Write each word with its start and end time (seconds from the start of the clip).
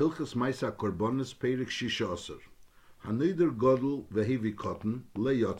Hilchas 0.00 0.34
Maisa 0.34 0.72
Korbonis 0.72 1.34
Perik 1.34 1.68
Shisha 1.68 2.14
Aser. 2.14 2.40
Hanider 3.04 3.54
Godel 3.54 4.06
Vehevi 4.06 4.56
Cotton 4.56 5.04
Le. 5.14 5.54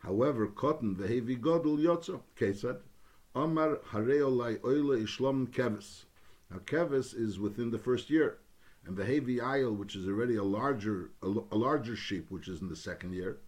However, 0.00 0.48
Cotton 0.48 0.94
Vehevi 0.94 1.40
Godel 1.40 1.78
Yotza. 1.78 2.20
Kesad. 2.38 2.80
Omar 3.34 3.76
Hareolai 3.90 4.62
Oile 4.62 5.02
Ishlom 5.02 5.46
Kevis. 5.46 6.04
Now 6.50 6.58
Kevis 6.58 7.14
is 7.18 7.38
within 7.38 7.70
the 7.70 7.78
first 7.78 8.10
year. 8.10 8.36
And 8.84 8.98
Vehevi 8.98 9.38
Ayel, 9.38 9.74
which 9.74 9.96
is 9.96 10.06
already 10.06 10.36
a 10.36 10.44
larger 10.44 11.08
a, 11.22 11.28
a 11.28 11.56
larger 11.56 11.96
sheep, 11.96 12.30
which 12.30 12.48
is 12.48 12.60
in 12.60 12.68
the 12.68 12.76
second 12.76 13.14
year, 13.14 13.38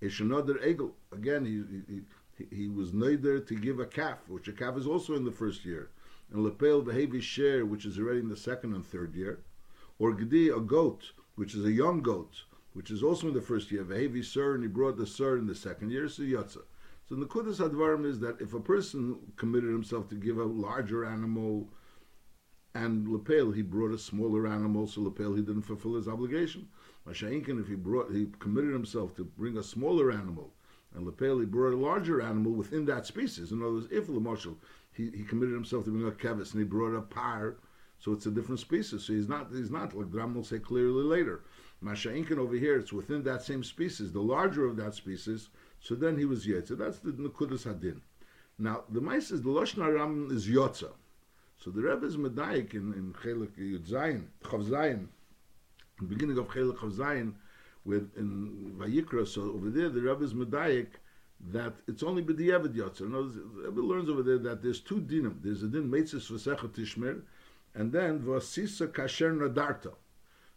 is 0.00 0.18
another 0.20 0.54
Egel. 0.54 0.92
Again, 1.12 1.44
he, 1.44 2.00
he, 2.38 2.46
he, 2.50 2.68
was 2.68 2.92
neider 2.92 3.46
to 3.46 3.54
give 3.54 3.78
a 3.78 3.84
calf, 3.84 4.26
which 4.26 4.48
a 4.48 4.52
calf 4.52 4.78
is 4.78 4.86
also 4.86 5.16
in 5.16 5.26
the 5.26 5.30
first 5.30 5.66
year. 5.66 5.90
And 6.32 6.42
Lepel 6.42 6.82
Vehevi 6.82 7.20
Share, 7.20 7.66
which 7.66 7.84
is 7.84 7.98
already 7.98 8.20
in 8.20 8.30
the 8.30 8.36
second 8.38 8.72
and 8.72 8.86
third 8.86 9.14
year. 9.14 9.40
Or 10.00 10.14
Gdi, 10.14 10.56
a 10.56 10.60
goat, 10.60 11.12
which 11.34 11.54
is 11.54 11.66
a 11.66 11.70
young 11.70 12.00
goat, 12.00 12.32
which 12.72 12.90
is 12.90 13.02
also 13.02 13.28
in 13.28 13.34
the 13.34 13.42
first 13.42 13.70
year. 13.70 13.84
Vehevi 13.84 14.24
Sir, 14.24 14.54
and 14.54 14.62
he 14.62 14.68
brought 14.68 14.96
the 14.96 15.06
Sir 15.06 15.36
in 15.36 15.46
the 15.46 15.54
second 15.54 15.90
year, 15.90 16.08
so 16.08 16.22
Yotza. 16.22 16.62
So 17.06 17.16
the 17.16 17.26
Kudas 17.26 17.58
Advarim 17.58 18.06
is 18.06 18.18
that 18.20 18.40
if 18.40 18.54
a 18.54 18.60
person 18.60 19.18
committed 19.36 19.68
himself 19.70 20.08
to 20.08 20.14
give 20.14 20.38
a 20.38 20.44
larger 20.44 21.04
animal, 21.04 21.68
and 22.74 23.08
Lepel 23.08 23.50
he 23.50 23.60
brought 23.60 23.92
a 23.92 23.98
smaller 23.98 24.46
animal, 24.46 24.86
so 24.86 25.02
Lepel 25.02 25.34
he 25.34 25.42
didn't 25.42 25.62
fulfill 25.62 25.96
his 25.96 26.08
obligation. 26.08 26.68
Masha'inkin, 27.06 27.60
if 27.60 27.68
he 27.68 27.74
brought 27.74 28.10
he 28.10 28.28
committed 28.38 28.72
himself 28.72 29.14
to 29.16 29.24
bring 29.24 29.58
a 29.58 29.62
smaller 29.62 30.10
animal, 30.10 30.54
and 30.94 31.04
Lepel 31.04 31.40
he 31.40 31.44
brought 31.44 31.74
a 31.74 31.76
larger 31.76 32.22
animal 32.22 32.52
within 32.52 32.86
that 32.86 33.04
species. 33.04 33.52
In 33.52 33.60
other 33.60 33.74
words, 33.74 33.88
if 33.90 34.06
Lamashal 34.06 34.56
he, 34.92 35.10
he 35.10 35.24
committed 35.24 35.54
himself 35.54 35.84
to 35.84 35.90
bring 35.90 36.08
a 36.08 36.12
kevis 36.12 36.52
and 36.52 36.62
he 36.62 36.64
brought 36.64 36.94
a 36.94 37.02
par, 37.02 37.56
so 38.00 38.12
it's 38.12 38.26
a 38.26 38.30
different 38.30 38.60
species. 38.60 39.04
So 39.04 39.12
he's 39.12 39.28
not 39.28 39.48
he's 39.52 39.70
not 39.70 39.94
like 39.94 40.10
Dram 40.10 40.34
will 40.34 40.44
say 40.44 40.58
clearly 40.58 41.04
later. 41.04 41.42
Masha'inkin 41.84 42.38
over 42.38 42.56
here, 42.56 42.78
it's 42.78 42.92
within 42.92 43.22
that 43.24 43.42
same 43.42 43.62
species, 43.62 44.12
the 44.12 44.20
larger 44.20 44.66
of 44.66 44.76
that 44.76 44.94
species. 44.94 45.48
So 45.80 45.94
then 45.94 46.18
he 46.18 46.24
was 46.24 46.46
Yetzer. 46.46 46.76
That's 46.76 46.98
the 46.98 47.12
Nukudas 47.12 47.64
Hadin. 47.64 48.00
Now 48.58 48.84
the 48.90 49.00
mice 49.00 49.30
is 49.30 49.42
the 49.42 49.50
Lashon 49.50 49.84
Aram 49.84 50.28
is 50.30 50.48
Yotza. 50.48 50.90
So 51.56 51.70
the 51.70 51.82
Rebbe 51.82 52.06
is 52.06 52.16
Medaik 52.16 52.72
in, 52.72 52.94
in 52.94 53.14
Chelik 53.22 53.56
Yud 53.58 53.86
Zayin, 53.86 54.24
Chav 54.42 54.64
Zayin, 54.64 55.06
the 55.98 56.06
beginning 56.06 56.38
of 56.38 56.48
Chelik 56.48 56.76
Chav 56.76 56.92
Zayin, 56.92 57.34
with 57.84 58.16
in 58.16 58.74
Vayikra, 58.78 59.28
so 59.28 59.42
over 59.42 59.68
there 59.68 59.90
the 59.90 60.00
Rebbe 60.00 60.24
is 60.24 60.32
Medaik 60.32 60.88
that 61.52 61.74
it's 61.86 62.02
only 62.02 62.22
b'diavad 62.22 62.74
yotzer. 62.74 63.10
The 63.10 63.68
Rebbe 63.68 63.80
learns 63.80 64.08
over 64.08 64.22
there 64.22 64.38
that 64.38 64.62
there's 64.62 64.80
two 64.80 65.00
dinim. 65.00 65.36
There's 65.42 65.62
a 65.62 65.68
din 65.68 65.90
meitzis 65.90 66.30
v'secha 66.30 66.68
tishmer, 66.68 67.22
and 67.74 67.92
then 67.92 68.20
v'asisa 68.20 68.88
kasher 68.88 69.32
nadarta. 69.32 69.94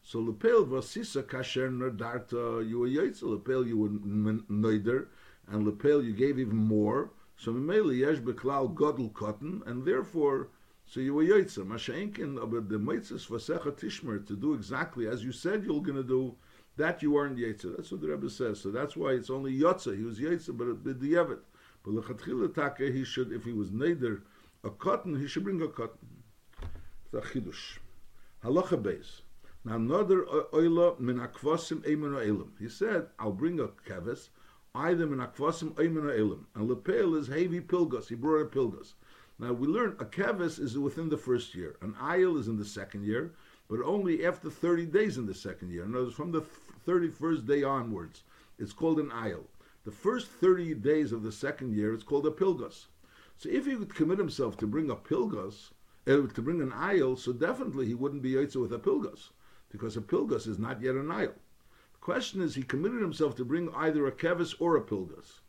So 0.02 0.20
lepel 0.20 0.66
v'asisa 0.66 1.24
kasher 1.24 1.70
nadarta, 1.70 2.68
you 2.68 2.80
were 2.80 2.88
yotzer, 2.88 3.24
lepel 3.24 3.66
you 3.66 3.78
were 3.78 3.90
noider, 3.90 5.08
and 5.48 5.66
lepel 5.66 6.04
you 6.04 6.14
gave 6.14 6.40
even 6.40 6.58
more. 6.58 7.12
So 7.38 7.52
memeli 7.52 8.00
yesh 8.00 8.20
beklal 8.20 8.74
godel 8.74 9.14
cotton, 9.14 9.64
and 9.66 9.86
therefore 9.86 10.50
so 10.86 11.00
you 11.00 11.14
were 11.14 11.24
Yotzer. 11.24 11.66
Masha'inkin, 11.66 12.36
but 12.52 12.70
the 12.70 12.78
Meitzes 12.78 13.28
Vasecha 13.28 13.72
Tishmer, 13.72 14.26
to 14.28 14.36
do 14.36 14.54
exactly 14.54 15.08
as 15.08 15.24
you 15.24 15.32
said 15.32 15.64
you're 15.64 15.82
going 15.82 15.96
to 15.96 16.04
do, 16.04 16.36
that 16.78 17.02
you 17.02 17.12
weren't 17.12 17.38
Yotzer. 17.38 17.76
That's 17.76 17.92
what 17.92 18.02
the 18.02 18.10
Rebbe 18.10 18.30
says. 18.30 18.60
So 18.60 18.70
that's 18.70 18.96
why 18.96 19.12
it's 19.12 19.30
only 19.30 19.58
Yotzer. 19.58 19.98
He 19.98 20.04
was 20.04 20.20
Yotzer, 20.20 20.56
but 20.56 20.84
the 20.84 21.14
Yevet. 21.14 21.40
But 21.84 21.94
Lechatchila 21.94 22.54
Take, 22.54 22.94
he 22.94 23.04
should, 23.04 23.32
if 23.32 23.44
he 23.44 23.54
was 23.54 23.72
Neder, 23.72 24.22
a 24.64 24.70
cotton, 24.70 25.20
he 25.20 25.28
should 25.28 25.44
bring 25.44 25.62
a 25.62 25.68
cotton. 25.68 25.98
Chidush. 27.22 27.80
Halacha 28.44 28.82
Beis. 28.82 29.22
Now, 29.66 29.76
another 29.76 30.26
oila 30.54 31.00
min 31.00 31.20
akvasim 31.20 31.82
eimen 31.86 32.16
elam. 32.16 32.54
He 32.60 32.68
said, 32.68 33.08
I'll 33.18 33.32
bring 33.32 33.60
a 33.60 33.68
keves, 33.68 34.30
either 34.76 35.06
min 35.06 35.20
akvasim 35.20 35.74
eimen 35.76 36.10
elam. 36.10 36.48
And 36.56 36.70
lepel 36.70 37.16
is 37.16 37.28
heavy 37.28 37.62
pilgas. 37.62 38.10
He 38.10 38.16
brought 38.16 38.42
a 38.42 38.46
pilgas. 38.46 38.94
Now 39.40 39.52
we 39.52 39.68
learn 39.68 39.96
a 40.00 40.06
kevis 40.06 40.60
is 40.60 40.78
within 40.78 41.10
the 41.10 41.18
first 41.18 41.56
year, 41.56 41.76
an 41.82 41.94
ayil 41.96 42.40
is 42.40 42.48
in 42.48 42.58
the 42.58 42.66
second 42.66 43.04
year, 43.04 43.34
but 43.68 43.82
only 43.82 44.26
after 44.26 44.50
30 44.50 44.86
days 44.86 45.18
in 45.18 45.26
the 45.26 45.34
second 45.34 45.72
year. 45.72 45.84
In 45.84 45.96
other 45.96 46.06
words, 46.06 46.16
from 46.16 46.32
the 46.32 46.44
31st 46.88 47.48
day 47.48 47.64
onwards, 47.64 48.24
it's 48.60 48.74
called 48.74 49.00
an 49.00 49.10
ayil. 49.10 49.44
The 49.86 49.92
first 49.92 50.28
30 50.28 50.76
days 50.76 51.12
of 51.12 51.24
the 51.24 51.32
second 51.32 51.74
year, 51.74 51.94
it's 51.94 52.04
called 52.04 52.28
a 52.28 52.32
pilgus. 52.32 52.86
So 53.38 53.50
if 53.50 53.66
he 53.66 53.76
would 53.76 53.94
commit 53.94 54.20
himself 54.20 54.56
to 54.58 54.68
bring 54.68 54.92
a 54.92 54.96
pilgus, 54.96 55.72
uh, 55.72 55.83
to 56.06 56.42
bring 56.42 56.62
an 56.62 56.72
ayil, 56.72 57.18
so 57.18 57.34
definitely 57.34 57.86
he 57.86 57.94
wouldn't 57.94 58.22
be 58.22 58.34
yotze 58.34 58.56
with 58.56 58.74
a 58.74 58.80
pilgus, 58.80 59.30
because 59.72 59.96
a 59.96 60.02
pilgus 60.02 60.48
is 60.48 60.60
not 60.60 60.82
yet 60.82 60.96
an 60.96 61.08
ayil. 61.08 61.34
The 61.94 62.00
question 62.00 62.42
is, 62.42 62.56
he 62.56 62.64
committed 62.64 63.02
himself 63.02 63.36
to 63.36 63.46
bring 63.46 63.74
either 63.74 64.06
a 64.06 64.12
kevis 64.12 64.56
or 64.60 64.76
a 64.76 64.82
pilgus. 64.82 65.40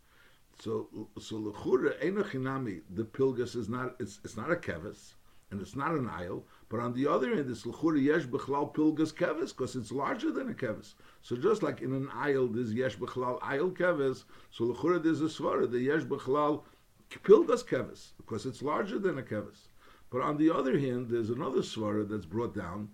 So, 0.60 1.08
so 1.18 1.36
enochinami, 1.36 2.82
the 2.88 3.04
pilgus 3.04 3.56
is 3.56 3.68
not 3.68 3.96
it's 3.98 4.20
it's 4.22 4.36
not 4.36 4.52
a 4.52 4.56
kevis 4.56 5.14
and 5.50 5.60
it's 5.60 5.76
not 5.76 5.94
an 5.94 6.08
aisle. 6.08 6.44
But 6.68 6.80
on 6.80 6.92
the 6.94 7.06
other 7.06 7.34
hand, 7.34 7.50
it's 7.50 7.66
l'chura 7.66 8.00
yesh 8.00 8.26
b'chlal 8.26 8.72
pilgus 8.74 9.12
kevis 9.12 9.48
because 9.48 9.76
it's 9.76 9.92
larger 9.92 10.30
than 10.30 10.50
a 10.50 10.54
kevis. 10.54 10.94
So 11.22 11.36
just 11.36 11.62
like 11.62 11.80
in 11.80 11.92
an 11.92 12.08
aisle, 12.12 12.46
there's 12.46 12.72
yesh 12.72 12.96
b'chlal 12.96 13.38
aisle 13.42 13.70
kevis. 13.70 14.24
So 14.50 14.64
l'chura 14.64 15.02
there's 15.02 15.20
a 15.20 15.24
svara 15.24 15.70
the 15.70 15.80
yesh 15.80 16.02
b'chlal 16.02 16.62
pilgus 17.10 17.64
kevis 17.64 18.12
because 18.16 18.46
it's 18.46 18.62
larger 18.62 18.98
than 18.98 19.18
a 19.18 19.22
kevis. 19.22 19.68
But 20.14 20.22
on 20.22 20.36
the 20.36 20.48
other 20.48 20.78
hand, 20.78 21.08
there's 21.08 21.30
another 21.30 21.58
svara 21.58 22.08
that's 22.08 22.24
brought 22.24 22.54
down 22.54 22.90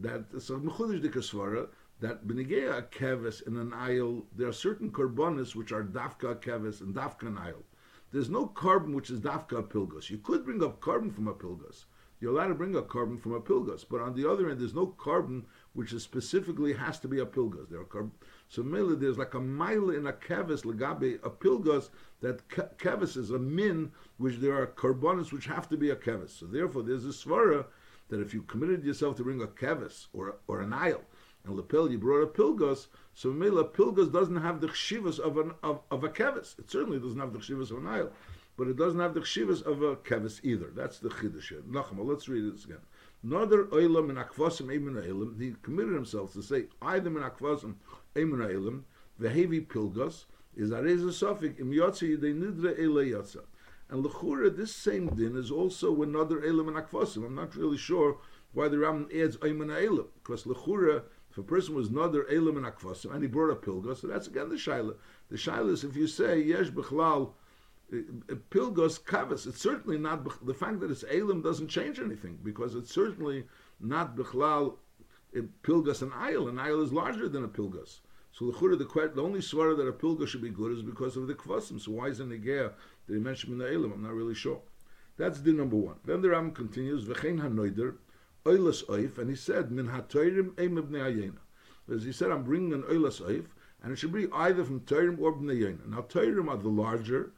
that 0.00 0.24
it's 0.34 0.50
a 0.50 0.54
mechudish 0.54 1.02
svara 1.02 1.68
that 2.00 2.26
benigea 2.26 2.90
keves 2.90 3.46
in 3.46 3.56
an 3.56 3.72
aisle, 3.72 4.26
there 4.34 4.48
are 4.48 4.52
certain 4.52 4.90
korbanis 4.90 5.54
which 5.54 5.70
are 5.70 5.84
dafka 5.84 6.34
keves 6.42 6.80
and 6.80 6.92
dafka 6.92 7.28
an. 7.28 7.62
There's 8.10 8.28
no 8.28 8.48
korban 8.48 8.92
which 8.92 9.08
is 9.08 9.20
dafka 9.20 9.68
pilgus. 9.68 10.10
You 10.10 10.18
could 10.18 10.44
bring 10.44 10.64
up 10.64 10.80
korban 10.80 11.14
from 11.14 11.28
a 11.28 11.34
pilgus. 11.34 11.84
You're 12.18 12.32
allowed 12.32 12.48
to 12.48 12.54
bring 12.56 12.74
up 12.76 12.88
korban 12.88 13.20
from 13.20 13.34
a 13.34 13.40
pilgus, 13.40 13.84
but 13.88 14.00
on 14.00 14.16
the 14.16 14.28
other 14.28 14.50
end, 14.50 14.58
there's 14.58 14.74
no 14.74 14.96
korban 14.98 15.44
which 15.74 15.92
is 15.92 16.02
specifically 16.02 16.72
has 16.72 16.98
to 16.98 17.06
be 17.06 17.20
a 17.20 17.24
pilgus. 17.24 17.68
There 17.68 17.82
are 17.82 17.84
korban. 17.84 18.10
So 18.48 18.62
mainly 18.62 18.96
there's 18.96 19.18
like 19.18 19.34
a 19.34 19.40
mile 19.40 19.90
in 19.90 20.06
a 20.06 20.12
keves 20.12 20.64
legabe 20.64 21.18
a 21.24 21.30
pilgus 21.30 21.90
that 22.20 22.46
keves 22.48 23.16
is 23.16 23.30
a 23.30 23.38
min 23.38 23.90
which 24.18 24.36
there 24.36 24.54
are 24.60 24.66
korbanis 24.66 25.32
which 25.32 25.46
have 25.46 25.68
to 25.68 25.76
be 25.76 25.90
a 25.90 25.96
keves. 25.96 26.30
So 26.30 26.46
therefore, 26.46 26.82
there's 26.82 27.04
a 27.04 27.08
svara 27.08 27.66
that 28.08 28.20
if 28.20 28.34
you 28.34 28.42
committed 28.42 28.84
yourself 28.84 29.16
to 29.16 29.24
bring 29.24 29.42
a 29.42 29.46
keves 29.46 30.06
or 30.12 30.36
or 30.46 30.60
an 30.60 30.72
aisle 30.72 31.02
and 31.44 31.56
lapel 31.56 31.90
you 31.90 31.98
brought 31.98 32.22
a 32.22 32.26
pilgus, 32.26 32.86
so 33.14 33.30
Mela 33.30 33.64
pilgus 33.64 34.10
doesn't 34.12 34.36
have 34.36 34.60
the 34.60 34.68
chshivas 34.68 35.18
of 35.18 35.38
an 35.38 35.52
of, 35.62 35.80
of 35.90 36.04
a 36.04 36.08
kevis. 36.08 36.58
It 36.58 36.70
certainly 36.70 36.98
doesn't 36.98 37.20
have 37.20 37.32
the 37.32 37.38
chshivas 37.38 37.70
of 37.70 37.78
an 37.78 37.86
aisle, 37.86 38.10
but 38.56 38.68
it 38.68 38.76
doesn't 38.76 39.00
have 39.00 39.14
the 39.14 39.20
chshivas 39.20 39.62
of 39.62 39.82
a 39.82 39.96
kevis 39.96 40.40
either. 40.42 40.70
That's 40.74 40.98
the 40.98 41.10
chiddush. 41.10 41.52
Nachma, 41.64 42.04
let's 42.04 42.28
read 42.28 42.52
this 42.52 42.64
again. 42.64 42.78
Another 43.22 43.64
oilam 43.64 44.10
in 44.10 44.16
akvasim 44.16 44.74
emin 44.74 44.94
oilam, 44.94 45.40
he 45.40 45.54
committed 45.62 45.94
himself 45.94 46.32
to 46.34 46.42
say 46.42 46.64
either 46.82 47.10
in 47.10 47.30
akvasim 47.30 47.74
emin 48.16 48.40
oilam, 48.40 48.82
heavy 49.20 49.60
pilgus 49.60 50.24
is 50.56 50.70
areza 50.70 51.12
sofik 51.12 51.58
im 51.58 51.72
yotzi 51.72 52.16
yidei 52.16 52.34
nidre 52.34 52.78
ele 52.78 53.04
yotza. 53.04 53.42
And 53.88 54.04
lechura, 54.04 54.54
this 54.54 54.74
same 54.74 55.08
din 55.08 55.36
is 55.36 55.50
also 55.50 56.02
another 56.02 56.44
elam 56.44 56.68
in 56.68 56.74
akvasim. 56.74 57.24
I'm 57.24 57.34
not 57.34 57.54
really 57.54 57.76
sure 57.76 58.18
why 58.52 58.68
the 58.68 58.78
Ram 58.78 59.08
adds 59.14 59.36
emin 59.42 59.68
oilam, 59.68 60.06
because 60.22 60.44
lechura 60.44 61.02
if 61.34 61.38
a 61.38 61.42
person 61.42 61.74
was 61.74 61.90
nother 61.90 62.30
elam 62.30 62.56
and 62.56 62.64
akvasim 62.64 63.12
and 63.12 63.20
he 63.20 63.26
brought 63.26 63.50
a 63.50 63.56
pilgos, 63.56 64.02
so 64.02 64.06
that's 64.06 64.28
again 64.28 64.48
the 64.48 64.54
shaila. 64.54 64.94
The 65.30 65.36
shaila 65.36 65.72
is 65.72 65.82
if 65.82 65.96
you 65.96 66.06
say 66.06 66.40
yesh 66.40 66.68
bechlal 66.68 67.32
uh, 67.92 67.96
pilgos 68.52 69.00
kavas, 69.00 69.48
it's 69.48 69.60
certainly 69.60 69.98
not 69.98 70.46
the 70.46 70.54
fact 70.54 70.78
that 70.78 70.92
it's 70.92 71.02
elam 71.10 71.42
doesn't 71.42 71.66
change 71.66 71.98
anything 71.98 72.38
because 72.44 72.76
it's 72.76 72.94
certainly 72.94 73.46
not 73.80 74.14
bechlal 74.14 74.76
uh, 75.36 75.40
pilgos 75.64 76.02
and 76.02 76.12
ayil. 76.12 76.48
An 76.48 76.54
ayil 76.54 76.84
is 76.84 76.92
larger 76.92 77.28
than 77.28 77.42
a 77.42 77.48
pilgos. 77.48 77.98
So 78.36 78.50
the 78.50 78.76
the, 78.76 79.12
the 79.14 79.22
only 79.22 79.38
swara 79.38 79.76
that 79.76 79.86
a 79.86 79.92
pilgos 79.92 80.26
should 80.26 80.42
be 80.42 80.50
good 80.50 80.72
is 80.72 80.82
because 80.82 81.16
of 81.16 81.28
the 81.28 81.34
kvasim. 81.34 81.80
So 81.80 81.92
why 81.92 82.08
is 82.08 82.18
it 82.18 82.28
negea 82.28 82.72
that 83.06 83.14
he 83.14 83.20
mentioned 83.20 83.52
in 83.52 83.58
the 83.58 83.72
elam? 83.72 83.92
I'm 83.92 84.02
not 84.02 84.12
really 84.12 84.34
sure. 84.34 84.60
That's 85.16 85.40
the 85.40 85.52
number 85.52 85.76
one. 85.76 86.00
Then 86.04 86.20
the 86.20 86.30
Ram 86.30 86.50
continues, 86.50 87.04
v'chein 87.04 87.40
hanoider, 87.40 87.94
oilas 88.44 88.84
oif, 88.86 89.18
and 89.18 89.30
he 89.30 89.36
said, 89.36 89.70
min 89.70 89.86
hatoirim 89.86 90.50
eim 90.54 90.76
ayena. 90.82 91.38
As 91.88 92.02
he 92.02 92.10
said, 92.10 92.32
I'm 92.32 92.42
bringing 92.42 92.72
an 92.72 92.82
oilas 92.82 93.22
oif, 93.22 93.46
and 93.84 93.92
it 93.92 93.96
should 94.00 94.12
be 94.12 94.26
either 94.32 94.64
from 94.64 94.80
toirim 94.80 95.20
or 95.20 95.32
bnei 95.32 95.62
ayena. 95.62 95.86
Now, 95.88 96.00
toirim 96.00 96.48
are 96.48 96.56
the 96.56 96.68
larger 96.68 97.30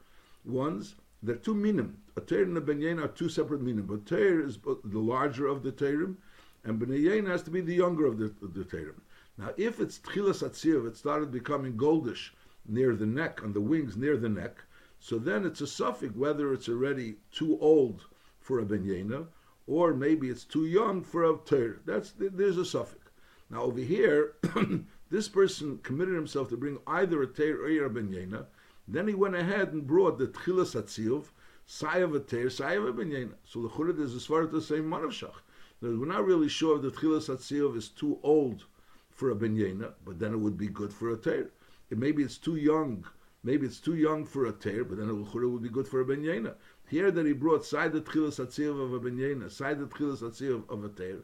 ones. 0.45 0.95
They're 1.21 1.35
two 1.35 1.53
minim. 1.53 2.01
A 2.15 2.21
toir 2.21 2.41
and 2.41 2.57
a 2.57 2.61
ben 2.61 2.99
are 2.99 3.07
two 3.07 3.29
separate 3.29 3.61
minim, 3.61 3.85
but 3.85 4.07
toir 4.07 4.43
is 4.43 4.57
the 4.63 4.97
larger 4.97 5.45
of 5.45 5.61
the 5.61 5.71
toirim, 5.71 6.15
and 6.63 6.81
bnei 6.81 7.27
has 7.27 7.43
to 7.43 7.51
be 7.51 7.61
the 7.61 7.75
younger 7.75 8.07
of 8.07 8.17
the, 8.17 8.33
of 8.41 8.55
the. 8.55 8.93
Now, 9.37 9.51
if 9.55 9.79
it's 9.79 9.99
tchilas 9.99 10.41
atzir, 10.41 10.87
it 10.87 10.97
started 10.97 11.31
becoming 11.31 11.77
goldish 11.77 12.31
near 12.65 12.95
the 12.95 13.05
neck, 13.05 13.43
on 13.43 13.53
the 13.53 13.61
wings 13.61 13.95
near 13.95 14.17
the 14.17 14.29
neck, 14.29 14.63
so 14.99 15.19
then 15.19 15.45
it's 15.45 15.61
a 15.61 15.67
suffix 15.67 16.15
whether 16.15 16.51
it's 16.51 16.67
already 16.67 17.17
too 17.31 17.59
old 17.59 18.07
for 18.39 18.57
a 18.57 18.65
ben 18.65 19.27
or 19.67 19.93
maybe 19.93 20.29
it's 20.29 20.43
too 20.43 20.65
young 20.65 21.03
for 21.03 21.23
a 21.23 21.37
ter. 21.45 21.81
That's 21.85 22.13
there's 22.17 22.57
a 22.57 22.65
suffix. 22.65 23.11
Now 23.51 23.61
over 23.61 23.79
here, 23.79 24.33
this 25.11 25.29
person 25.29 25.77
committed 25.83 26.15
himself 26.15 26.49
to 26.49 26.57
bring 26.57 26.79
either 26.87 27.21
a 27.21 27.27
ter 27.27 27.61
or 27.61 27.85
a 27.85 27.89
ben 27.91 28.47
Then 28.87 29.07
he 29.07 29.13
went 29.13 29.35
ahead 29.35 29.71
and 29.71 29.85
brought 29.85 30.17
the 30.17 30.27
tchilas 30.27 30.75
atziyuv, 30.75 31.25
sayav 31.67 32.15
a 32.15 32.19
teir, 32.21 32.47
sayav 32.47 32.89
a 32.89 32.91
ben 32.91 33.35
So 33.43 33.61
the 33.61 33.69
churad 33.69 33.99
is 33.99 34.15
as 34.15 34.25
far 34.25 34.41
as 34.41 34.49
the 34.49 34.61
same 34.61 34.89
manavshach. 34.89 35.41
We're 35.79 36.07
not 36.07 36.25
really 36.25 36.49
sure 36.49 36.77
if 36.77 36.81
the 36.81 36.91
tchilas 36.91 37.29
atziyuv 37.29 37.77
is 37.77 37.89
too 37.89 38.17
old 38.23 38.65
for 39.17 39.31
a 39.31 39.35
ben 39.35 39.85
but 40.05 40.19
then 40.19 40.31
it 40.31 40.39
would 40.39 40.57
be 40.57 40.67
good 40.67 40.93
for 40.93 41.11
a 41.11 41.17
teir. 41.17 41.49
Maybe 41.89 42.23
it's 42.23 42.37
too 42.37 42.55
young. 42.55 43.05
Maybe 43.43 43.65
it's 43.65 43.79
too 43.79 43.95
young 43.95 44.25
for 44.25 44.45
a 44.45 44.53
teir, 44.53 44.83
but 44.83 44.97
then 44.97 45.09
it 45.09 45.13
would 45.13 45.63
be 45.63 45.69
good 45.69 45.87
for 45.87 45.99
a 46.01 46.05
ben 46.05 46.23
here 46.89 47.11
that 47.11 47.25
he 47.25 47.33
brought 47.33 47.65
side 47.65 47.91
the 47.91 48.01
tchilas 48.01 48.39
atziv 48.39 48.81
of 48.81 48.93
a 48.93 48.99
benyena, 48.99 49.51
side 49.51 49.79
the 49.79 49.85
tchilas 49.85 50.21
atziv 50.21 50.69
of 50.69 50.85
a 50.85 50.89
teir, 50.89 51.23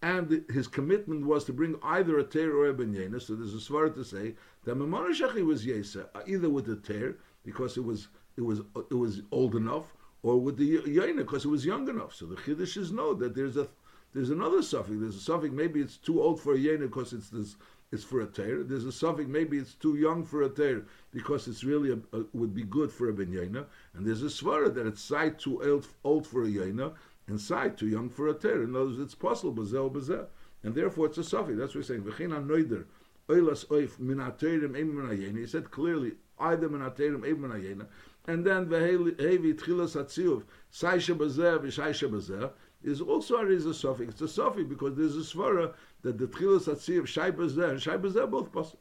and 0.00 0.44
his 0.50 0.66
commitment 0.66 1.26
was 1.26 1.44
to 1.44 1.52
bring 1.52 1.76
either 1.82 2.18
a 2.18 2.24
teir 2.24 2.56
or 2.56 2.68
a 2.70 2.74
benyena. 2.74 3.20
So 3.20 3.34
there's 3.34 3.54
a 3.54 3.58
svar 3.58 3.94
to 3.94 4.04
say 4.04 4.34
that 4.64 4.76
Mamonashachi 4.76 5.44
was 5.44 5.66
yesa 5.66 6.06
uh, 6.14 6.22
either 6.26 6.48
with 6.48 6.66
the 6.66 6.76
teir 6.76 7.16
because 7.44 7.76
it 7.76 7.84
was 7.84 8.08
it 8.36 8.42
was 8.42 8.60
uh, 8.74 8.82
it 8.90 8.94
was 8.94 9.20
old 9.30 9.54
enough, 9.56 9.94
or 10.22 10.40
with 10.40 10.56
the 10.56 10.78
yaina 10.78 11.18
because 11.18 11.44
it 11.44 11.48
was 11.48 11.66
young 11.66 11.88
enough. 11.88 12.14
So 12.14 12.24
the 12.26 12.36
chiddush 12.36 12.90
know 12.90 13.12
that 13.14 13.34
there's 13.34 13.58
a 13.58 13.68
there's 14.14 14.30
another 14.30 14.62
suffix. 14.62 14.96
There's 14.98 15.16
a 15.16 15.20
suffix. 15.20 15.52
Maybe 15.52 15.80
it's 15.80 15.96
too 15.96 16.22
old 16.22 16.40
for 16.40 16.54
a 16.54 16.58
yaina 16.58 16.82
because 16.82 17.12
it's 17.12 17.30
this 17.30 17.56
it's 17.92 18.04
for 18.04 18.22
a 18.22 18.26
teir. 18.26 18.64
There's 18.64 18.86
a 18.86 18.92
suffix, 18.92 19.28
maybe 19.28 19.58
it's 19.58 19.74
too 19.74 19.96
young 19.96 20.24
for 20.24 20.42
a 20.42 20.48
teir 20.48 20.84
because 21.12 21.46
it's 21.46 21.62
really 21.62 21.92
a, 21.92 22.16
a, 22.16 22.24
would 22.32 22.54
be 22.54 22.64
good 22.64 22.90
for 22.90 23.08
a 23.08 23.12
ben 23.12 23.66
And 23.94 24.06
there's 24.06 24.22
a 24.22 24.26
svara 24.26 24.74
that 24.74 24.86
it's 24.86 25.00
side 25.00 25.38
too 25.38 25.62
old, 25.62 25.86
old 26.02 26.26
for 26.26 26.42
a 26.42 26.48
yaina 26.48 26.92
and 27.28 27.40
side 27.40 27.78
too 27.78 27.86
young 27.86 28.08
for 28.08 28.28
a 28.28 28.34
teir. 28.34 28.64
In 28.64 28.74
other 28.74 28.86
words, 28.86 28.98
it's 28.98 29.14
possible 29.14 29.52
bazel 29.52 29.90
bazel, 29.90 30.26
and 30.62 30.74
therefore 30.74 31.06
it's 31.06 31.18
a 31.18 31.24
suffix. 31.24 31.58
That's 31.58 31.74
what 31.74 31.88
we're 31.88 32.02
saying. 32.02 32.02
Noider 32.02 32.84
oilas 33.28 33.66
oif 33.66 35.38
He 35.38 35.46
said 35.46 35.70
clearly 35.70 36.12
either 36.38 36.68
minaterim 36.68 37.24
em 37.24 37.88
and 38.26 38.44
then 38.44 38.66
v'hevi 38.66 39.54
tchilas 39.54 39.96
atziuv 39.96 40.42
saisha 40.72 41.16
bazeh 41.16 41.58
v'shaisha 41.58 42.10
bazeh 42.10 42.50
is 42.84 43.00
also 43.00 43.36
a, 43.36 43.46
is. 43.46 43.66
It's 43.66 44.20
a 44.20 44.28
suffix 44.28 44.68
because 44.68 44.94
there's 44.94 45.16
a 45.16 45.20
svara 45.20 45.72
that 46.02 46.18
the 46.18 46.26
tchilas 46.26 46.68
atzi 46.68 46.98
of 46.98 47.06
bazeh 47.36 47.70
and 47.70 47.82
shai 47.82 47.96
bazeh 47.96 48.30
both 48.30 48.52
possible. 48.52 48.80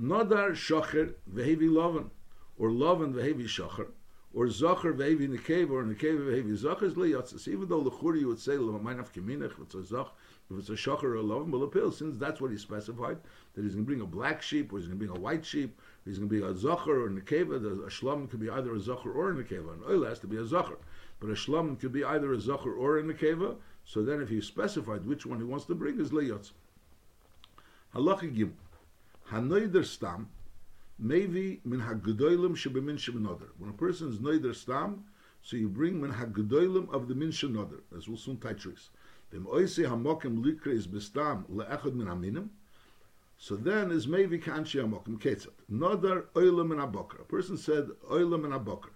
Nodar 0.00 0.52
shocher 0.52 1.14
vehevi 1.32 1.70
loven, 1.70 2.10
or 2.56 2.70
loven 2.70 3.12
vehevi 3.12 3.46
shocher, 3.46 3.88
or 4.32 4.46
zocher 4.46 4.92
vehevi 4.92 5.28
nekev, 5.28 5.70
or 5.70 5.84
nekev 5.84 6.18
vehevi 6.18 6.56
zocher 6.56 6.84
is 6.84 6.94
leyatzis. 6.94 7.48
Even 7.48 7.68
though 7.68 7.82
lechuri 7.82 8.20
you 8.20 8.28
would 8.28 8.40
say 8.40 8.52
lemaynaf 8.52 9.12
keminech, 9.12 9.52
if 9.52 9.58
it's 9.60 9.74
a 9.74 9.78
zoch, 9.78 10.10
if 10.50 10.58
it's 10.58 10.68
a 10.68 10.72
shocher 10.72 11.04
or 11.04 11.14
a 11.16 11.22
loven, 11.22 11.50
but 11.50 11.58
appeal, 11.58 11.90
since 11.90 12.16
that's 12.16 12.40
what 12.40 12.50
he 12.50 12.56
specified, 12.56 13.18
that 13.54 13.62
he's 13.62 13.74
going 13.74 13.84
to 13.84 13.88
bring 13.88 14.00
a 14.00 14.06
black 14.06 14.40
sheep, 14.40 14.72
or 14.72 14.78
he's 14.78 14.86
going 14.86 14.98
to 14.98 15.06
bring 15.06 15.16
a 15.16 15.20
white 15.20 15.44
sheep, 15.44 15.80
he's 16.04 16.18
going 16.18 16.28
to 16.28 16.40
be 16.40 16.44
a 16.44 16.52
zocher 16.54 16.88
or 16.88 17.06
a 17.06 17.10
nekeva, 17.10 17.56
a 17.56 17.90
shlom 17.90 18.30
could 18.30 18.40
be 18.40 18.50
either 18.50 18.74
a 18.74 18.78
zocher 18.78 19.14
or 19.14 19.30
a 19.30 19.34
nekeva, 19.34 19.72
and 19.72 19.82
oil 19.84 20.04
has 20.04 20.18
to 20.20 20.26
be 20.26 20.36
a 20.36 20.44
zocher. 20.44 20.76
But 21.24 21.30
a 21.30 21.36
shlom 21.36 21.80
could 21.80 21.92
be 21.92 22.04
either 22.04 22.34
a 22.34 22.36
zocher 22.36 22.76
or 22.76 22.98
a 22.98 23.02
nekeva, 23.02 23.56
so 23.82 24.02
then 24.02 24.20
if 24.20 24.28
he 24.28 24.42
specified 24.42 25.06
which 25.06 25.24
one 25.24 25.38
he 25.38 25.44
wants 25.44 25.64
to 25.64 25.74
bring 25.74 25.98
is 25.98 26.10
leyotz. 26.10 26.50
Halacha 27.94 28.34
gim. 28.34 28.54
Hanoider 29.30 29.86
stam, 29.86 30.28
maybe 30.98 31.62
min 31.64 31.80
hagedoilim 31.80 32.54
shebemin 32.54 32.98
shebenoder. 32.98 33.48
When 33.56 33.70
a 33.70 33.72
person 33.72 34.10
is 34.10 34.18
noider 34.18 34.54
stam, 34.54 35.04
so 35.40 35.56
you 35.56 35.70
bring 35.70 35.98
min 35.98 36.12
hagedoilim 36.12 36.92
of 36.92 37.08
the 37.08 37.14
min 37.14 37.30
shenoder, 37.30 37.80
as 37.96 38.06
we'll 38.06 38.18
soon 38.18 38.36
titris. 38.36 38.90
Vim 39.32 39.46
oise 39.46 39.78
hamokim 39.78 40.44
likres 40.44 40.86
bestam 40.86 41.48
le'echad 41.48 41.94
min 41.94 42.06
aminim, 42.06 42.48
so 43.38 43.56
then 43.56 43.90
is 43.90 44.06
maybe 44.06 44.38
kanshi 44.38 44.78
hamokim 44.78 45.18
ketzat. 45.18 45.54
Nodar 45.72 46.24
oilim 46.34 46.68
min 46.68 46.78
abokar. 46.80 47.20
A 47.20 47.24
person 47.24 47.56
said 47.56 47.86
oilim 48.10 48.42
min 48.42 48.50
abokar. 48.50 48.90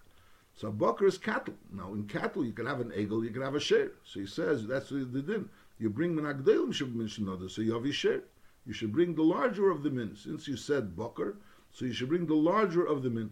So 0.58 0.66
a 0.66 1.04
is 1.04 1.18
cattle. 1.18 1.54
Now 1.70 1.94
in 1.94 2.08
cattle 2.08 2.44
you 2.44 2.52
can 2.52 2.66
have 2.66 2.80
an 2.80 2.92
eagle, 2.92 3.24
you 3.24 3.30
can 3.30 3.42
have 3.42 3.54
a 3.54 3.60
share. 3.60 3.92
So 4.02 4.18
he 4.18 4.26
says 4.26 4.66
that's 4.66 4.88
the 4.88 5.04
din. 5.04 5.48
You 5.78 5.88
bring 5.88 6.16
menagdelim 6.16 6.74
should 6.74 6.96
mention 6.96 7.28
other, 7.28 7.48
so 7.48 7.62
you 7.62 7.74
have 7.74 7.84
a 7.84 7.92
share. 7.92 8.24
You 8.66 8.72
should 8.72 8.90
bring 8.90 9.14
the 9.14 9.22
larger 9.22 9.70
of 9.70 9.84
the 9.84 9.90
min. 9.90 10.16
Since 10.16 10.48
you 10.48 10.56
said 10.56 10.96
boker, 10.96 11.36
so 11.70 11.84
you 11.84 11.92
should 11.92 12.08
bring 12.08 12.26
the 12.26 12.34
larger 12.34 12.84
of 12.84 13.04
the 13.04 13.08
min. 13.08 13.30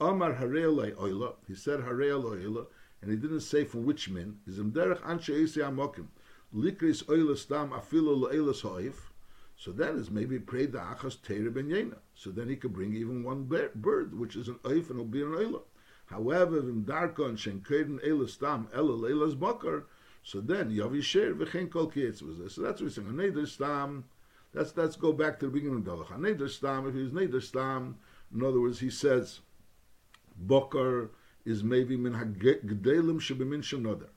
Amar 0.00 0.34
harei 0.34 0.94
oila. 0.94 1.34
He 1.48 1.56
said 1.56 1.80
harei 1.80 2.12
oila, 2.12 2.68
and 3.02 3.10
he 3.10 3.16
didn't 3.16 3.40
say 3.40 3.64
from 3.64 3.84
which 3.84 4.08
min. 4.08 4.38
Is 4.46 4.60
derech 4.60 5.00
anshe 5.00 5.30
ese 5.30 5.56
amokim. 5.56 6.06
Likris 6.54 7.02
oila 7.06 7.36
stam 7.36 7.70
afilo 7.70 8.16
le'elas 8.16 8.62
ha'if. 8.62 9.10
So 9.56 9.72
then 9.72 9.98
it's 9.98 10.10
maybe 10.10 10.38
pray 10.38 10.66
the 10.66 10.78
achas 10.78 11.16
teire 11.16 11.52
ben 11.52 11.96
So 12.14 12.30
then 12.30 12.48
he 12.48 12.54
could 12.54 12.72
bring 12.72 12.94
even 12.94 13.24
one 13.24 13.46
bird, 13.46 14.16
which 14.16 14.36
is 14.36 14.46
an 14.46 14.60
oif 14.62 14.90
and 14.90 15.00
it'll 15.00 15.04
be 15.06 15.22
an 15.22 15.32
oila. 15.32 15.62
However, 16.08 16.58
in 16.60 16.84
Darkon 16.84 17.36
Shenkeden 17.36 18.04
Elastam 18.04 18.66
Elul 18.72 19.10
Elas 19.10 19.38
Bakar, 19.38 19.84
so 20.22 20.40
then 20.40 20.70
Yavi 20.70 21.02
Sher 21.02 21.34
V'chein 21.34 21.70
Kol 21.70 21.86
this. 21.86 22.20
So 22.20 22.62
that's 22.62 22.80
what 22.80 22.80
we're 22.80 22.90
saying. 22.90 23.08
Neder 23.08 23.46
Stam. 23.46 24.04
Let's 24.54 24.96
go 24.96 25.12
back 25.12 25.38
to 25.40 25.46
the 25.46 25.52
beginning 25.52 25.76
of 25.78 25.84
the 25.84 25.96
Halacha. 25.96 26.18
Neder 26.18 26.48
Stam. 26.48 26.86
If 26.88 26.94
he's 26.94 27.10
Neder 27.10 27.42
Stam, 27.42 27.98
in 28.34 28.42
other 28.42 28.60
words, 28.60 28.80
he 28.80 28.90
says 28.90 29.40
Bakar 30.38 31.10
is 31.44 31.62
maybe 31.62 31.96
min 31.96 32.14
hagedelim 32.14 33.20
shebemin 33.20 33.62
shenoder. 33.62 34.08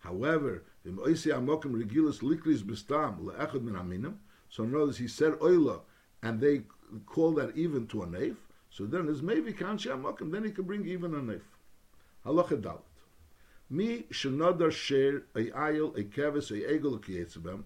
However, 0.00 0.64
im 0.84 0.98
oisi 0.98 1.32
amokim 1.32 1.74
regilas 1.80 2.20
likris 2.22 2.62
bestam 2.62 3.20
leechad 3.20 3.62
min 3.62 3.74
aminim. 3.74 4.14
So 4.48 4.64
in 4.64 4.74
other 4.74 4.86
words, 4.86 4.98
he 4.98 5.08
said 5.08 5.34
oila, 5.34 5.80
and 6.22 6.40
they 6.40 6.62
call 7.06 7.32
that 7.34 7.56
even 7.56 7.86
to 7.88 8.02
a 8.02 8.06
nave. 8.06 8.36
So 8.72 8.86
then 8.86 9.04
there's 9.04 9.22
maybe 9.22 9.52
kanshi 9.52 9.88
amakim, 9.88 10.32
then 10.32 10.44
he 10.44 10.50
can 10.50 10.64
bring 10.64 10.86
even 10.86 11.14
a 11.14 11.20
knife. 11.20 11.58
Halacha 12.24 12.60
dalit. 12.60 12.80
Mi 13.68 14.06
shenadar 14.10 14.72
share 14.72 15.24
a 15.34 15.50
ayil, 15.50 15.96
a 15.98 16.04
kevis, 16.04 16.50
a 16.50 16.78
egel, 16.78 16.96
a. 17.46 17.58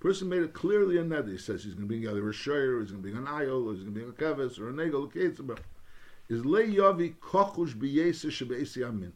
Person 0.00 0.28
made 0.28 0.42
it 0.42 0.52
clearly 0.52 0.98
in 0.98 1.08
that 1.10 1.28
he 1.28 1.38
says 1.38 1.62
he's 1.62 1.74
going 1.74 1.86
to 1.86 1.88
bring 1.88 2.08
either 2.08 2.20
a 2.20 2.22
or 2.22 2.80
he's 2.80 2.90
going 2.90 3.02
to 3.02 3.10
bring 3.10 3.16
an 3.16 3.26
ayil, 3.26 3.66
or 3.66 3.74
he's 3.74 3.84
going 3.84 3.94
to 3.94 4.00
bring 4.00 4.08
a 4.08 4.12
kevis, 4.12 4.58
or 4.58 4.70
an 4.70 4.76
egel, 4.76 5.50
a. 5.50 6.32
Is 6.32 6.44
le 6.44 6.62
yavi 6.62 7.14
kochush 7.16 7.74
biyesa 7.74 8.30
shebeisi 8.30 8.86
amin. 8.86 9.12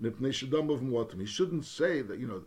Muatim. 0.00 1.20
He 1.20 1.26
shouldn't 1.26 1.64
say 1.64 2.02
that, 2.02 2.18
you 2.18 2.26
know, 2.26 2.42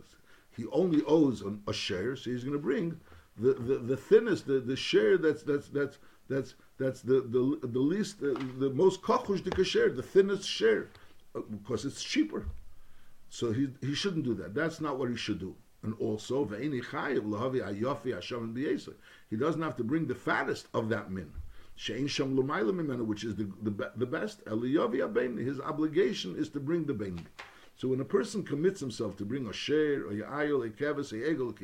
he 0.56 0.66
only 0.72 1.02
owes 1.06 1.42
a 1.66 1.72
share, 1.72 2.16
so 2.16 2.30
he's 2.30 2.44
going 2.44 2.52
to 2.52 2.62
bring 2.62 3.00
the, 3.38 3.54
the, 3.54 3.78
the 3.78 3.96
thinnest, 3.96 4.46
the, 4.46 4.60
the 4.60 4.76
share 4.76 5.18
that's, 5.18 5.42
that's, 5.42 5.68
that's, 5.68 5.98
that's, 6.28 6.54
that's 6.78 7.02
the 7.02 7.20
the, 7.20 7.58
the 7.66 7.78
least 7.78 8.20
the, 8.20 8.70
most 8.74 9.02
kochush 9.02 9.42
kasher, 9.42 9.94
the 9.94 10.02
thinnest 10.02 10.48
share, 10.48 10.88
uh, 11.34 11.40
because 11.40 11.84
it's 11.84 12.02
cheaper. 12.02 12.46
So 13.28 13.52
he 13.52 13.68
he 13.80 13.94
shouldn't 13.94 14.24
do 14.24 14.34
that. 14.34 14.54
That's 14.54 14.80
not 14.80 14.98
what 14.98 15.10
he 15.10 15.16
should 15.16 15.38
do. 15.38 15.54
And 15.82 15.94
also, 15.98 16.44
he 16.46 16.56
doesn't 19.36 19.62
have 19.62 19.76
to 19.76 19.84
bring 19.84 20.06
the 20.06 20.14
fattest 20.14 20.68
of 20.74 20.88
that 20.90 21.10
min, 21.10 21.32
which 23.06 23.24
is 23.24 23.34
the, 23.36 23.50
the, 23.62 23.90
the 23.96 24.06
best. 24.06 24.42
His 24.46 25.60
obligation 25.60 26.36
is 26.36 26.50
to 26.50 26.60
bring 26.60 26.84
the 26.84 26.92
bain. 26.92 27.26
So 27.76 27.88
when 27.88 28.00
a 28.00 28.04
person 28.04 28.42
commits 28.42 28.78
himself 28.80 29.16
to 29.16 29.24
bring 29.24 29.46
a 29.46 29.54
share, 29.54 30.06
a 30.10 30.16
ayol, 30.16 30.66
a 30.66 30.70
kevis, 30.70 31.12
a 31.12 31.34
egel, 31.34 31.56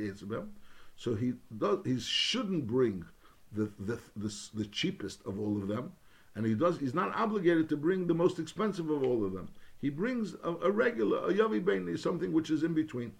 so 0.96 1.14
he 1.14 1.34
does, 1.56 1.80
he 1.84 2.00
shouldn't 2.00 2.66
bring 2.66 3.04
the, 3.52 3.70
the, 3.78 3.98
the, 4.16 4.34
the, 4.54 4.64
cheapest 4.64 5.24
of 5.26 5.38
all 5.38 5.56
of 5.56 5.68
them, 5.68 5.92
and 6.34 6.46
he 6.46 6.54
does. 6.54 6.78
He's 6.78 6.94
not 6.94 7.14
obligated 7.14 7.68
to 7.68 7.76
bring 7.76 8.06
the 8.06 8.14
most 8.14 8.38
expensive 8.38 8.90
of 8.90 9.02
all 9.02 9.24
of 9.24 9.32
them. 9.32 9.48
He 9.78 9.90
brings 9.90 10.34
a, 10.42 10.54
a 10.62 10.70
regular, 10.70 11.18
a 11.18 11.32
yavi 11.32 11.64
bein, 11.64 11.96
something 11.98 12.32
which 12.32 12.50
is 12.50 12.62
in 12.62 12.74
between. 12.74 13.12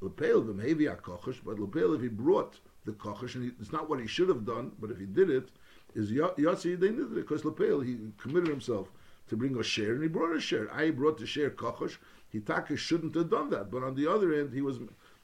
Lepel 0.00 0.42
the 0.42 0.52
maybe 0.52 0.86
a 0.86 0.94
kochesh, 0.94 1.40
but 1.44 1.58
lepel 1.58 1.94
if 1.94 2.02
he 2.02 2.08
brought 2.08 2.60
the 2.84 2.92
kochesh, 2.92 3.34
and 3.34 3.44
he, 3.44 3.50
it's 3.60 3.72
not 3.72 3.88
what 3.88 3.98
he 3.98 4.06
should 4.06 4.28
have 4.28 4.44
done, 4.44 4.72
but 4.78 4.90
if 4.90 4.98
he 4.98 5.06
did 5.06 5.30
it, 5.30 5.50
is 5.94 6.10
yatsi 6.10 6.80
it 6.82 7.14
because 7.14 7.46
lepel 7.46 7.80
he 7.80 7.96
committed 8.18 8.48
himself 8.48 8.90
to 9.28 9.36
bring 9.36 9.56
a 9.56 9.62
share, 9.62 9.94
and 9.94 10.02
he 10.02 10.08
brought 10.08 10.36
a 10.36 10.40
share. 10.40 10.72
I 10.72 10.90
brought 10.90 11.18
the 11.18 11.26
share 11.26 11.50
kochesh. 11.50 11.96
Hitaka 12.34 12.76
shouldn't 12.76 13.14
have 13.14 13.30
done 13.30 13.48
that, 13.50 13.70
but 13.70 13.82
on 13.82 13.94
the 13.94 14.06
other 14.06 14.34
end, 14.34 14.52
he 14.52 14.60
was 14.60 14.78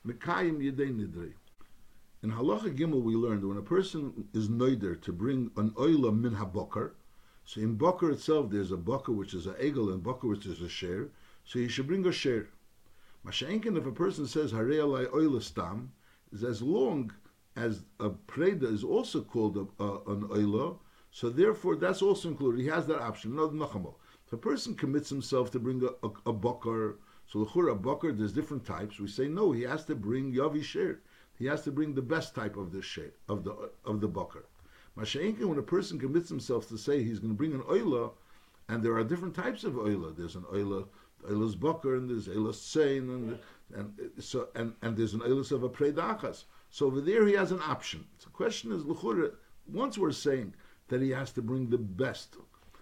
mekayim 0.07 0.59
yedei 0.59 0.91
nidrei. 0.91 1.35
In 2.27 2.33
Halacha 2.33 2.77
Gimel, 2.77 3.03
we 3.03 3.15
learned 3.15 3.45
when 3.45 3.57
a 3.57 3.63
person 3.63 4.27
is 4.35 4.49
noider 4.49 5.01
to 5.03 5.13
bring 5.13 5.53
an 5.57 5.71
oila 5.77 6.13
min 6.13 6.35
habokar, 6.35 6.91
so 7.45 7.61
in 7.61 7.79
bokar 7.79 8.11
itself 8.15 8.51
there's 8.51 8.73
a 8.73 8.77
bokar 8.77 9.15
which 9.15 9.33
is 9.33 9.47
a 9.47 9.53
egel 9.53 9.95
and 9.95 10.03
bokar 10.03 10.31
which 10.31 10.45
is 10.45 10.61
a 10.61 10.69
share, 10.69 11.11
so 11.45 11.61
he 11.61 11.69
should 11.69 11.87
bring 11.87 12.05
a 12.05 12.11
share. 12.11 12.49
Mashenkin, 13.25 13.79
if 13.79 13.87
a 13.87 13.93
person 13.93 14.27
says 14.27 14.53
harei 14.53 14.81
oila 15.09 15.41
stam, 15.41 15.93
is 16.33 16.43
as 16.43 16.61
long 16.61 17.13
as 17.55 17.85
a 18.01 18.11
preda 18.11 18.65
is 18.65 18.83
also 18.83 19.23
called 19.23 19.57
a, 19.57 19.85
a, 19.85 19.93
an 20.11 20.23
oila, 20.25 20.77
so 21.13 21.31
therefore 21.31 21.77
that's 21.77 22.03
also 22.03 22.29
included. 22.29 22.61
He 22.61 22.67
has 22.67 22.89
that 22.89 23.03
option. 23.03 23.37
No, 23.37 23.97
If 24.27 24.33
a 24.33 24.37
person 24.37 24.75
commits 24.75 25.11
himself 25.11 25.53
to 25.53 25.61
bring 25.61 25.81
a, 25.85 25.91
a, 26.05 26.11
a 26.29 26.95
So 27.29 27.39
l'chura 27.39 27.81
boker, 27.81 28.11
there's 28.11 28.33
different 28.33 28.67
types. 28.67 28.99
We 28.99 29.07
say 29.07 29.29
no, 29.29 29.53
he 29.53 29.63
has 29.63 29.85
to 29.85 29.95
bring 29.95 30.35
yavi 30.35 30.65
share. 30.65 31.03
He 31.39 31.47
has 31.47 31.63
to 31.63 31.71
bring 31.71 31.95
the 31.95 32.03
best 32.03 32.35
type 32.35 32.57
of 32.57 32.73
the 32.73 32.83
share 32.83 33.13
of 33.29 33.45
the 33.45 33.71
of 33.85 34.01
the 34.01 34.09
boker. 34.09 34.45
Masha'inkin, 34.97 35.45
when 35.45 35.59
a 35.59 35.63
person 35.63 35.99
commits 35.99 36.29
himself 36.31 36.67
to 36.69 36.79
say 36.79 37.03
he's 37.03 37.19
going 37.19 37.33
to 37.33 37.37
bring 37.37 37.53
an 37.53 37.63
oila, 37.63 38.13
and 38.69 38.83
there 38.83 38.97
are 38.97 39.05
different 39.05 39.35
types 39.35 39.63
of 39.63 39.75
oila. 39.75 40.17
There's 40.17 40.37
an 40.37 40.45
oila, 40.45 40.87
oilas 41.29 41.59
boker, 41.59 41.97
and 41.97 42.09
there's 42.09 42.29
oilas 42.29 42.55
sein, 42.55 43.11
and 43.11 43.39
and 43.75 44.11
so 44.19 44.49
and, 44.55 44.75
and 44.83 44.97
there's 44.97 45.15
an 45.15 45.21
oilas 45.21 45.53
of 45.53 45.63
a 45.63 45.69
predachas. 45.69 46.45
So 46.71 46.87
over 46.87 47.01
there 47.01 47.27
he 47.27 47.35
has 47.35 47.53
an 47.53 47.61
option. 47.61 48.07
So 48.19 48.27
the 48.27 48.37
question 48.37 48.73
is, 48.73 48.85
l'chura, 48.85 49.33
once 49.71 49.99
we're 49.99 50.13
saying 50.13 50.55
that 50.89 51.03
he 51.03 51.11
has 51.11 51.33
to 51.33 51.43
bring 51.43 51.69
the 51.69 51.79
best, 51.79 52.37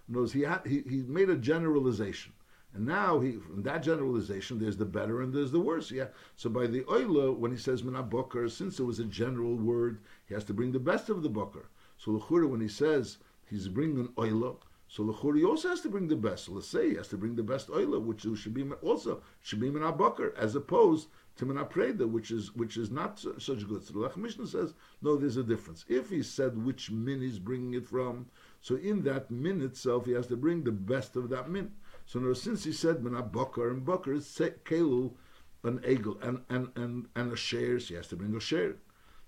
knows 0.08 0.32
he, 0.32 0.44
ha, 0.44 0.60
he 0.64 0.82
he 0.88 1.02
made 1.02 1.30
a 1.30 1.36
generalization. 1.36 2.32
And 2.74 2.86
now 2.86 3.20
he, 3.20 3.32
from 3.32 3.62
that 3.62 3.84
generalization, 3.84 4.58
there's 4.58 4.76
the 4.76 4.84
better 4.84 5.22
and 5.22 5.32
there's 5.32 5.52
the 5.52 5.60
worse. 5.60 5.92
Yeah. 5.92 6.08
So 6.34 6.50
by 6.50 6.66
the 6.66 6.82
oila, 6.82 7.36
when 7.36 7.52
he 7.52 7.56
says 7.56 7.84
mina 7.84 8.02
boker, 8.02 8.48
since 8.48 8.80
it 8.80 8.84
was 8.84 8.98
a 8.98 9.04
general 9.04 9.54
word, 9.54 10.00
he 10.26 10.34
has 10.34 10.42
to 10.44 10.54
bring 10.54 10.72
the 10.72 10.80
best 10.80 11.08
of 11.08 11.22
the 11.22 11.28
boker. 11.28 11.66
So 11.98 12.10
l'chura, 12.10 12.48
when 12.48 12.60
he 12.60 12.66
says 12.66 13.18
he's 13.48 13.68
bringing 13.68 14.08
oila, 14.16 14.56
so 14.88 15.04
l'chura 15.04 15.38
he 15.38 15.44
also 15.44 15.68
has 15.68 15.82
to 15.82 15.88
bring 15.88 16.08
the 16.08 16.16
best. 16.16 16.46
So 16.46 16.52
let's 16.52 16.66
say 16.66 16.90
he 16.90 16.96
has 16.96 17.06
to 17.08 17.16
bring 17.16 17.36
the 17.36 17.44
best 17.44 17.68
oila, 17.68 18.02
which 18.02 18.22
should 18.22 18.54
be 18.54 18.68
also 18.82 19.22
should 19.40 19.60
be 19.60 19.70
mina 19.70 19.92
boker, 19.92 20.34
as 20.36 20.56
opposed 20.56 21.06
to 21.36 21.46
mina 21.46 21.64
preda, 21.64 22.08
which 22.08 22.32
is 22.32 22.56
which 22.56 22.76
is 22.76 22.90
not 22.90 23.20
such 23.20 23.68
good. 23.68 23.84
So 23.84 23.92
the 23.92 24.00
Lechem 24.00 24.24
Mishneh 24.24 24.48
says 24.48 24.74
no, 25.00 25.14
there's 25.14 25.36
a 25.36 25.44
difference. 25.44 25.84
If 25.88 26.10
he 26.10 26.24
said 26.24 26.58
which 26.64 26.90
min 26.90 27.20
he's 27.20 27.38
bringing 27.38 27.74
it 27.74 27.86
from, 27.86 28.26
so 28.60 28.74
in 28.74 29.02
that 29.04 29.30
min 29.30 29.62
itself 29.62 30.06
he 30.06 30.12
has 30.12 30.26
to 30.26 30.36
bring 30.36 30.64
the 30.64 30.72
best 30.72 31.14
of 31.14 31.28
that 31.28 31.48
min. 31.48 31.70
So 32.06 32.18
now, 32.18 32.34
since 32.34 32.64
he 32.64 32.72
said 32.72 33.02
mina 33.02 33.22
bakar 33.22 33.70
and 33.70 33.84
bakar 33.84 34.14
is 34.14 34.26
kelu, 34.64 35.14
an 35.62 35.78
egel 35.80 36.22
and 36.22 36.42
and 36.48 36.68
and 36.76 37.08
and 37.16 37.32
a 37.32 37.36
share, 37.36 37.78
he 37.78 37.94
has 37.94 38.08
to 38.08 38.16
bring 38.16 38.34
a 38.36 38.40
share. 38.40 38.76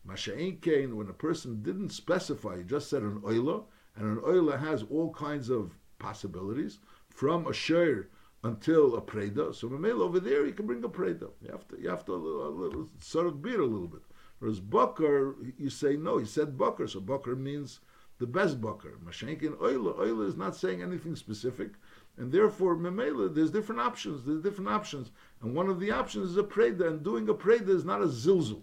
Masha'in 0.07 0.61
kain, 0.61 0.97
when 0.97 1.09
a 1.09 1.13
person 1.13 1.63
didn't 1.63 1.91
specify, 1.91 2.59
he 2.59 2.63
just 2.63 2.89
said 2.89 3.03
an 3.03 3.21
oila, 3.23 3.65
and 3.97 4.07
an 4.07 4.23
oila 4.23 4.59
has 4.61 4.85
all 4.85 5.13
kinds 5.13 5.49
of 5.49 5.79
possibilities 5.99 6.79
from 7.09 7.47
a 7.47 7.53
share 7.53 8.09
until 8.45 8.95
a 8.95 9.01
preda. 9.01 9.55
So 9.55 9.69
Mamela 9.69 10.03
over 10.03 10.21
there, 10.21 10.47
you 10.47 10.53
can 10.53 10.67
bring 10.67 10.85
a 10.85 10.89
preda. 10.89 11.31
You 11.43 11.51
have 11.51 11.67
to, 11.69 11.81
you 11.81 11.89
have 11.89 12.05
to 12.05 12.13
a 12.13 12.15
little, 12.15 12.47
a 12.47 12.51
little 12.51 12.89
sort 13.01 13.27
of 13.27 13.43
beer 13.43 13.61
a 13.61 13.67
little 13.67 13.89
bit. 13.89 14.03
Whereas 14.39 14.61
bakar, 14.61 15.35
you 15.59 15.71
say 15.71 15.97
no. 15.97 16.19
He 16.19 16.27
said 16.27 16.57
bakar, 16.57 16.87
so 16.87 17.01
bakar 17.01 17.35
means 17.35 17.81
the 18.19 18.27
best 18.27 18.61
bakar. 18.61 18.93
Mashenkin 19.05 19.57
oila, 19.57 19.99
oila 19.99 20.29
is 20.29 20.37
not 20.37 20.55
saying 20.55 20.83
anything 20.83 21.17
specific. 21.17 21.71
And 22.19 22.33
therefore, 22.33 22.77
memela, 22.77 23.35
there's 23.35 23.51
different 23.51 23.81
options. 23.81 24.25
There's 24.25 24.43
different 24.43 24.71
options, 24.71 25.11
and 25.43 25.55
one 25.55 25.69
of 25.69 25.81
the 25.81 25.91
options 25.91 26.31
is 26.31 26.37
a 26.39 26.43
preda. 26.43 26.89
And 26.89 27.03
doing 27.03 27.29
a 27.29 27.35
preda 27.35 27.69
is 27.69 27.85
not 27.85 28.01
a 28.01 28.07
zilzul. 28.07 28.63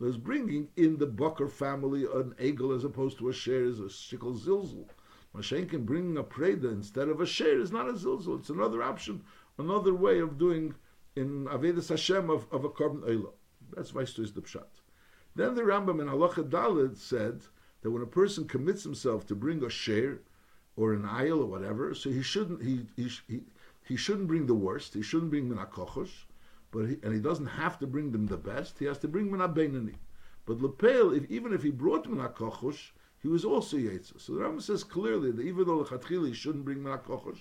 There's 0.00 0.16
bringing 0.16 0.68
in 0.76 0.98
the 0.98 1.06
Boker 1.06 1.48
family 1.48 2.04
an 2.04 2.34
egel 2.38 2.74
as 2.74 2.84
opposed 2.84 3.18
to 3.18 3.28
a 3.28 3.32
share 3.32 3.64
is 3.64 3.80
a 3.80 3.84
shikol 3.84 4.38
zilzul. 4.38 4.88
Mashenkin 5.34 5.84
bringing 5.84 6.16
a 6.16 6.24
preda 6.24 6.72
instead 6.72 7.08
of 7.08 7.20
a 7.20 7.26
share 7.26 7.60
is 7.60 7.70
not 7.70 7.88
a 7.88 7.92
zilzul. 7.92 8.38
It's 8.38 8.50
another 8.50 8.82
option, 8.82 9.22
another 9.58 9.94
way 9.94 10.18
of 10.18 10.38
doing 10.38 10.74
in 11.14 11.46
Avedis 11.46 11.88
Hashem 11.88 12.30
of, 12.30 12.46
of 12.52 12.64
a 12.64 12.68
korban 12.68 13.02
oila. 13.02 13.32
That's 13.74 13.92
Vaishtois 13.92 14.34
the 14.34 14.40
pshat. 14.40 14.66
Then 15.34 15.54
the 15.54 15.62
Rambam 15.62 16.00
in 16.00 16.08
Halacha 16.08 16.48
Dalid 16.48 16.96
said 16.96 17.42
that 17.82 17.90
when 17.90 18.02
a 18.02 18.06
person 18.06 18.46
commits 18.46 18.82
himself 18.82 19.26
to 19.26 19.34
bring 19.34 19.62
a 19.64 19.70
share, 19.70 20.20
or 20.78 20.94
an 20.94 21.04
aisle 21.04 21.40
or 21.42 21.46
whatever. 21.46 21.92
So 21.92 22.08
he 22.08 22.22
shouldn't 22.22 22.62
he 22.62 22.86
he 22.96 23.10
he, 23.28 23.40
he 23.84 23.96
shouldn't 23.96 24.28
bring 24.28 24.46
the 24.46 24.54
worst. 24.54 24.94
He 24.94 25.02
shouldn't 25.02 25.30
bring 25.30 25.48
minakochos, 25.48 26.10
but 26.70 26.86
he, 26.88 26.96
and 27.02 27.12
he 27.12 27.20
doesn't 27.20 27.46
have 27.46 27.78
to 27.80 27.86
bring 27.86 28.12
them 28.12 28.26
the 28.26 28.36
best. 28.36 28.78
He 28.78 28.84
has 28.84 28.98
to 28.98 29.08
bring 29.08 29.28
minabenani. 29.28 29.96
But 30.46 30.62
lepel, 30.62 31.12
if, 31.12 31.28
even 31.30 31.52
if 31.52 31.62
he 31.62 31.70
brought 31.70 32.08
minakochos, 32.08 32.92
he 33.20 33.28
was 33.28 33.44
also 33.44 33.76
yetzer. 33.76 34.20
So 34.20 34.34
the 34.34 34.40
Rambam 34.40 34.62
says 34.62 34.84
clearly 34.84 35.32
that 35.32 35.42
even 35.42 35.66
though 35.66 35.82
lechatchili 35.82 36.34
shouldn't 36.34 36.64
bring 36.64 36.78
minakochos, 36.78 37.40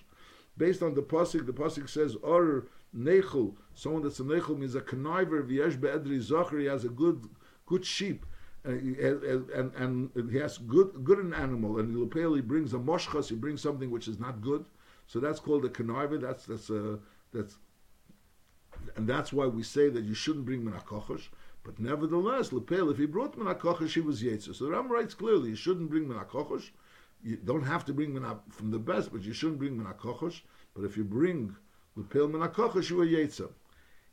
based 0.57 0.81
on 0.81 0.95
the 0.95 1.03
pasuk, 1.03 1.45
the 1.45 1.53
pasuk 1.53 1.87
says 1.87 2.15
or 2.23 2.65
nechel, 2.97 3.53
someone 3.75 4.01
that's 4.01 4.19
a 4.19 4.23
nechel 4.23 4.57
means 4.57 4.73
a 4.73 4.81
conniver 4.81 5.47
v'yesh 5.47 5.79
be'edri 5.79 6.19
zachar. 6.19 6.57
He 6.59 6.65
has 6.65 6.85
a 6.85 6.89
good 6.89 7.29
good 7.67 7.85
sheep 7.85 8.25
and, 8.67 9.49
and, 9.75 10.11
and 10.15 10.31
he 10.31 10.37
has 10.37 10.57
good 10.57 11.03
good 11.03 11.19
an 11.19 11.33
animal, 11.33 11.79
and 11.79 11.95
Lupel 11.95 12.35
he 12.35 12.41
brings 12.41 12.73
a 12.73 12.77
moshchas, 12.77 13.29
he 13.29 13.35
brings 13.35 13.61
something 13.61 13.89
which 13.89 14.07
is 14.07 14.19
not 14.19 14.41
good, 14.41 14.65
so 15.07 15.19
that's 15.19 15.39
called 15.39 15.65
a 15.65 15.69
kaniva. 15.69 16.19
That's 16.19 16.45
that's 16.45 16.69
a 16.69 16.99
that's, 17.33 17.57
and 18.95 19.07
that's 19.07 19.31
why 19.31 19.47
we 19.47 19.63
say 19.63 19.89
that 19.89 20.03
you 20.03 20.13
shouldn't 20.13 20.45
bring 20.45 20.63
menakochosh. 20.63 21.27
But 21.63 21.79
nevertheless, 21.79 22.51
Lepel, 22.51 22.89
if 22.89 22.97
he 22.97 23.05
brought 23.05 23.37
menakochosh, 23.37 23.93
he 23.93 24.01
was 24.01 24.23
yetzer. 24.23 24.55
So 24.55 24.65
the 24.65 24.71
Ram 24.71 24.89
writes 24.89 25.13
clearly, 25.13 25.49
you 25.49 25.55
shouldn't 25.55 25.89
bring 25.89 26.07
menakochosh. 26.07 26.69
You 27.23 27.37
don't 27.37 27.63
have 27.63 27.83
to 27.85 27.93
bring 27.93 28.13
menach 28.13 28.39
from 28.49 28.71
the 28.71 28.79
best, 28.79 29.11
but 29.11 29.23
you 29.23 29.33
shouldn't 29.33 29.59
bring 29.59 29.77
menakochosh. 29.77 30.41
But 30.73 30.85
if 30.85 30.95
you 30.95 31.03
bring 31.03 31.55
Lepel 31.95 32.29
menakochosh, 32.29 32.89
you 32.89 33.01
are 33.01 33.05
yetzer. 33.05 33.49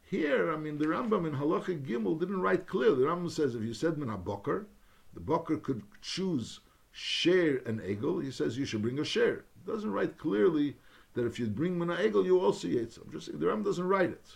Here, 0.04 0.52
I 0.52 0.56
mean, 0.56 0.78
the 0.78 0.84
Rambam 0.84 1.26
in 1.26 1.34
Halacha 1.34 1.82
Gimel 1.82 2.20
didn't 2.20 2.40
write 2.40 2.66
clearly. 2.66 3.00
The 3.00 3.06
Rambam 3.06 3.30
says 3.30 3.54
if 3.54 3.62
you 3.62 3.72
said 3.72 3.96
min 3.96 4.14
boker, 4.22 4.66
the 5.14 5.20
boker 5.20 5.56
could 5.56 5.82
choose 6.02 6.60
share 6.92 7.56
an 7.66 7.80
egel. 7.80 8.22
He 8.22 8.30
says 8.30 8.58
you 8.58 8.66
should 8.66 8.82
bring 8.82 8.98
a 8.98 9.04
share. 9.04 9.44
It 9.56 9.66
doesn't 9.66 9.90
write 9.90 10.18
clearly 10.18 10.76
that 11.14 11.26
if 11.26 11.38
you 11.38 11.46
bring 11.46 11.78
min 11.78 11.88
egel, 11.88 12.24
you 12.24 12.38
also 12.38 12.68
yetz. 12.68 13.00
I'm 13.00 13.10
just 13.10 13.26
saying 13.26 13.38
the 13.38 13.46
Rambam 13.46 13.64
doesn't 13.64 13.88
write 13.88 14.10
it. 14.10 14.26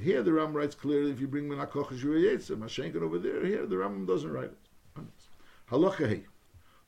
Here, 0.00 0.22
the 0.22 0.30
Rambam 0.30 0.54
writes 0.54 0.76
clearly 0.76 1.10
if 1.10 1.20
you 1.20 1.26
bring 1.26 1.48
min 1.48 1.58
kochas, 1.58 2.02
you 2.02 2.10
yetz. 2.10 2.50
Mashenkin 2.50 3.02
over 3.02 3.18
there. 3.18 3.44
Here, 3.44 3.66
the 3.66 3.76
Rambam 3.76 4.06
doesn't 4.06 4.30
write 4.30 4.52
it. 4.52 5.04
Halacha. 5.70 6.24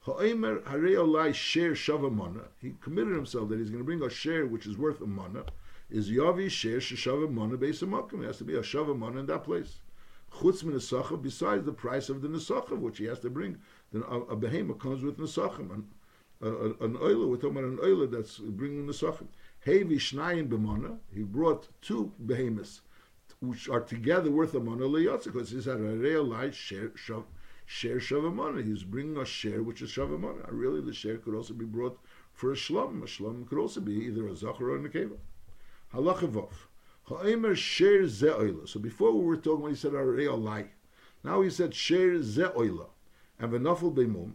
Ha'emer 0.04 0.60
harei 0.60 1.34
share 1.34 1.72
shava 1.72 2.42
He 2.58 2.74
committed 2.80 3.14
himself 3.14 3.50
that 3.50 3.58
he's 3.58 3.68
going 3.68 3.80
to 3.80 3.84
bring 3.84 4.02
a 4.02 4.08
share 4.08 4.46
which 4.46 4.66
is 4.66 4.78
worth 4.78 5.02
a 5.02 5.06
mana 5.06 5.44
is 5.90 6.10
Yavi 6.10 6.50
Sher 6.50 6.78
Sheshava 6.78 7.30
Mana 7.30 7.56
Beis 7.56 7.82
It 7.82 8.26
has 8.26 8.38
to 8.38 8.44
be 8.44 8.54
a 8.54 8.60
Shava 8.60 8.96
Mana 8.96 9.20
in 9.20 9.26
that 9.26 9.44
place. 9.44 9.80
Chutz 10.32 10.62
min 10.62 10.76
Nesachav, 10.76 11.22
besides 11.22 11.64
the 11.64 11.72
price 11.72 12.08
of 12.08 12.22
the 12.22 12.28
Nesachav, 12.28 12.78
which 12.78 12.98
he 12.98 13.04
has 13.06 13.18
to 13.20 13.30
bring, 13.30 13.58
then 13.92 14.02
a, 14.08 14.20
a 14.20 14.36
behemoth 14.36 14.78
comes 14.78 15.02
with 15.02 15.18
Nesachim, 15.18 15.70
an, 15.72 16.76
an 16.80 16.96
oiler, 16.96 17.26
we're 17.26 17.36
talking 17.36 17.58
about 17.58 17.64
an 17.64 17.80
oiler 17.82 18.06
that's 18.06 18.38
bringing 18.38 18.86
Nesachim. 18.86 19.26
Hevi 19.66 19.96
Shnayim 19.96 20.48
B'mana, 20.48 20.98
he 21.12 21.22
brought 21.22 21.68
two 21.82 22.12
behemoths, 22.24 22.80
which 23.40 23.68
are 23.68 23.80
together 23.80 24.30
worth 24.30 24.54
a 24.54 24.60
mana 24.60 24.84
leyotza, 24.84 25.24
because 25.24 25.50
he's 25.50 25.64
had 25.64 25.78
a 25.78 25.96
real 25.96 26.24
light 26.24 26.54
share, 26.54 26.90
shav, 26.90 27.24
share 27.66 27.98
shavamana. 27.98 28.64
He's 28.64 28.84
bringing 28.84 29.16
a 29.16 29.24
share 29.24 29.62
which 29.62 29.82
is 29.82 29.90
shavamana. 29.90 30.46
Really, 30.50 30.80
the 30.80 30.92
share 30.92 31.18
could 31.18 31.34
also 31.34 31.54
be 31.54 31.64
brought 31.64 31.98
for 32.32 32.52
a 32.52 32.54
shlom. 32.54 33.02
A 33.02 33.06
shlom 33.06 33.48
could 33.48 33.58
also 33.58 33.80
be 33.80 33.92
either 33.92 34.26
a 34.26 34.34
zachar 34.34 34.70
or 34.70 34.76
a 34.76 34.80
nekeva. 34.80 35.16
Halacha 35.94 36.30
Vov. 36.30 36.52
Ha'emer 37.08 37.56
sher 37.56 38.06
ze 38.06 38.28
oila. 38.28 38.68
So 38.68 38.78
before 38.78 39.12
we 39.12 39.24
were 39.24 39.36
talking 39.36 39.62
when 39.62 39.72
he 39.72 39.76
said 39.76 39.92
arei 39.92 40.26
olai. 40.26 40.68
Now 41.24 41.42
he 41.42 41.50
said 41.50 41.74
sher 41.74 42.22
ze 42.22 42.42
oila. 42.42 42.86
And 43.40 43.52
v'nafel 43.52 43.92
beimum 43.92 44.34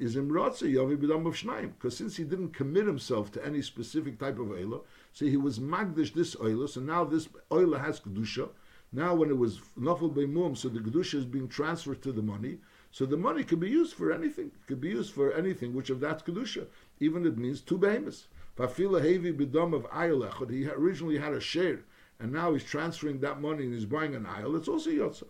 is 0.00 0.16
imratze 0.16 0.62
yavi 0.62 0.96
b'dam 0.96 1.26
of 1.26 1.34
shnaim. 1.34 1.74
Because 1.74 1.96
since 1.96 2.16
he 2.16 2.24
didn't 2.24 2.54
commit 2.54 2.86
himself 2.86 3.30
to 3.32 3.46
any 3.46 3.62
specific 3.62 4.18
type 4.18 4.38
of 4.40 4.48
oila, 4.48 4.82
so 5.12 5.26
he 5.26 5.36
was 5.36 5.60
magdish 5.60 6.12
this 6.12 6.34
oila, 6.34 6.68
so 6.68 6.80
now 6.80 7.04
this 7.04 7.28
oila 7.52 7.80
has 7.80 8.00
kedusha. 8.00 8.48
Now 8.92 9.14
when 9.14 9.30
it 9.30 9.38
was 9.38 9.60
nafel 9.78 10.12
beimum, 10.12 10.56
so 10.56 10.68
the 10.68 10.80
kedusha 10.80 11.14
is 11.14 11.24
being 11.24 11.46
transferred 11.46 12.02
to 12.02 12.10
the 12.10 12.22
money. 12.22 12.58
So 12.90 13.06
the 13.06 13.16
money 13.16 13.44
could 13.44 13.60
be 13.60 13.70
used 13.70 13.94
for 13.94 14.10
anything. 14.10 14.46
It 14.46 14.66
could 14.66 14.80
be 14.80 14.88
used 14.88 15.12
for 15.12 15.32
anything 15.32 15.72
which 15.72 15.90
of 15.90 16.00
that 16.00 16.26
kedusha. 16.26 16.66
Even 16.98 17.24
it 17.26 17.38
means 17.38 17.60
two 17.60 17.78
behemoths. 17.78 18.26
Fafila 18.56 19.02
Hevi 19.02 19.36
Bidom 19.36 19.74
of 19.74 19.84
Ayel 19.90 20.50
he 20.50 20.66
originally 20.66 21.18
had 21.18 21.34
a 21.34 21.40
share, 21.40 21.80
and 22.18 22.32
now 22.32 22.54
he's 22.54 22.64
transferring 22.64 23.20
that 23.20 23.40
money 23.40 23.64
and 23.64 23.74
he's 23.74 23.84
buying 23.84 24.14
an 24.14 24.24
Ayel, 24.24 24.56
it's 24.56 24.68
also 24.68 24.88
Yotza. 24.88 25.24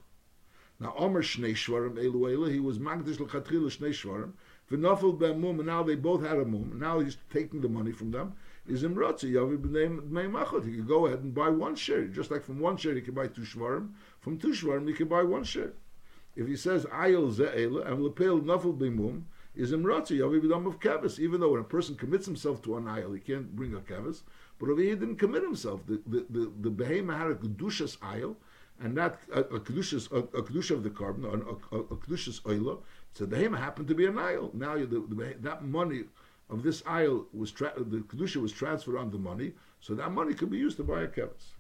Now, 0.79 0.95
Omer 0.97 1.23
Shnei 1.23 1.53
Shvarim 1.53 1.97
Elu 1.97 2.53
he 2.53 2.61
was 2.61 2.79
Magdish 2.79 3.19
L'Chatchila 3.19 3.77
Shnei 3.77 3.91
Shvarim, 3.91 4.33
V'nofel 4.71 5.19
Be'mum, 5.19 5.59
and 5.59 5.67
now 5.67 5.83
they 5.83 5.97
both 5.97 6.23
had 6.23 6.39
a 6.39 6.45
mum, 6.45 6.79
now 6.79 7.01
he's 7.01 7.17
taking 7.33 7.61
the 7.63 7.69
money 7.69 7.91
from 7.91 8.13
them, 8.13 8.35
is 8.69 8.85
Imrotzi, 8.85 9.33
Yavi 9.33 9.59
B'nei 9.59 10.31
Machot. 10.31 10.65
He 10.65 10.77
could 10.77 10.87
go 10.87 11.07
ahead 11.07 11.21
and 11.21 11.35
buy 11.35 11.49
one 11.49 11.75
share, 11.75 12.05
just 12.05 12.31
like 12.31 12.45
from 12.45 12.61
one 12.61 12.77
share 12.77 12.95
he 12.95 13.01
can 13.01 13.15
buy 13.15 13.27
two 13.27 13.43
Shvarim, 13.43 13.91
from 14.21 14.39
two 14.39 14.51
Shvarim 14.51 14.87
he 14.87 14.95
can 14.95 15.09
buy 15.09 15.25
one 15.25 15.43
share. 15.43 15.73
If 16.37 16.47
he 16.47 16.55
says 16.55 16.85
Ayel 16.87 17.35
Ze'ela, 17.35 17.91
and 17.91 18.05
Lepel 18.05 18.41
Nofel 18.41 18.79
Be'mum, 18.79 19.25
is 19.57 19.73
imratzi 19.73 20.19
b'dam 20.19 20.67
of 20.67 20.79
kevis. 20.81 21.19
Even 21.19 21.41
though 21.41 21.53
when 21.53 21.61
a 21.61 21.65
person 21.65 21.95
commits 21.95 22.27
himself 22.27 22.63
to 22.63 22.77
an 22.77 22.85
ayil, 22.85 23.15
he 23.15 23.21
can't 23.21 23.57
bring 23.57 23.75
a 23.75 23.81
kevis. 23.81 24.23
But 24.59 24.69
over 24.71 24.81
here, 24.81 24.91
he 24.91 24.97
didn't 24.97 25.17
commit 25.17 25.43
himself. 25.43 25.87
The 25.87 26.01
the 26.07 26.27
the, 26.31 26.71
the 26.71 26.85
had 26.85 27.27
a 27.27 27.35
kedushas 27.35 27.99
ayil, 27.99 28.37
and 28.81 28.97
that 28.97 29.19
a, 29.33 29.43
kedushas 29.45 30.13
a, 30.13 30.23
kedusha 30.43 30.73
of 30.73 30.83
the 30.83 30.91
korban, 30.91 31.25
a, 31.25 31.75
a, 31.75 31.81
a 31.81 31.97
kedushas 31.97 32.43
oila. 32.43 32.79
So 33.13 33.27
the 33.27 33.37
behema 33.37 33.59
happened 33.59 33.89
to 33.89 33.95
be 33.95 34.07
an 34.07 34.15
ayil. 34.15 34.53
Now 34.55 34.75
the, 34.77 34.87
the, 34.87 35.37
that 35.41 35.65
money 35.65 36.05
of 36.49 36.63
this 36.63 36.83
ayil 36.83 37.27
was 37.33 37.51
tra- 37.51 37.75
the 37.77 37.99
kedusha 37.99 38.37
was 38.37 38.53
transferred 38.53 38.97
on 38.97 39.11
the 39.11 39.19
money, 39.19 39.53
so 39.81 39.95
that 39.95 40.13
money 40.13 40.35
could 40.35 40.51
be 40.51 40.59
used 40.59 40.77
to 40.77 40.85
buy 40.85 41.03
a 41.03 41.09
kevis. 41.09 41.55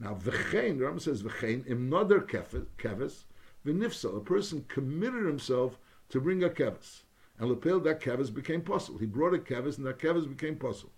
Now, 0.00 0.14
v'chein, 0.14 0.78
Rambam 0.78 1.00
says 1.00 1.22
v'chein, 1.24 1.68
im 1.68 1.90
nodar 1.90 2.20
keves, 2.28 3.24
v'nifsal. 3.66 4.16
A 4.16 4.20
person 4.20 4.64
committed 4.68 5.26
himself 5.26 5.78
to 6.10 6.20
bring 6.20 6.44
a 6.44 6.48
keves. 6.48 7.02
And 7.38 7.50
lepel, 7.50 7.80
that 7.80 8.00
keves 8.00 8.34
became 8.34 8.62
possible. 8.62 8.98
He 8.98 9.06
brought 9.06 9.34
a 9.34 9.38
keves, 9.38 9.78
and 9.78 9.86
that 9.86 9.98
keves 9.98 10.28
became 10.28 10.56
possible. 10.56 10.92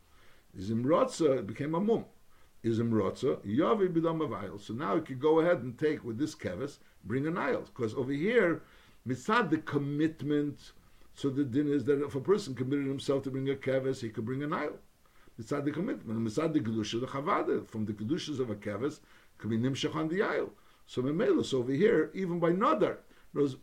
isimroza 0.59 1.39
it 1.39 1.47
became 1.47 1.75
a 1.75 1.81
mum. 1.81 2.07
Is 2.63 2.79
imrotza, 2.79 3.39
yavi 3.39 3.89
b'dam 3.89 4.21
avayil. 4.21 4.61
So 4.61 4.75
now 4.75 4.97
he 4.97 5.03
could 5.03 5.21
go 5.21 5.41
ahead 5.41 5.59
and 5.59 5.79
take 5.79 6.05
with 6.05 6.19
this 6.19 6.35
keves, 6.35 6.79
bring 7.05 7.27
an 7.27 7.39
aisle. 7.39 7.65
Because 7.75 7.95
over 7.95 8.13
here, 8.13 8.63
mitzad 9.07 9.51
the 9.51 9.59
commitment, 9.59 10.73
so 11.15 11.31
the 11.31 11.45
din 11.45 11.69
is 11.69 11.85
that 11.85 12.03
if 12.03 12.15
a 12.15 12.21
person 12.21 12.55
committed 12.55 12.87
himself 12.87 13.23
to 13.25 13.31
bring 13.31 13.49
a 13.49 13.55
keves, 13.55 14.01
he 14.01 14.11
could 14.11 14.25
bring 14.25 14.43
an 14.43 14.53
aisle. 14.53 14.79
Mitzad 15.41 15.65
the 15.65 15.71
commitment. 15.71 16.21
Mitzad 16.21 16.53
the 16.53 16.61
kedusha, 16.61 17.01
the 17.01 17.07
chavada, 17.07 17.67
from 17.67 17.87
the 17.87 17.93
kedushas 17.93 18.41
of 18.41 18.51
a 18.51 18.55
keves, 18.55 19.01
could 19.39 19.51
be 19.51 19.59
nimshach 19.59 19.95
on 19.95 20.09
the 20.09 20.23
aisle. 20.23 20.51
So 20.87 21.03
memelus 21.03 21.55
over 21.55 21.73
here, 21.73 22.11
even 22.15 22.39
by 22.39 22.51
nadar. 22.51 22.99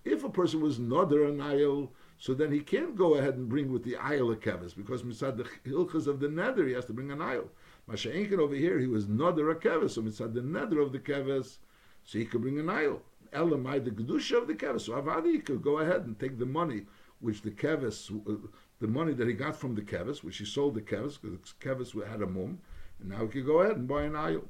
If 0.06 0.24
a 0.24 0.30
person 0.30 0.62
was 0.62 0.80
nadar 0.80 1.28
an 1.30 1.42
aisle, 1.42 1.92
so 2.20 2.34
then 2.34 2.52
he 2.52 2.60
can't 2.60 2.96
go 2.96 3.16
ahead 3.16 3.36
and 3.36 3.48
bring 3.48 3.72
with 3.72 3.84
the 3.84 3.96
aisle 3.96 4.32
a 4.32 4.36
keves 4.36 4.76
because 4.76 5.04
mitzad 5.04 5.38
the 5.38 5.70
hilchas 5.70 6.08
of 6.08 6.20
the 6.20 6.28
nether 6.28 6.66
he 6.68 6.74
has 6.74 6.86
to 6.86 6.94
bring 6.94 7.12
an 7.12 7.22
aisle. 7.22 7.50
Masha'inkin 7.90 8.40
over 8.40 8.56
here 8.56 8.80
he 8.80 8.88
was 8.88 9.06
nadar 9.06 9.52
a 9.52 9.56
keves, 9.56 9.92
so 9.92 10.02
mitzad 10.02 10.34
the 10.34 10.42
nether 10.42 10.80
of 10.80 10.92
the 10.92 11.00
keves, 11.00 11.58
so 12.04 12.18
he 12.18 12.26
could 12.26 12.42
bring 12.42 12.60
an 12.60 12.70
aisle. 12.70 13.02
Elamai 13.34 13.84
the 13.84 13.92
kedusha 13.92 14.42
of 14.42 14.48
the 14.48 14.56
keves. 14.56 14.82
So 14.82 14.94
avadi 14.94 15.34
he 15.34 15.40
could 15.40 15.62
go 15.62 15.78
ahead 15.78 16.06
and 16.06 16.20
take 16.20 16.40
the 16.40 16.46
money 16.46 16.86
which 17.20 17.42
the 17.42 17.52
keves, 17.52 18.10
uh, 18.28 18.48
the 18.80 18.88
money 18.88 19.14
that 19.14 19.28
he 19.28 19.34
got 19.34 19.56
from 19.56 19.76
the 19.76 19.82
keves, 19.82 20.24
which 20.24 20.38
he 20.38 20.46
sold 20.46 20.74
the 20.74 20.82
keves 20.82 21.20
because 21.22 21.54
the 21.60 21.68
keves 21.70 22.08
had 22.08 22.22
a 22.22 22.28
mum, 22.28 22.60
and 23.00 23.10
now 23.10 23.20
he 23.20 23.28
could 23.28 23.46
go 23.46 23.60
ahead 23.60 23.78
and 23.78 23.88
buy 23.88 24.04
an 24.04 24.16
aisle. 24.16 24.44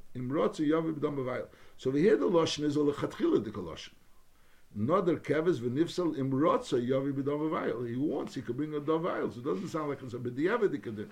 So 1.77 1.89
we 1.91 2.01
hear 2.01 2.17
the 2.17 2.29
lashon 2.29 2.63
is 2.63 2.77
all 2.77 2.89
a 2.89 2.93
chatchila 4.77 4.85
the. 4.85 4.93
Nother 4.93 5.17
keves 5.17 5.59
v'nifsal 5.59 6.15
imrotza 6.17 6.87
yavi 6.87 7.13
b'davavayil. 7.13 7.89
He 7.89 7.95
wants, 7.95 8.35
he 8.35 8.41
could 8.41 8.57
bring 8.57 8.73
a 8.73 8.79
davayil. 8.79 9.33
So 9.33 9.39
it 9.39 9.45
doesn't 9.45 9.69
sound 9.69 9.89
like 9.89 10.01
it's 10.01 10.13
a 10.13 10.17
b'diavad 10.17 11.07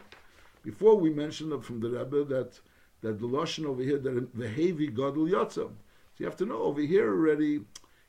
Before 0.64 0.96
we 0.96 1.10
mentioned 1.10 1.64
from 1.64 1.80
the 1.80 1.90
Rebbe 1.90 2.24
that 2.26 2.60
that 3.02 3.20
the 3.20 3.28
lashon 3.28 3.66
over 3.66 3.84
here 3.84 4.00
that 4.00 4.38
v'hevi 4.38 4.90
gadol 4.90 5.28
yotza. 5.28 5.54
So 5.54 5.74
you 6.18 6.26
have 6.26 6.38
to 6.38 6.46
know 6.46 6.62
over 6.64 6.82
here 6.82 7.10
already. 7.10 7.62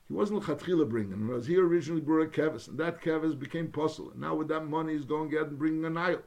He 0.07 0.13
wasn't 0.13 0.43
chatchila 0.43 0.87
bringing. 0.89 1.27
Whereas 1.27 1.47
he 1.47 1.57
originally 1.57 2.01
brought 2.01 2.27
a 2.27 2.29
keves, 2.29 2.69
and 2.69 2.77
that 2.77 3.01
keves 3.01 3.37
became 3.37 3.67
puzzle. 3.67 4.11
And 4.11 4.21
now 4.21 4.35
with 4.35 4.47
that 4.47 4.65
money, 4.65 4.93
he's 4.93 5.05
going 5.05 5.29
to 5.31 5.41
and 5.41 5.59
bringing 5.59 5.83
an 5.83 5.97
aisle. 5.97 6.21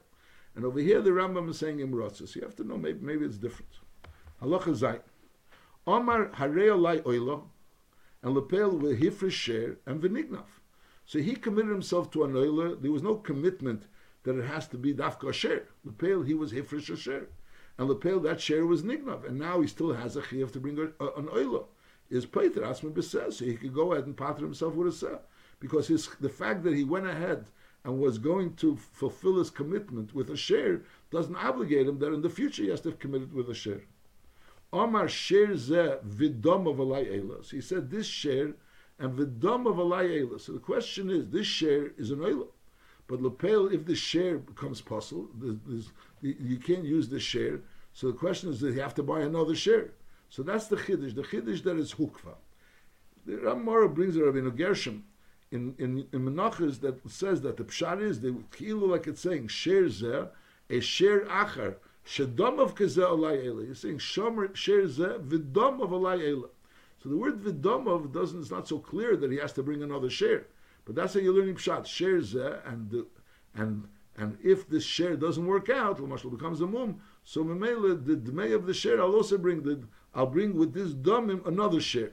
And 0.55 0.67
over 0.67 0.81
here, 0.81 1.01
the 1.01 1.11
Rambam 1.11 1.49
is 1.49 1.59
saying 1.59 1.79
imrotza. 1.79 2.29
So 2.29 2.41
you 2.41 2.43
have 2.43 2.57
to 2.57 2.65
know 2.65 2.77
maybe 2.77 2.99
maybe 3.01 3.25
it's 3.25 3.39
different. 3.39 3.73
Halacha 4.43 4.75
zay. 4.75 4.99
Omar 5.87 6.31
harei 6.35 6.69
olai 6.69 7.03
oilo 7.05 7.50
and 8.23 8.35
lepel 8.35 8.73
v'hifresh 8.73 9.31
share 9.31 9.79
and 9.87 10.01
v'nignav. 10.03 10.45
So 11.07 11.19
he 11.19 11.35
committed 11.35 11.71
himself 11.71 12.11
to 12.13 12.25
an 12.25 12.37
oiler. 12.37 12.75
There 12.75 12.93
was 12.93 13.03
no 13.03 13.17
commitment 13.17 13.85
that 14.23 14.39
it 14.39 14.45
has 14.45 14.69
to 14.69 14.77
be 14.77 14.95
dafka 14.95 15.33
share. 15.33 15.65
Lepel 15.85 16.23
he 16.23 16.35
was 16.35 16.53
hifresh 16.53 16.97
share, 16.97 17.29
and 17.79 17.89
lepel 17.89 18.21
that 18.21 18.41
share 18.41 18.67
was 18.67 18.83
nignav, 18.83 19.27
and 19.27 19.39
now 19.39 19.61
he 19.61 19.67
still 19.67 19.93
has 19.95 20.17
a 20.17 20.23
chiyuv 20.23 20.53
to 20.53 20.61
bring 20.61 20.79
a, 20.79 21.05
a, 21.05 21.15
an 21.15 21.29
oiler. 21.31 21.65
Is 22.11 22.27
pater 22.27 22.65
asma 22.65 22.91
b'seh, 22.91 23.33
so 23.33 23.45
he 23.45 23.57
could 23.57 23.75
go 23.75 23.93
ahead 23.93 24.07
and 24.07 24.17
pater 24.17 24.41
himself 24.41 24.75
with 24.75 24.89
a 24.89 24.93
seh, 24.93 25.19
because 25.59 25.89
his 25.89 26.09
the 26.21 26.29
fact 26.29 26.63
that 26.65 26.75
he 26.75 26.85
went 26.85 27.07
ahead 27.07 27.47
and 27.85 27.99
was 27.99 28.19
going 28.19 28.55
to 28.57 28.77
fulfill 28.77 29.39
his 29.39 29.49
commitment 29.49 30.15
with 30.15 30.29
a 30.31 30.37
share 30.37 30.83
doesn't 31.11 31.37
obligate 31.37 31.87
him 31.89 31.99
that 31.99 32.13
in 32.13 32.21
the 32.21 32.29
future 32.29 32.63
he 32.63 32.69
has 32.69 32.83
to 32.83 32.91
have 32.91 32.99
committed 32.99 33.33
with 33.33 33.49
a 33.49 33.55
share. 33.55 33.83
Omar 34.73 35.09
share 35.09 35.57
ze 35.57 35.97
vidom 36.07 36.67
of. 36.69 37.47
So 37.47 37.57
he 37.57 37.61
said 37.61 37.91
this 37.91 38.07
share 38.07 38.53
and 38.99 39.19
vidom 39.19 39.67
of 39.67 39.79
ela. 39.79 40.39
So 40.39 40.53
the 40.53 40.59
question 40.59 41.11
is, 41.11 41.29
this 41.29 41.47
share 41.47 41.89
is 41.97 42.11
an 42.11 42.23
ela. 42.23 42.47
But 43.09 43.23
lepel, 43.23 43.73
if 43.73 43.87
the 43.87 43.97
share 43.97 44.39
becomes 44.39 44.81
possible, 44.81 45.29
you 46.23 46.57
can't 46.59 46.85
use 46.85 47.09
the 47.09 47.19
share. 47.19 47.61
So 47.93 48.07
the 48.09 48.17
question 48.17 48.51
is, 48.51 48.61
does 48.61 48.75
he 48.75 48.81
have 48.81 48.95
to 48.95 49.03
buy 49.03 49.21
another 49.21 49.57
share? 49.57 49.91
So 50.29 50.45
that's 50.45 50.69
the 50.69 50.77
chiddush. 50.77 51.17
The 51.17 51.23
chiddush 51.23 51.65
that 51.65 51.77
is 51.77 51.95
hukva. 51.95 52.35
The 53.27 53.33
Ramara 53.33 53.93
brings 53.93 54.17
a 54.17 54.25
Rabbi 54.25 54.49
Gershom 54.57 55.05
in 55.51 55.75
in, 55.79 56.07
in 56.13 56.21
Menachos 56.21 56.81
that 56.81 56.99
says 57.11 57.43
that 57.43 57.57
the 57.57 57.65
pshat 57.65 58.01
is 58.01 58.21
the 58.21 58.31
kilu 58.53 58.89
like 58.89 59.07
it's 59.07 59.21
saying 59.21 59.49
share 59.49 59.85
zeh 59.85 60.29
a 60.71 60.81
share 60.81 61.21
achar 61.27 61.75
Shedom 62.07 62.61
of 62.61 62.75
kazeh 62.75 63.09
olay 63.09 63.47
ela. 63.47 63.65
You're 63.65 63.75
saying 63.75 63.99
shomer 63.99 64.55
share 64.55 64.87
zeh 64.87 65.21
vidom 65.21 65.83
of 65.83 65.93
ela. 65.93 66.49
So 67.03 67.09
the 67.09 67.17
word 67.17 67.41
vidom 67.41 67.87
of 67.89 68.13
doesn't. 68.13 68.41
It's 68.41 68.51
not 68.51 68.69
so 68.69 68.79
clear 68.79 69.17
that 69.17 69.31
he 69.31 69.39
has 69.39 69.53
to 69.55 69.63
bring 69.63 69.83
another 69.83 70.11
share. 70.11 70.47
But 70.85 70.95
that's 70.95 71.15
how 71.15 71.21
you're 71.21 71.35
learning 71.35 71.57
pshat. 71.57 71.87
Share 71.87 72.17
and 72.67 73.05
and 73.55 73.89
and 74.17 74.39
if 74.43 74.69
this 74.69 74.85
share 74.85 75.17
doesn't 75.17 75.47
work 75.47 75.71
out, 75.71 75.99
Lamashal 75.99 76.31
becomes 76.31 76.61
a 76.61 76.67
mum. 76.67 77.01
So 77.25 77.43
the 77.43 77.55
dmei 77.55 78.55
of 78.55 78.67
the 78.67 78.75
share, 78.75 79.01
I'll 79.01 79.15
also 79.15 79.39
bring 79.39 79.63
the. 79.63 79.83
I'll 80.15 80.27
bring 80.27 80.57
with 80.57 80.75
this 80.75 80.93
domim 80.93 81.47
another 81.47 81.81
share. 81.81 82.11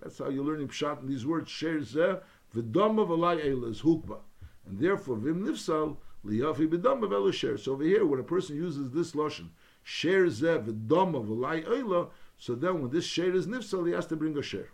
That's 0.00 0.18
how 0.18 0.28
you're 0.28 0.44
learning 0.44 0.68
pshat 0.68 1.00
in 1.00 1.08
these 1.08 1.26
words. 1.26 1.50
Share 1.50 1.78
zeh 1.80 2.20
vidom 2.54 3.00
of 3.00 3.10
ela 3.10 3.36
is 3.36 3.82
hukba, 3.82 4.18
and 4.66 4.78
therefore 4.78 5.16
vim 5.16 5.44
nifsal 5.44 5.96
liyafi 6.24 6.68
b'dam 6.68 7.02
of 7.02 7.34
share. 7.34 7.56
So 7.56 7.72
over 7.72 7.84
here, 7.84 8.04
when 8.06 8.20
a 8.20 8.24
person 8.24 8.56
uses 8.56 8.90
this 8.90 9.12
lashon, 9.12 9.48
share 9.82 10.26
zev 10.26 10.66
v'dam 10.66 11.14
of 11.14 11.26
alai 11.26 11.64
oila, 11.66 12.10
so 12.36 12.54
then 12.54 12.82
when 12.82 12.90
this 12.90 13.04
share 13.04 13.34
is 13.34 13.46
nifsal, 13.46 13.86
he 13.86 13.92
has 13.92 14.06
to 14.06 14.16
bring 14.16 14.36
a 14.36 14.42
share 14.42 14.70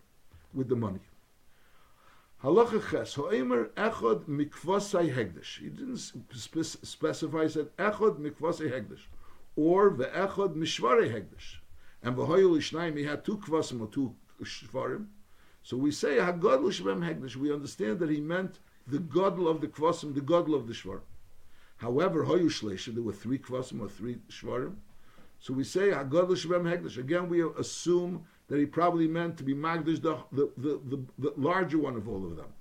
with 0.54 0.68
the 0.68 0.76
money. 0.76 1.00
Halacha 2.42 2.90
ches, 2.90 3.14
ho'emer 3.14 3.70
echod 3.76 4.24
mikvasai 4.26 5.14
hegdish. 5.14 5.58
He 5.58 5.68
didn't 5.68 5.98
specify, 5.98 7.42
he 7.44 7.48
said 7.48 7.76
echod 7.76 8.18
mikvasai 8.20 8.70
hegdish, 8.72 9.06
or 9.56 9.90
ve'echod 9.90 10.54
mishvarei 10.54 11.12
hegdish. 11.12 11.56
And 12.02 12.16
v'hoyel 12.16 12.56
ishnayim, 12.56 12.96
he 12.96 13.04
had 13.04 13.24
two 13.24 13.38
kvasim 13.38 13.80
or 13.80 13.88
two 13.88 14.14
shvarim. 14.42 15.06
So 15.62 15.76
we 15.76 15.90
say 15.90 16.18
hagod 16.18 16.62
l'shvem 16.62 17.00
hegdish. 17.00 17.36
We 17.36 17.52
understand 17.52 17.98
that 17.98 18.10
he 18.10 18.20
meant 18.20 18.60
the 18.86 18.98
godel 18.98 19.48
of 19.48 19.60
the 19.60 19.66
kvasim, 19.66 20.14
the 20.14 20.20
godel 20.20 20.54
of 20.54 20.68
the 20.68 20.74
shvarim. 20.74 21.00
However, 21.76 22.24
there 22.24 23.02
were 23.02 23.12
three 23.12 23.38
kvasim 23.38 23.80
or 23.80 23.88
three 23.88 24.16
shvarim. 24.30 24.76
So 25.38 25.52
we 25.52 25.64
say 25.64 25.90
hekdesh. 25.90 26.98
Again, 26.98 27.28
we 27.28 27.42
assume 27.42 28.24
that 28.48 28.58
he 28.58 28.66
probably 28.66 29.06
meant 29.08 29.36
to 29.38 29.44
be 29.44 29.54
magdish 29.54 30.00
the, 30.00 30.18
the, 30.32 30.50
the, 30.56 31.00
the, 31.18 31.32
larger 31.36 31.78
one 31.78 31.96
of 31.96 32.08
all 32.08 32.24
of 32.24 32.36
them. 32.36 32.52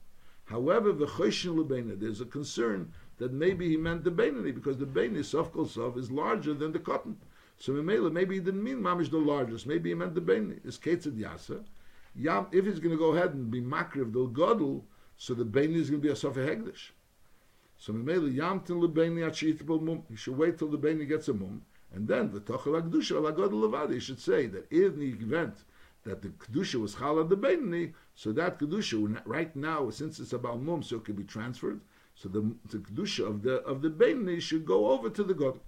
However, 0.45 0.91
the 0.91 1.05
lebena, 1.05 1.99
there's 1.99 2.21
a 2.21 2.25
concern 2.25 2.91
that 3.17 3.31
maybe 3.31 3.69
he 3.69 3.77
meant 3.77 4.03
the 4.03 4.11
benini 4.11 4.53
because 4.53 4.77
the 4.77 4.85
benini 4.85 5.23
sof 5.23 5.51
kol 5.53 5.65
sof 5.65 5.97
is 5.97 6.11
larger 6.11 6.53
than 6.53 6.71
the 6.71 6.79
cotton. 6.79 7.17
So 7.57 7.71
maybe 7.71 8.35
he 8.35 8.41
didn't 8.41 8.63
mean 8.63 8.81
mamish 8.81 9.09
the 9.09 9.17
largest. 9.17 9.65
Maybe 9.65 9.89
he 9.89 9.95
meant 9.95 10.13
the 10.13 10.21
benini. 10.21 10.65
Is 10.65 10.77
ketzad 10.77 11.17
yasa. 11.17 11.63
If 12.51 12.65
he's 12.65 12.79
going 12.79 12.91
to 12.91 12.97
go 12.97 13.15
ahead 13.15 13.33
and 13.33 13.49
be 13.49 13.61
makriv 13.61 14.11
the 14.11 14.27
godel, 14.27 14.83
so 15.17 15.33
the 15.33 15.45
benini 15.45 15.75
is 15.75 15.89
going 15.89 16.01
to 16.01 16.07
be 16.07 16.11
a 16.11 16.15
sof 16.15 16.35
hegdish. 16.35 16.91
So 17.77 17.93
Mum. 17.93 18.07
He 20.09 20.15
should 20.15 20.37
wait 20.37 20.57
till 20.57 20.69
the 20.69 20.77
Beini 20.77 21.07
gets 21.07 21.27
a 21.27 21.33
mum, 21.33 21.61
and 21.93 22.07
then 22.07 22.31
the 22.31 22.39
Tochel 22.39 22.81
Akdusha 22.81 23.21
Lagod 23.21 23.51
Levadi. 23.51 23.93
He 23.95 23.99
should 23.99 24.19
say 24.19 24.47
that 24.47 24.71
in 24.71 24.97
the 24.97 25.09
event 25.09 25.63
that 26.03 26.21
the 26.21 26.29
Kedusha 26.29 26.75
was 26.75 26.95
Chala 26.95 27.27
the 27.27 27.35
Beini, 27.35 27.93
so 28.15 28.31
that 28.31 28.59
Kedusha, 28.59 29.21
right 29.25 29.55
now, 29.55 29.89
since 29.89 30.19
it's 30.19 30.33
about 30.33 30.61
mum, 30.61 30.83
so 30.83 30.97
it 30.97 31.05
can 31.05 31.15
be 31.15 31.23
transferred, 31.23 31.81
so 32.15 32.29
the, 32.29 32.55
the 32.69 32.77
Kedusha 32.77 33.27
of 33.27 33.41
the 33.43 33.61
of 33.63 33.81
the 33.81 33.89
Beini 33.89 34.39
should 34.41 34.65
go 34.65 34.91
over 34.91 35.09
to 35.09 35.23
the 35.23 35.33
God. 35.33 35.59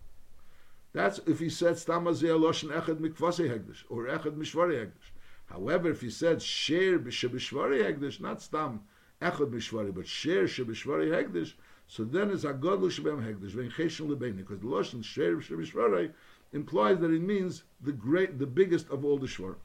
That's 0.93 1.19
if 1.27 1.39
he 1.39 1.49
said 1.49 1.75
Stamazeh 1.75 2.39
Loshen 2.39 2.69
Echad 2.71 2.99
Mikvase 2.99 3.49
Hegdish, 3.49 3.83
or 3.89 4.05
Echad 4.05 4.37
Mishvari 4.37 4.79
Hegdish. 4.79 5.11
However, 5.47 5.91
if 5.91 6.01
he 6.01 6.09
said 6.09 6.41
Sher 6.41 6.99
B'Shebishvari 6.99 7.83
Hegdish, 7.83 8.19
not 8.19 8.41
Stam 8.41 8.81
Echad 9.21 9.51
Mishvari, 9.51 9.93
but 9.93 10.07
Sher 10.07 10.45
Shebishvari 10.45 11.09
Hegdish, 11.09 11.53
so 11.87 12.03
then 12.03 12.29
it's 12.31 12.43
a 12.43 12.53
agadlu 12.53 12.91
shebem 12.91 13.23
hekdesh 13.25 13.51
vein 13.51 13.71
cheshen 13.71 14.07
lebeini 14.09 14.37
because 14.37 14.59
the 14.59 14.67
lashon 14.67 15.03
sher 15.03 15.37
shebishvarei 15.37 16.11
implies 16.51 16.99
that 16.99 17.11
it 17.11 17.21
means 17.21 17.63
the 17.81 17.91
great, 17.91 18.39
the 18.39 18.47
biggest 18.47 18.89
of 18.89 19.03
all 19.03 19.17
the 19.17 19.27
shvar. 19.27 19.55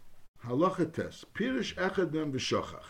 Halacha 0.45 0.93
tes 0.93 1.25
pirish 1.35 1.75
echad 1.75 2.13
mem 2.13 2.33
v'shachach. 2.33 2.85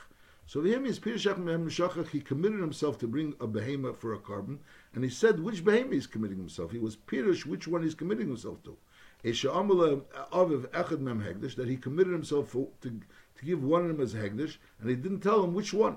So 0.47 0.63
him 0.63 0.87
is 0.87 0.99
pirish 0.99 1.31
echad 1.31 1.39
mem 1.39 1.67
v'shachach. 1.67 2.09
He 2.09 2.21
committed 2.21 2.61
himself 2.61 2.99
to 2.99 3.07
bring 3.07 3.35
a 3.41 3.47
behema 3.47 3.97
for 3.97 4.13
a 4.13 4.19
korban, 4.19 4.59
and 4.95 5.05
he 5.05 5.11
said 5.11 5.41
which 5.41 5.65
behema 5.65 5.93
he's 5.93 6.07
committing 6.07 6.39
himself. 6.39 6.71
He 6.71 6.79
was 6.79 6.97
pirish 6.97 7.45
which 7.47 7.69
one 7.69 7.83
he's 7.83 7.95
committing 7.95 8.29
himself 8.29 8.63
to. 8.65 8.77
Esha 9.25 9.53
amala 9.55 10.03
aviv 10.33 10.69
echad 10.69 11.01
mem 11.01 11.23
hekdesh 11.23 11.57
that 11.57 11.69
he 11.69 11.77
committed 11.77 12.13
himself 12.13 12.49
for, 12.49 12.69
to 12.81 13.01
to 13.37 13.45
give 13.45 13.63
one 13.63 13.83
of 13.83 13.89
them 13.89 14.01
as 14.01 14.15
hekdesh, 14.15 14.57
and 14.81 14.89
he 14.89 14.97
didn't 14.97 15.21
tell 15.21 15.45
him 15.45 15.55
which 15.55 15.73
one. 15.73 15.97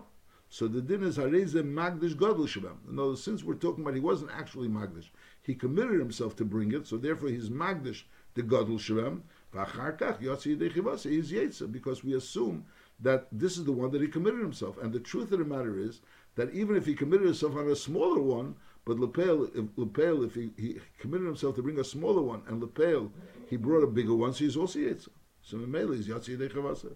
So 0.55 0.69
the 0.69 0.81
din 0.81 1.03
is 1.03 1.17
hareze 1.17 1.55
magdish 1.55 2.17
gadol 2.17 2.47
shabam. 2.47 2.77
Other 2.97 3.17
since 3.17 3.43
we're 3.43 3.55
talking 3.55 3.83
about 3.83 3.93
he 3.93 3.99
wasn't 3.99 4.31
actually 4.31 4.69
magdish, 4.69 5.09
he 5.41 5.53
committed 5.53 5.99
himself 5.99 6.37
to 6.37 6.45
bring 6.45 6.71
it, 6.71 6.87
so 6.87 6.95
therefore 6.95 7.27
he's 7.27 7.49
magdish 7.49 8.03
the 8.35 8.41
gadol 8.41 8.77
shabam. 8.77 9.23
Yetzer, 9.53 11.69
because 11.69 12.05
we 12.05 12.15
assume 12.15 12.63
that 13.01 13.27
this 13.33 13.57
is 13.57 13.65
the 13.65 13.73
one 13.73 13.91
that 13.91 14.01
he 14.01 14.07
committed 14.07 14.39
himself. 14.39 14.77
And 14.81 14.93
the 14.93 15.01
truth 15.01 15.33
of 15.33 15.39
the 15.39 15.45
matter 15.45 15.77
is 15.77 15.99
that 16.35 16.53
even 16.53 16.77
if 16.77 16.85
he 16.85 16.95
committed 16.95 17.25
himself 17.25 17.57
on 17.57 17.69
a 17.69 17.75
smaller 17.75 18.21
one, 18.21 18.55
but 18.85 18.97
Lepel, 18.97 19.49
if, 19.53 19.65
Lepel, 19.75 20.23
if 20.23 20.35
he, 20.35 20.51
he 20.57 20.79
committed 20.99 21.27
himself 21.27 21.55
to 21.55 21.63
bring 21.63 21.79
a 21.79 21.83
smaller 21.83 22.21
one, 22.21 22.43
and 22.47 22.61
Lepel, 22.61 23.11
he 23.49 23.57
brought 23.57 23.83
a 23.83 23.87
bigger 23.87 24.15
one, 24.15 24.33
so 24.33 24.45
he's 24.45 24.55
also 24.55 24.79
Yetzer. 24.79 25.09
So 25.41 25.57
Memele 25.57 25.99
is 25.99 26.07
Yatsi 26.07 26.37
Yedei 26.37 26.49
Chavasa. 26.49 26.93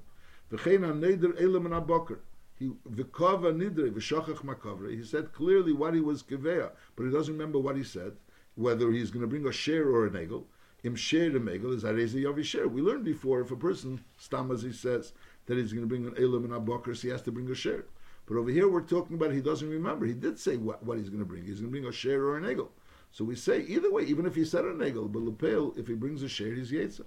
Ha-neder 0.49 1.41
elam 1.41 1.65
and. 1.65 2.19
He. 2.59 2.65
He 2.65 2.71
said 5.03 5.33
clearly 5.33 5.73
what 5.73 5.93
he 5.93 6.01
was 6.01 6.23
keveya, 6.23 6.71
but 6.95 7.05
he 7.05 7.11
doesn't 7.11 7.33
remember 7.33 7.57
what 7.57 7.77
he 7.77 7.83
said, 7.83 8.17
whether 8.55 8.91
he's 8.91 9.11
going 9.11 9.21
to 9.21 9.27
bring 9.27 9.47
a 9.47 9.51
share 9.51 9.87
or 9.87 10.05
an 10.05 10.13
egel. 10.13 10.43
Im 10.83 10.95
share 10.95 11.29
the 11.29 11.39
megel 11.39 11.73
is 11.73 11.83
areze 11.83 12.15
yavi 12.15 12.43
share. 12.43 12.67
We 12.67 12.81
learned 12.81 13.05
before 13.05 13.39
if 13.41 13.51
a 13.51 13.55
person 13.55 14.03
stamas 14.17 14.61
he 14.61 14.73
says 14.73 15.13
that 15.45 15.57
he's 15.57 15.73
going 15.73 15.83
to 15.83 15.87
bring 15.87 16.05
an 16.05 16.15
elam 16.17 16.45
and 16.45 16.53
a 16.53 16.59
boker, 16.59 16.95
so 16.95 17.01
he 17.01 17.09
has 17.09 17.21
to 17.23 17.31
bring 17.31 17.49
a 17.49 17.55
share. 17.55 17.85
But 18.25 18.37
over 18.37 18.49
here 18.49 18.69
we're 18.69 18.81
talking 18.81 19.15
about 19.15 19.33
he 19.33 19.41
doesn't 19.41 19.69
remember. 19.69 20.05
He 20.05 20.13
did 20.13 20.37
say 20.37 20.57
what, 20.57 20.83
what 20.83 20.97
he's 20.97 21.09
going 21.09 21.19
to 21.19 21.25
bring. 21.25 21.45
He's 21.45 21.61
going 21.61 21.71
to 21.71 21.79
bring 21.79 21.85
a 21.85 21.91
share 21.91 22.25
or 22.25 22.37
an 22.37 22.43
egel. 22.43 22.69
So 23.11 23.25
we 23.25 23.35
say 23.35 23.61
either 23.61 23.91
way, 23.91 24.03
even 24.03 24.25
if 24.25 24.35
he 24.35 24.45
said 24.45 24.65
an 24.65 24.79
egel, 24.79 25.11
but 25.11 25.23
lepel, 25.23 25.73
if 25.77 25.87
he 25.87 25.95
brings 25.95 26.23
a 26.23 26.29
share, 26.29 26.53
he's 26.53 26.71
makava. 26.71 27.05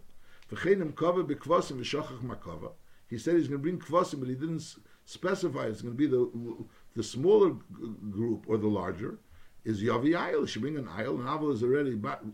He 3.08 3.18
said 3.18 3.36
he's 3.36 3.48
going 3.48 3.60
to 3.60 3.62
bring 3.62 3.78
kvasim, 3.78 4.20
but 4.20 4.28
he 4.28 4.34
didn't 4.34 4.76
specify 5.04 5.66
it's 5.66 5.82
going 5.82 5.94
to 5.94 5.98
be 5.98 6.06
the 6.06 6.30
the 6.94 7.02
smaller 7.02 7.56
group 8.10 8.44
or 8.48 8.58
the 8.58 8.68
larger. 8.68 9.18
Is 9.64 9.82
yavi 9.82 10.10
ayil? 10.16 10.42
He 10.42 10.46
should 10.46 10.62
bring 10.62 10.76
an 10.76 10.86
ayil. 10.86 11.20
An 11.20 11.26
avil 11.26 11.52
is 11.52 11.62
already 11.62 11.94
about 11.94 12.24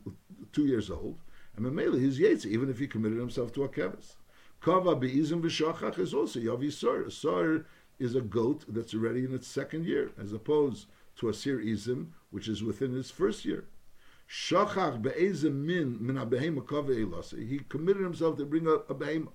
two 0.52 0.66
years 0.66 0.90
old, 0.90 1.18
and 1.56 1.66
Mamela 1.66 2.00
he's 2.00 2.18
yetza, 2.18 2.46
even 2.46 2.70
if 2.70 2.78
he 2.78 2.86
committed 2.86 3.18
himself 3.18 3.52
to 3.54 3.64
a 3.64 3.68
kevis. 3.68 4.16
Kava 4.60 4.96
be'izim 4.96 5.42
v'shachach 5.42 5.98
is 5.98 6.14
also 6.14 6.40
yavi 6.40 6.72
sor. 6.72 7.10
Sor 7.10 7.66
is 7.98 8.14
a 8.14 8.20
goat 8.20 8.64
that's 8.68 8.94
already 8.94 9.24
in 9.24 9.34
its 9.34 9.46
second 9.46 9.84
year, 9.84 10.10
as 10.18 10.32
opposed 10.32 10.86
to 11.16 11.28
a 11.28 11.34
sir 11.34 11.58
izim, 11.58 12.08
which 12.30 12.48
is 12.48 12.62
within 12.62 12.98
its 12.98 13.10
first 13.10 13.44
year. 13.44 13.64
Shachach 14.28 15.02
be'ezim 15.02 15.64
min 15.64 15.98
min 16.00 16.16
ha 16.16 16.24
kava 16.60 16.94
He 17.36 17.60
committed 17.68 18.02
himself 18.02 18.36
to 18.38 18.44
bring 18.46 18.66
a, 18.66 18.72
a 18.72 18.94
behema, 18.94 19.28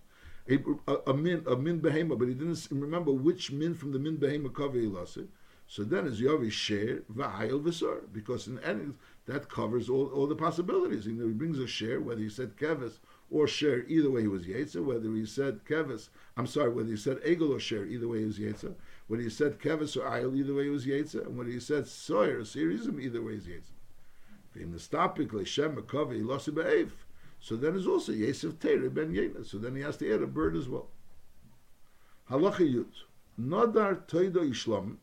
a, 0.50 0.94
a, 1.08 1.14
min 1.14 1.44
a 1.48 1.56
min 1.56 1.80
behema, 1.80 2.18
but 2.18 2.28
he 2.28 2.34
didn't 2.34 2.68
remember 2.72 3.12
which 3.12 3.52
min 3.52 3.74
from 3.74 3.92
the 3.92 4.00
min 4.00 4.18
behema 4.18 4.54
kava 4.54 4.78
elase. 4.78 5.28
So 5.68 5.84
then 5.84 6.06
is 6.06 6.20
yavi 6.20 6.52
share 6.52 7.00
va'ayil 7.14 7.64
v'sor, 7.64 8.02
because 8.12 8.48
in 8.48 8.60
any 8.60 8.94
that 9.26 9.50
covers 9.50 9.90
all, 9.90 10.08
all 10.08 10.28
the 10.28 10.36
possibilities. 10.36 11.08
You 11.08 11.14
know, 11.14 11.28
he 11.28 11.34
brings 11.34 11.60
a 11.60 11.68
share, 11.68 12.02
whether 12.02 12.20
he 12.20 12.30
said 12.30 12.58
keves 12.58 13.00
or 13.32 13.48
share, 13.48 13.84
either 13.88 14.12
way 14.12 14.22
he 14.22 14.28
was 14.28 14.46
Yetzer. 14.46 14.84
Whether 14.84 15.10
he 15.10 15.26
said 15.26 15.64
kevis, 15.66 16.10
I'm 16.38 16.46
sorry, 16.46 16.70
whether 16.70 16.90
he 16.90 16.98
said 16.98 17.18
egel 17.22 17.56
or 17.56 17.60
share, 17.60 17.86
either 17.86 18.08
way 18.08 18.20
he 18.20 18.26
was 18.26 18.38
Yetzer. 18.38 18.76
Whether 19.08 19.24
he 19.24 19.30
said 19.30 19.60
kevis 19.60 19.96
or 19.98 20.02
ayil, 20.02 20.36
either 20.36 20.54
way 20.54 20.66
he 20.66 20.70
was 20.70 20.86
Yetzer. 20.86 21.26
And 21.26 21.38
whether 21.38 21.50
he 21.50 21.60
said 21.60 21.86
soyer 21.86 22.40
or 22.40 22.42
serizim, 22.42 23.02
either 23.02 23.22
way 23.22 23.34
is 23.34 23.46
Yetzer. 23.46 23.74
In 24.56 24.72
the 24.72 24.78
stopik 24.78 25.48
Shem 25.48 25.78
Makavi 25.78 26.22
Losi 26.22 26.54
Be'ev. 26.54 26.92
So 27.44 27.58
then 27.58 27.76
is 27.76 27.88
also 27.88 28.14
Yesef 28.14 28.58
Tere 28.58 28.90
Ben 28.90 29.12
Yena. 29.12 29.46
So 29.46 29.58
then 29.58 29.76
he 29.76 29.82
has 29.82 29.98
to 29.98 30.14
add 30.14 30.22
a 30.22 30.28
bird 30.28 30.56
as 30.56 30.70
well. 30.70 30.88
Halacha 32.30 32.62
Yud. 32.62 32.86
Nodar 33.38 34.08
Toido 34.08 34.50
Ishlam. 34.50 34.96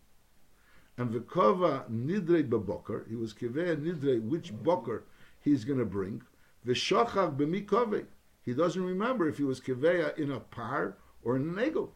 And 0.96 1.10
Vekova 1.10 1.86
Nidre 1.90 2.48
Bebokar. 2.48 3.06
He 3.10 3.14
was 3.14 3.34
Kiveh 3.34 3.76
Nidre, 3.76 4.26
which 4.26 4.54
Bokar 4.54 5.02
he's 5.42 5.66
going 5.66 5.80
to 5.80 5.84
bring. 5.84 6.22
V'shachach 6.66 7.36
b'mikove. 7.36 8.06
He 8.42 8.54
doesn't 8.54 8.82
remember 8.82 9.28
if 9.28 9.36
he 9.36 9.44
was 9.44 9.60
keveya 9.60 10.18
in 10.18 10.30
a 10.30 10.40
par 10.40 10.96
or 11.22 11.36
in 11.36 11.42
an 11.42 11.56
egel. 11.56 11.90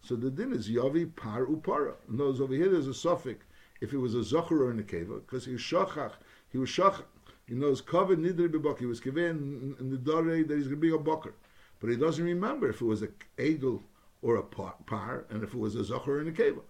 So 0.00 0.14
the 0.14 0.30
din 0.30 0.52
is 0.52 0.68
yavi 0.68 1.14
par 1.16 1.44
upara. 1.46 1.94
Knows 2.08 2.40
over 2.40 2.54
here 2.54 2.68
there's 2.68 2.86
a 2.86 2.94
suffix 2.94 3.44
if 3.80 3.92
it 3.92 3.98
was 3.98 4.14
a 4.14 4.18
zocher 4.18 4.60
or 4.60 4.70
in 4.70 4.78
a 4.78 4.84
keva 4.84 5.22
because 5.26 5.44
he 5.44 5.52
was 5.54 5.60
shachach. 5.60 6.12
He 6.50 6.58
was 6.58 6.70
shach. 6.70 7.02
He 7.48 7.54
knows 7.54 7.80
kavod 7.80 8.18
nidri 8.18 8.48
b'bok. 8.48 8.78
He 8.78 8.86
was 8.86 9.00
keveya 9.00 9.30
in, 9.30 9.90
the 9.90 9.96
dore 9.96 10.22
that 10.22 10.56
he's 10.56 10.68
going 10.68 10.70
to 10.70 10.76
be 10.76 10.92
a 10.92 10.98
boker, 10.98 11.34
but 11.80 11.88
he 11.88 11.96
doesn't 11.96 12.24
remember 12.24 12.68
if 12.68 12.82
it 12.82 12.84
was 12.84 13.02
a 13.02 13.08
egel 13.38 13.80
or 14.20 14.36
a 14.36 14.42
par, 14.42 15.24
and 15.30 15.42
if 15.42 15.54
it 15.54 15.58
was 15.58 15.74
a 15.74 15.82
zocher 15.82 16.20
in 16.20 16.28
a 16.28 16.32
keva. 16.32 16.60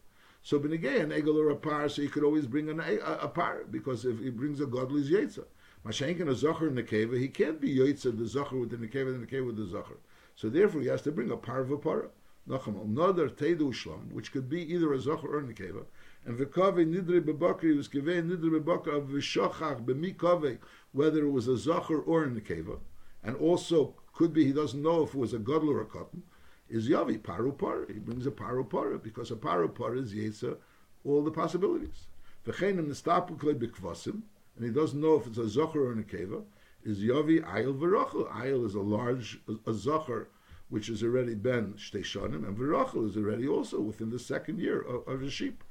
So 0.43 0.61
benegay 0.61 1.01
an 1.01 1.11
egel 1.11 1.37
or 1.37 1.51
a 1.51 1.57
par, 1.57 1.89
so 1.89 2.03
he 2.03 2.09
could 2.09 2.23
always 2.23 2.47
bring 2.47 2.71
an, 2.71 2.81
a, 2.81 2.97
a 2.99 3.29
par 3.29 3.65
because 3.71 4.05
if 4.05 4.21
he 4.21 4.31
brings 4.31 4.61
a 4.61 4.67
godly's 4.67 5.11
yetzer. 5.11 5.45
Mashenkin 5.85 6.23
a 6.23 6.35
Zocher 6.35 6.69
in 6.69 6.75
the 6.75 6.83
cave, 6.83 7.13
he 7.13 7.29
can't 7.29 7.61
be 7.61 7.75
Yoitza 7.75 8.17
the 8.17 8.25
Zocher 8.25 8.61
within 8.61 8.81
the 8.81 8.89
cave 8.89 9.07
and 9.07 9.23
the 9.23 9.27
cave 9.27 9.45
with 9.45 9.57
the 9.57 9.65
Zocher. 9.65 9.97
So 10.37 10.49
therefore 10.49 10.81
he 10.81 10.89
has 10.89 11.03
to 11.03 11.13
bring 11.13 11.31
a 11.31 11.37
parva 11.37 11.77
para. 11.77 12.09
Nacham 12.49 12.83
another 12.83 13.29
Tedu 13.29 13.73
Shlam, 13.73 14.11
which 14.13 14.33
could 14.33 14.49
be 14.49 14.63
either 14.73 14.93
a 14.93 14.99
Zocher 14.99 15.25
or 15.25 15.39
a 15.41 15.43
Nekeva. 15.43 15.85
And 16.27 16.39
Vekave 16.39 16.87
Nidre 16.87 17.21
Bebakri 17.21 17.77
was 17.77 17.89
Keve 17.89 18.23
Nidre 18.23 18.61
Bebakri 18.61 18.97
of 18.97 19.09
Vishachach 19.09 19.85
Bemikave, 19.85 20.59
whether 20.93 21.25
it 21.25 21.31
was 21.31 21.49
a 21.49 21.53
Zocher 21.53 22.03
or 22.07 22.25
a 22.25 22.29
Nekeva. 22.29 22.79
And 23.23 23.37
also 23.37 23.95
could 24.13 24.33
be 24.33 24.45
he 24.45 24.53
doesn't 24.53 24.83
know 24.83 25.03
if 25.03 25.11
it 25.11 25.19
was 25.19 25.35
a 25.35 25.39
Godler 25.39 25.75
or 25.75 25.83
a 25.83 25.87
cotton. 25.87 26.23
Is 26.69 26.89
Yavi 26.89 27.23
Paru 27.23 27.53
Para. 27.53 27.87
He 27.93 27.99
brings 27.99 28.27
a 28.27 28.31
Paru 28.31 28.65
Para 28.65 28.99
because 28.99 29.31
a 29.31 29.37
Paru 29.37 29.69
Para 29.69 29.99
is 29.99 30.13
Yetza 30.13 30.57
all 31.05 31.23
the 31.23 31.31
possibilities. 31.31 32.09
V'chein 32.47 32.77
the 32.77 32.83
Nistapu 32.83 33.39
Klei 33.39 33.55
Bikvasim 33.55 34.23
and 34.59 34.67
he 34.67 34.73
doesn't 34.73 35.01
know 35.01 35.15
if 35.15 35.27
it's 35.27 35.39
a 35.39 35.43
zocher 35.43 35.77
or 35.77 35.93
a 35.93 35.95
nekeva, 35.95 36.43
is 36.83 36.99
Yavi 36.99 37.45
Ayil 37.45 37.79
Verachel. 37.79 38.29
Ayil 38.33 38.67
is 38.67 38.75
a 38.75 38.81
large, 38.81 39.41
a, 39.47 39.73
zocher, 39.73 40.27
which 40.69 40.89
has 40.89 41.03
already 41.03 41.35
been 41.35 41.75
Shteshanim, 41.75 42.47
and 42.47 42.59
Verachel 42.59 43.09
is 43.09 43.17
already 43.17 43.47
also 43.47 43.81
within 43.81 44.11
the 44.11 44.19
second 44.19 44.59
year 44.59 44.81
of, 44.81 45.07
of 45.07 45.23
a 45.23 45.31
sheep. 45.31 45.63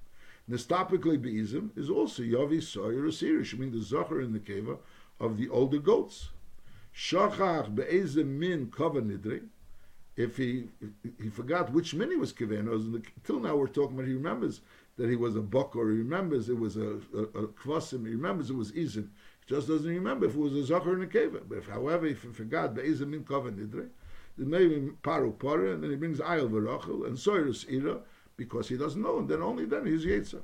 Nestapically 0.49 1.17
Beizim 1.17 1.69
is 1.77 1.89
also 1.89 2.23
Yavi 2.23 2.63
Sawyer 2.63 3.03
Asirish, 3.03 3.53
I 3.53 3.57
mean 3.57 3.71
the 3.71 3.79
zocher 3.79 4.23
in 4.23 4.31
the 4.33 4.39
keva 4.39 4.77
of 5.19 5.37
the 5.37 5.49
older 5.49 5.79
goats. 5.79 6.29
Shachach 6.95 7.75
Be'ezim 7.75 8.25
Min 8.25 8.71
Kava 8.71 9.01
if 10.17 10.35
he 10.35 10.67
if 11.03 11.13
he 11.21 11.29
forgot 11.29 11.71
which 11.71 11.93
min 11.93 12.09
he 12.09 12.17
was 12.17 12.33
given, 12.33 13.03
till 13.23 13.39
now 13.39 13.55
we're 13.55 13.67
talking 13.67 13.95
about 13.95 14.07
he 14.07 14.13
remembers 14.13 14.61
that 14.97 15.09
he 15.09 15.15
was 15.15 15.35
a 15.35 15.41
buck 15.41 15.75
or 15.75 15.91
he 15.91 15.97
remembers 15.97 16.49
it 16.49 16.57
was 16.57 16.75
a, 16.75 16.99
a, 17.13 17.21
a 17.21 17.47
kvasim, 17.49 18.05
he 18.05 18.13
remembers 18.13 18.49
it 18.49 18.55
was 18.55 18.71
izin. 18.71 19.09
He 19.45 19.55
just 19.55 19.67
doesn't 19.67 19.87
remember 19.87 20.25
if 20.25 20.33
it 20.33 20.39
was 20.39 20.53
a 20.53 20.65
zachar 20.65 20.95
in 20.95 21.03
a 21.03 21.05
keva. 21.05 21.41
But 21.47 21.59
if, 21.59 21.67
however, 21.67 22.07
if 22.07 22.23
he 22.23 22.29
forgot 22.29 22.73
the 22.73 22.81
izin 22.81 23.09
min 23.09 23.23
kava 23.23 23.51
nidre, 23.51 23.89
then 24.37 24.49
maybe 24.49 24.89
paru 25.03 25.33
para, 25.33 25.73
and 25.73 25.83
then 25.83 25.91
he 25.91 25.95
brings 25.95 26.19
ayel 26.19 26.49
verachel 26.49 27.05
and 27.05 27.15
soyrus 27.15 27.71
ira, 27.71 27.99
because 28.37 28.69
he 28.69 28.77
doesn't 28.77 29.01
know, 29.01 29.17
and 29.17 29.27
then 29.27 29.41
only 29.41 29.65
then 29.65 29.85
he's 29.85 30.05
yetzer. 30.05 30.41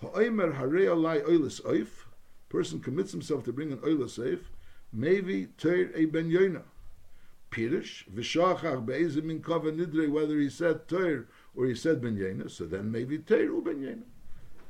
Ha'omer 0.00 0.52
harei 0.52 0.86
oilis 0.86 1.60
oif, 1.62 1.88
person 2.48 2.80
commits 2.80 3.12
himself 3.12 3.44
to 3.44 3.52
bring 3.52 3.72
an 3.72 3.78
oilis 3.78 4.18
oif, 4.18 4.40
maybe 4.92 5.48
teir 5.58 5.90
a 5.94 6.06
ben 6.06 6.30
yoina. 6.30 6.62
Pirish, 7.50 8.08
v'shachach 8.10 8.86
be'ezim 8.86 9.24
min 9.24 9.42
kava 9.42 9.72
nidre, 9.72 10.08
whether 10.08 10.38
he 10.38 10.48
said 10.48 10.86
teir 10.88 11.26
or 11.54 11.66
he 11.66 11.74
said 11.74 12.00
ben 12.00 12.16
yena, 12.16 12.50
so 12.50 12.64
then 12.64 12.90
maybe 12.90 13.18
teru 13.18 13.62
ben 13.62 13.80
yena. 13.80 14.02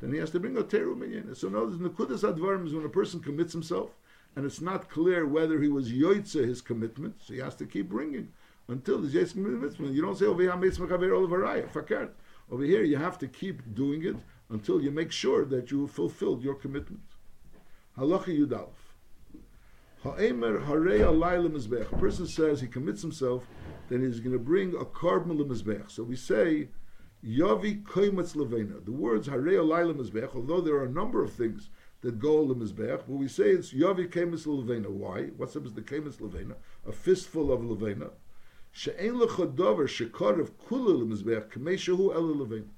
Then 0.00 0.12
he 0.12 0.18
has 0.18 0.30
to 0.30 0.40
bring 0.40 0.56
a 0.56 0.62
teru 0.62 0.94
ben 0.94 1.10
yena. 1.10 1.36
So 1.36 1.48
notice 1.48 1.76
nekudas 1.76 2.22
advarim 2.22 2.66
is 2.66 2.74
when 2.74 2.84
a 2.84 2.88
person 2.88 3.20
commits 3.20 3.52
himself, 3.52 3.90
and 4.34 4.46
it's 4.46 4.60
not 4.60 4.88
clear 4.88 5.26
whether 5.26 5.60
he 5.60 5.68
was 5.68 5.90
yoitze 5.90 6.46
his 6.46 6.60
commitment, 6.60 7.16
so 7.20 7.34
he 7.34 7.40
has 7.40 7.56
to 7.56 7.66
keep 7.66 7.88
bringing 7.88 8.32
until 8.68 8.98
the 8.98 9.08
yoitze 9.08 9.32
commitment. 9.32 9.94
You 9.94 10.02
don't 10.02 10.16
say 10.16 10.26
over 10.26 10.42
here 10.42 10.52
fakert. 10.52 12.10
Over 12.50 12.64
here 12.64 12.82
you 12.82 12.96
have 12.96 13.18
to 13.18 13.28
keep 13.28 13.74
doing 13.74 14.04
it 14.04 14.16
until 14.50 14.80
you 14.80 14.90
make 14.90 15.12
sure 15.12 15.44
that 15.44 15.70
you 15.70 15.86
fulfilled 15.86 16.42
your 16.42 16.54
commitment. 16.54 17.02
Halacha 17.98 18.26
Yudalef. 18.26 18.68
Ha'emer 20.02 20.60
harei 20.60 21.00
alayla 21.00 21.48
mizbech. 21.50 21.92
A 21.92 21.96
person 21.96 22.26
says 22.26 22.60
he 22.60 22.66
commits 22.66 23.02
himself, 23.02 23.44
then 23.88 24.02
he's 24.02 24.20
going 24.20 24.32
to 24.32 24.38
bring 24.38 24.74
a 24.74 24.84
korban 24.84 25.38
mizbech. 25.38 25.90
So 25.90 26.02
we 26.02 26.16
say, 26.16 26.68
Yavi 27.24 27.82
koimatz 27.82 28.36
levena. 28.36 28.84
The 28.84 28.92
words 28.92 29.26
harei 29.26 29.54
alayla 29.54 29.94
mizbech, 29.94 30.34
although 30.36 30.60
there 30.60 30.76
are 30.76 30.84
a 30.84 30.90
number 30.90 31.24
of 31.24 31.32
things 31.32 31.70
that 32.02 32.20
go 32.20 32.46
lemizbech, 32.46 32.98
but 33.08 33.08
we 33.08 33.26
say 33.26 33.50
it's 33.50 33.72
Yavi 33.72 34.08
koimatz 34.08 34.46
levena. 34.46 34.88
Why? 34.88 35.24
What's 35.36 35.56
up 35.56 35.66
is 35.66 35.72
the 35.72 35.80
koimatz 35.80 36.18
levena? 36.18 36.54
A 36.86 36.92
fistful 36.92 37.50
of 37.50 37.60
levena. 37.60 38.10
She'en 38.76 39.14
lechodover 39.14 39.88
shekarev 39.88 40.50
kula 40.68 41.00
lemizbech 41.00 41.48
kameshahu 41.48 42.14
el 42.14 42.24
levena. 42.24 42.68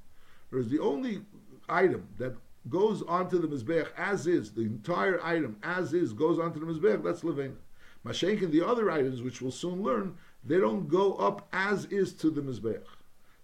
Whereas 0.48 0.68
the 0.68 0.78
only 0.78 1.22
item 1.68 2.06
that 2.18 2.36
goes 2.68 3.02
onto 3.02 3.40
the 3.40 3.48
Mizbeach 3.48 3.88
as 3.96 4.28
is, 4.28 4.52
the 4.52 4.62
entire 4.62 5.20
item 5.24 5.56
as 5.64 5.92
is 5.92 6.12
goes 6.12 6.38
onto 6.38 6.60
the 6.60 6.66
Mizbeach, 6.66 7.02
that's 7.02 7.22
Levena. 7.22 7.56
Mashenkin, 8.06 8.52
the 8.52 8.64
other 8.64 8.92
items, 8.92 9.22
which 9.22 9.42
we'll 9.42 9.50
soon 9.50 9.82
learn, 9.82 10.16
they 10.44 10.58
don't 10.58 10.88
go 10.88 11.14
up 11.14 11.48
as 11.52 11.86
is 11.86 12.12
to 12.12 12.30
the 12.30 12.42
Mizbeach. 12.42 12.86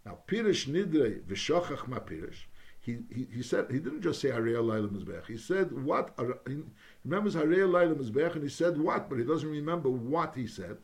Now, 0.07 0.19
Pirish 0.29 0.69
Nidre 0.69 1.23
V'shachach 1.23 1.89
Ma 1.89 1.99
Pirish, 1.99 2.45
he, 2.81 2.99
he, 3.13 3.27
he 3.35 3.43
said, 3.43 3.67
he 3.69 3.81
didn't 3.81 4.03
just 4.03 4.21
say 4.21 4.29
Harei 4.29 4.55
Laila 4.65 4.89
Mizbeach, 4.89 5.27
he 5.27 5.39
said 5.39 5.73
what, 5.85 6.17
he 6.47 6.63
remembers 7.05 7.35
Harei 7.35 7.69
Laila 7.71 7.97
Mizbeach, 7.97 8.35
and 8.35 8.45
he 8.45 8.49
said 8.49 8.79
what, 8.79 9.09
but 9.09 9.19
he 9.19 9.25
doesn't 9.25 9.51
remember 9.51 9.91
what 9.91 10.37
he 10.37 10.47
said. 10.47 10.77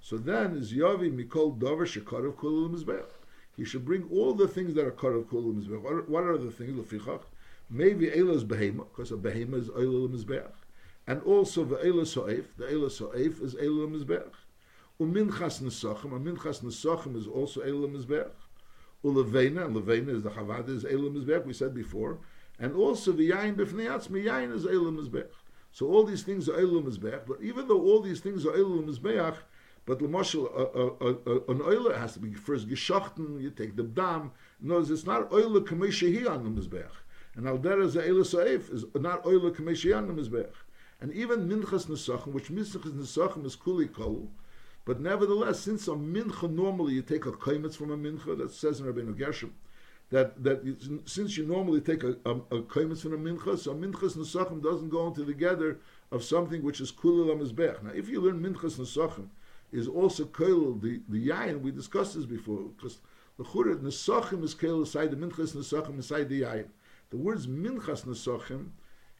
So 0.00 0.16
then 0.16 0.56
is 0.56 0.72
Yavi 0.72 1.10
Mikol 1.12 1.58
Dover 1.58 1.86
Shekarav 1.86 2.36
Kul 2.36 2.68
Mizbeach. 2.70 3.10
He 3.56 3.64
should 3.64 3.84
bring 3.84 4.08
all 4.10 4.32
the 4.32 4.48
things 4.48 4.74
that 4.74 4.86
are 4.86 4.92
Karav 4.92 5.28
Kul 5.28 5.52
Mizbeach. 5.52 6.08
What 6.08 6.24
are 6.24 6.38
the 6.38 6.50
things? 6.50 6.78
Lefichach. 6.78 7.22
Maybe 7.68 8.06
Eilas 8.06 8.44
Behema, 8.44 8.88
because 8.88 9.12
a 9.12 9.16
Behema 9.16 9.60
is 9.60 9.68
Eilah 9.68 10.08
Mizbeach. 10.08 10.52
And 11.06 11.22
also 11.22 11.64
the 11.64 11.76
Eilah 11.76 12.06
So'ef. 12.06 12.56
The 12.56 12.64
Eilah 12.64 12.90
So'ef 12.90 13.42
is 13.42 13.54
Eilah 13.54 13.88
Mizbeach. 13.94 14.32
Uminchas 15.00 15.60
Nesachim. 15.62 16.16
A 16.16 16.18
Minchas 16.18 16.62
Nesachim 16.62 17.16
is 17.16 17.26
also 17.26 17.60
Eilah 17.60 17.94
Mizbeach. 17.94 18.30
Ulevena, 19.04 19.66
and 19.66 19.76
Levena 19.76 20.10
is 20.10 20.22
the 20.22 20.30
Chavada, 20.30 20.68
is 20.68 20.84
Eilah 20.84 21.14
Mizbeach, 21.14 21.44
we 21.46 21.52
said 21.52 21.74
before. 21.74 22.18
And 22.58 22.74
also 22.74 23.12
the 23.12 23.30
Yain 23.30 23.54
B'fnei 23.54 23.86
Atzmi, 23.86 24.24
Yain 24.24 24.52
is 24.54 24.64
Eilah 24.64 24.94
Mizbeach. 24.98 25.30
So 25.72 25.86
all 25.86 26.04
these 26.04 26.22
things 26.22 26.48
are 26.48 26.58
Eilah 26.58 26.82
Mizbeach, 26.82 27.26
but 27.26 27.40
even 27.40 27.68
though 27.68 27.80
all 27.80 28.00
these 28.00 28.20
things 28.20 28.44
are 28.44 28.52
Eilah 28.52 28.84
Mizbeach, 28.84 29.36
but 29.90 29.98
Lamashal, 29.98 31.48
an 31.48 31.62
oiler 31.62 31.98
has 31.98 32.12
to 32.12 32.20
be 32.20 32.32
first 32.32 32.68
geschachten, 32.68 33.42
you 33.42 33.50
take 33.50 33.74
the 33.74 33.82
dam. 33.82 34.30
No, 34.60 34.78
it's 34.78 35.04
not 35.04 35.32
oiler 35.32 35.62
kameshehi 35.62 36.30
on 36.30 36.44
the 36.44 36.60
Mizbeach. 36.60 36.92
And 37.34 37.46
Aldera 37.46 37.90
Za'ela 37.90 38.24
Sa'if 38.24 38.70
is 38.70 38.84
not 38.94 39.26
oiler 39.26 39.50
kameshehi 39.50 39.96
on 39.96 40.06
the 40.06 40.22
Mizbeach. 40.22 40.54
And 41.00 41.12
even 41.12 41.48
Minchas 41.48 41.86
Nesachim, 41.86 42.28
which 42.28 42.50
Minchas 42.50 42.84
Nesachim 42.84 43.44
is 43.44 43.56
kuli 43.56 43.88
kol, 43.88 44.30
but 44.84 45.00
nevertheless, 45.00 45.58
since 45.58 45.88
a 45.88 45.90
mincha 45.90 46.48
normally 46.48 46.92
you 46.92 47.02
take 47.02 47.26
a 47.26 47.32
kaimitz 47.32 47.74
from 47.74 47.90
a 47.90 47.96
mincha, 47.96 48.38
that 48.38 48.52
says 48.52 48.78
in 48.78 48.86
Rabbeinu 48.86 49.18
Gershom, 49.18 49.52
that 50.10 50.40
that 50.44 51.02
since 51.04 51.36
you 51.36 51.44
normally 51.44 51.80
take 51.80 52.04
a, 52.04 52.16
a, 52.24 52.30
a 52.30 52.62
kaimitz 52.62 53.02
from 53.02 53.14
a 53.14 53.18
mincha, 53.18 53.58
so 53.58 53.74
minchas 53.74 54.16
nesachim 54.16 54.62
doesn't 54.62 54.90
go 54.90 55.08
into 55.08 55.24
the 55.24 55.34
gather 55.34 55.78
of 56.12 56.22
something 56.22 56.62
which 56.62 56.80
is 56.80 56.92
kulil 56.92 57.26
amizbech. 57.34 57.82
Now, 57.82 57.90
if 57.92 58.08
you 58.08 58.20
learn 58.20 58.40
minchas 58.40 58.78
nesachim, 58.78 59.26
is 59.72 59.88
also 59.88 60.24
kail 60.24 60.74
the 60.74 61.00
the 61.08 61.28
yayin. 61.28 61.60
We 61.60 61.70
discussed 61.70 62.14
this 62.14 62.26
before 62.26 62.70
because 62.76 62.98
the 63.38 63.44
chura 63.44 63.76
nesachim 63.76 64.42
is 64.44 64.54
kail 64.54 64.82
aside 64.82 65.10
the 65.10 65.16
minchas 65.16 65.54
nesachim 65.54 65.98
aside 65.98 66.28
the 66.28 66.42
yayin. 66.42 66.68
The 67.10 67.16
words 67.16 67.46
minchas 67.46 68.04
nesachim 68.04 68.70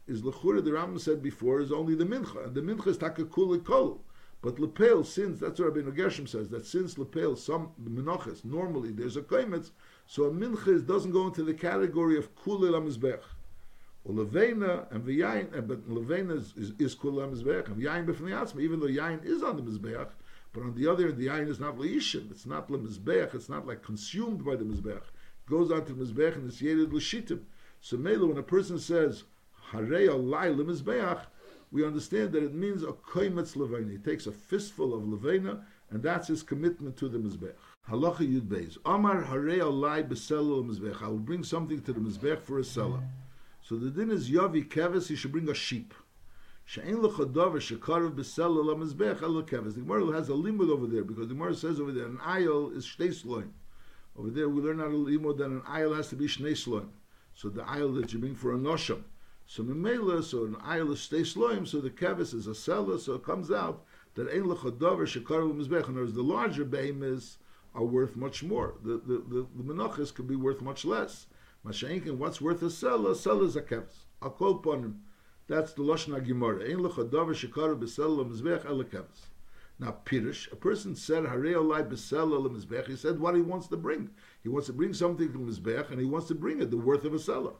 is 0.06 0.22
lechura. 0.22 0.64
The 0.64 0.70
Rambam 0.70 1.00
said 1.00 1.22
before 1.22 1.60
is 1.60 1.72
only 1.72 1.94
the 1.94 2.04
mincha, 2.04 2.46
and 2.46 2.54
the 2.54 2.62
mincha 2.62 2.88
is 2.88 2.98
takakul 2.98 3.64
kol. 3.64 4.00
But 4.42 4.58
lepel, 4.58 5.04
since 5.04 5.38
that's 5.38 5.60
what 5.60 5.76
Rabbi 5.76 5.90
Gershom 5.90 6.26
says 6.26 6.48
that 6.48 6.64
since 6.64 6.96
lepel 6.96 7.36
some 7.36 7.72
menachas 7.82 8.44
normally 8.44 8.90
there's 8.90 9.16
a 9.16 9.22
kaimitz, 9.22 9.70
so 10.06 10.24
a 10.24 10.30
mincha 10.30 10.86
doesn't 10.86 11.12
go 11.12 11.26
into 11.26 11.42
the 11.42 11.52
category 11.52 12.16
of 12.16 12.34
kulil 12.36 12.72
amizbech. 12.72 13.20
Levena 14.08 14.90
and 14.90 15.04
v'yayin, 15.04 15.54
eh, 15.54 15.60
but 15.60 15.86
levena 15.88 16.38
is, 16.38 16.54
is, 16.56 16.72
is 16.78 16.96
kulil 16.96 17.28
amizbech 17.28 17.66
and 17.66 17.76
v'yayin 17.76 18.06
b'fnei 18.06 18.60
even 18.60 18.80
though 18.80 18.86
yayin 18.86 19.22
is 19.24 19.42
on 19.42 19.56
the 19.56 19.62
mizbech, 19.62 20.08
but 20.52 20.62
on 20.62 20.74
the 20.74 20.86
other 20.90 21.06
hand, 21.06 21.18
the 21.18 21.28
yain 21.28 21.48
is 21.48 21.60
not 21.60 21.76
leishim. 21.76 22.30
It's 22.30 22.46
not 22.46 22.68
lemizbech. 22.68 23.34
It's 23.34 23.48
not 23.48 23.66
like 23.66 23.82
consumed 23.82 24.44
by 24.44 24.56
the 24.56 24.64
mizbech. 24.64 24.96
It 24.96 25.48
goes 25.48 25.70
on 25.70 25.84
to 25.84 25.92
the 25.92 26.04
mizbech 26.04 26.34
and 26.34 26.48
it's 26.48 26.60
yedid 26.60 26.92
l'shitim. 26.92 27.42
So 27.80 27.96
mele, 27.96 28.26
when 28.26 28.38
a 28.38 28.42
person 28.42 28.78
says 28.78 29.24
harei 29.70 30.08
alai 30.08 30.54
lemizbech, 30.54 31.20
we 31.70 31.86
understand 31.86 32.32
that 32.32 32.42
it 32.42 32.52
means 32.52 32.82
a 32.82 32.92
koimetz 32.92 33.56
levena. 33.56 33.92
He 33.92 33.98
takes 33.98 34.26
a 34.26 34.32
fistful 34.32 34.92
of 34.92 35.02
levena, 35.04 35.62
and 35.90 36.02
that's 36.02 36.26
his 36.26 36.42
commitment 36.42 36.96
to 36.96 37.08
the 37.08 37.18
mizbech. 37.18 37.54
Halacha 37.88 38.18
yud 38.18 38.48
beis. 38.48 38.76
Amar 38.84 39.22
harei 39.22 39.60
alai 39.60 40.06
beselo 40.06 40.64
mizbech. 40.64 41.00
I 41.00 41.06
will 41.06 41.18
bring 41.18 41.44
something 41.44 41.80
to 41.82 41.92
the 41.92 42.00
mizbech 42.00 42.42
for 42.42 42.58
a 42.58 42.64
seller. 42.64 43.02
So 43.62 43.76
the 43.76 43.90
din 43.90 44.10
is 44.10 44.28
yavi 44.28 44.68
keves. 44.68 45.06
He 45.06 45.14
should 45.14 45.30
bring 45.30 45.48
a 45.48 45.54
sheep. 45.54 45.94
She'en 46.70 46.98
lechodav 46.98 47.54
shekarav 47.54 48.14
b'sel 48.14 48.64
la 48.64 48.74
mizbech 48.76 49.22
el. 49.22 49.42
The 49.42 49.80
Gemara 49.80 50.12
has 50.12 50.28
a 50.28 50.34
limud 50.34 50.70
over 50.70 50.86
there 50.86 51.02
because 51.02 51.26
the 51.26 51.34
Gemara 51.34 51.52
says 51.52 51.80
over 51.80 51.90
there 51.90 52.06
an 52.06 52.18
ayil 52.18 52.76
is 52.76 52.86
shtei 52.86 53.08
sloim. 53.08 53.48
Over 54.16 54.30
there 54.30 54.48
we 54.48 54.62
learn 54.62 54.80
out 54.80 54.86
a 54.86 54.90
limud 54.90 55.38
that 55.38 55.46
an 55.46 55.62
ayil 55.62 55.96
has 55.96 56.10
to 56.10 56.14
be 56.14 56.26
shnei 56.26 56.52
sloim. 56.52 56.90
So 57.34 57.48
the 57.48 57.62
ayil 57.62 58.00
that 58.00 58.12
you 58.12 58.20
bring 58.20 58.36
for 58.36 58.54
a 58.54 58.56
nosham. 58.56 59.02
So 59.48 59.64
memela, 59.64 60.22
so 60.22 60.44
an 60.44 60.54
ayil 60.64 60.92
is 60.92 61.00
shtei 61.00 61.22
sloim. 61.22 61.66
So 61.66 61.80
the 61.80 61.90
keves 61.90 62.32
is 62.34 62.46
a 62.46 62.54
seller. 62.54 63.00
So 63.00 63.14
it 63.14 63.24
comes 63.24 63.50
out 63.50 63.82
that 64.14 64.28
ein 64.28 64.44
lechodav 64.44 64.78
shekarav 64.78 65.52
mizbech. 65.52 65.88
And 65.88 65.96
there's 65.96 66.12
the 66.12 66.22
larger 66.22 66.64
behemoths 66.64 67.38
are 67.74 67.82
worth 67.82 68.14
much 68.14 68.44
more. 68.44 68.74
The 68.84 68.98
the 68.98 69.24
the, 69.28 69.46
the 69.56 69.64
menachas 69.64 70.14
could 70.14 70.28
be 70.28 70.36
worth 70.36 70.60
much 70.60 70.84
less. 70.84 71.26
Masha'inkin, 71.66 72.16
what's 72.16 72.40
worth 72.40 72.62
a 72.62 72.70
seller? 72.70 73.16
Seller 73.16 73.46
is 73.46 73.56
a 73.56 73.62
keves. 73.62 74.04
I'll 74.22 74.30
quote 74.30 74.64
upon 74.64 74.84
him. 74.84 75.02
That's 75.50 75.72
the 75.72 75.82
Lashon 75.82 76.14
elakevas. 78.64 79.20
Now, 79.80 79.96
Pirish, 80.04 80.52
a 80.52 80.54
person 80.54 80.94
said, 80.94 81.24
Harei 81.24 81.54
olai 81.54 81.82
b'sel 81.82 82.86
he 82.86 82.94
said 82.94 83.18
what 83.18 83.34
he 83.34 83.40
wants 83.40 83.66
to 83.66 83.76
bring. 83.76 84.10
He 84.44 84.48
wants 84.48 84.68
to 84.68 84.72
bring 84.72 84.94
something 84.94 85.32
from 85.32 85.50
Mizbech, 85.50 85.90
and 85.90 85.98
he 85.98 86.06
wants 86.06 86.28
to 86.28 86.36
bring 86.36 86.62
it, 86.62 86.70
the 86.70 86.76
worth 86.76 87.04
of 87.04 87.14
a 87.14 87.18
seller. 87.18 87.54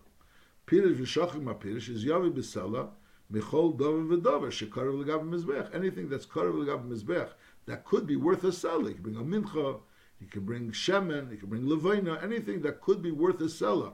Pirish 0.69 1.01
v'shachim 1.01 1.53
Pirish 1.59 1.89
is 1.89 2.05
yavi 2.05 2.31
b'sela, 2.31 2.91
michol 3.33 3.77
dover 3.77 4.05
v'dover, 4.05 4.53
shekaru 4.53 5.01
l'gav 5.01 5.29
Mizbech. 5.29 5.75
Anything 5.75 6.09
that's 6.09 6.27
karu 6.27 6.61
l'gav 6.63 6.89
Mizbech, 6.89 7.31
that 7.67 7.85
could 7.85 8.07
be 8.07 8.15
worth 8.15 8.45
a 8.45 8.53
seller. 8.53 8.91
He 8.91 8.95
can 8.95 9.03
bring 9.03 9.17
a 9.17 9.25
mincha, 9.25 9.81
he 10.21 10.27
can 10.27 10.45
bring 10.45 10.71
shemen, 10.71 11.33
he 11.33 11.39
can 11.39 11.49
bring 11.49 11.67
levina, 11.67 12.23
anything 12.23 12.63
that 12.63 12.81
could 12.81 13.03
be 13.03 13.11
worth 13.11 13.41
a 13.41 13.49
seller 13.49 13.91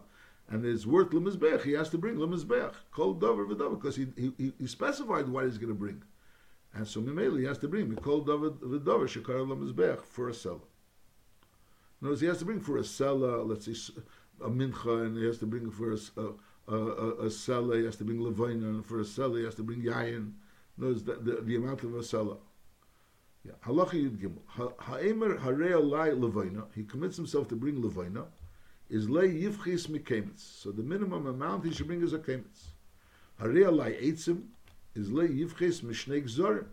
and 0.49 0.65
it's 0.65 0.87
worth 0.87 1.11
lemizbech, 1.11 1.63
he 1.63 1.73
has 1.73 1.89
to 1.91 1.99
bring 1.99 2.17
lemizbech, 2.17 2.73
kol 2.93 3.15
dover 3.15 3.45
v'dover, 3.47 3.81
because 3.81 3.97
he, 3.97 4.07
he, 4.17 4.53
he 4.59 4.67
specified 4.67 5.29
what 5.29 5.45
he's 5.45 5.59
going 5.59 5.73
to 5.73 5.75
bring. 5.75 6.03
And 6.73 6.87
so 6.87 7.01
Mimeli 7.01 7.47
has 7.49 7.59
to 7.59 7.69
bring 7.69 7.95
kol 7.97 8.21
dover 8.21 8.51
v'dover 8.51 9.09
shekar 9.09 9.47
lemizbech 9.47 10.05
for 10.05 10.29
a 10.29 10.35
seller. 10.35 10.61
In 12.03 12.17
he 12.17 12.27
has 12.27 12.39
to 12.39 12.45
bring 12.45 12.61
for 12.61 12.77
a 12.77 12.85
seller, 12.85 13.43
let's 13.43 13.65
say 13.65 13.93
a 14.45 14.49
mincha, 14.49 15.07
and 15.07 15.17
he 15.17 15.25
has 15.25 15.39
to 15.39 15.47
bring 15.47 15.71
for 15.71 15.93
a, 15.93 15.99
a, 16.21 16.77
a, 16.77 17.27
a 17.27 17.31
seller, 17.31 17.79
he 17.79 17.85
has 17.85 17.97
to 17.97 18.05
bring 18.05 18.19
levaina, 18.19 18.65
and 18.65 18.87
for 18.87 19.01
a 19.01 19.05
seller 19.05 19.39
he 19.39 19.45
has 19.45 19.55
to 19.55 19.63
bring 19.63 19.83
yayin. 19.83 20.33
In 20.79 20.85
words, 20.85 21.03
the, 21.03 21.15
the, 21.15 21.41
the 21.43 21.57
amount 21.57 21.83
of 21.83 21.95
a 21.95 22.03
seller. 22.03 22.37
Yeah. 23.45 23.53
Halacha 23.65 23.95
Yud 23.95 24.19
Gimel. 24.19 24.73
Ha'emer 24.79 25.39
harei 25.39 25.73
alai 25.73 26.15
levaina. 26.15 26.67
He 26.75 26.85
commits 26.85 27.17
himself 27.17 27.49
to 27.49 27.57
bring 27.57 27.83
levaina 27.83 28.27
is 28.88 29.09
lay 29.09 29.29
yivchis 29.29 29.88
mikemitz. 29.88 30.40
So 30.40 30.70
the 30.70 30.83
minimum 30.83 31.27
amount 31.27 31.64
he 31.64 31.72
should 31.72 31.87
bring 31.87 32.03
is 32.03 32.12
a 32.12 32.18
kemitz. 32.18 32.68
Haria 33.38 33.70
lay 33.70 33.94
eitzim 33.94 34.44
is 34.94 35.11
lay 35.11 35.29
yivchis 35.29 35.83
mishnei 35.83 36.22
gzorim. 36.22 36.66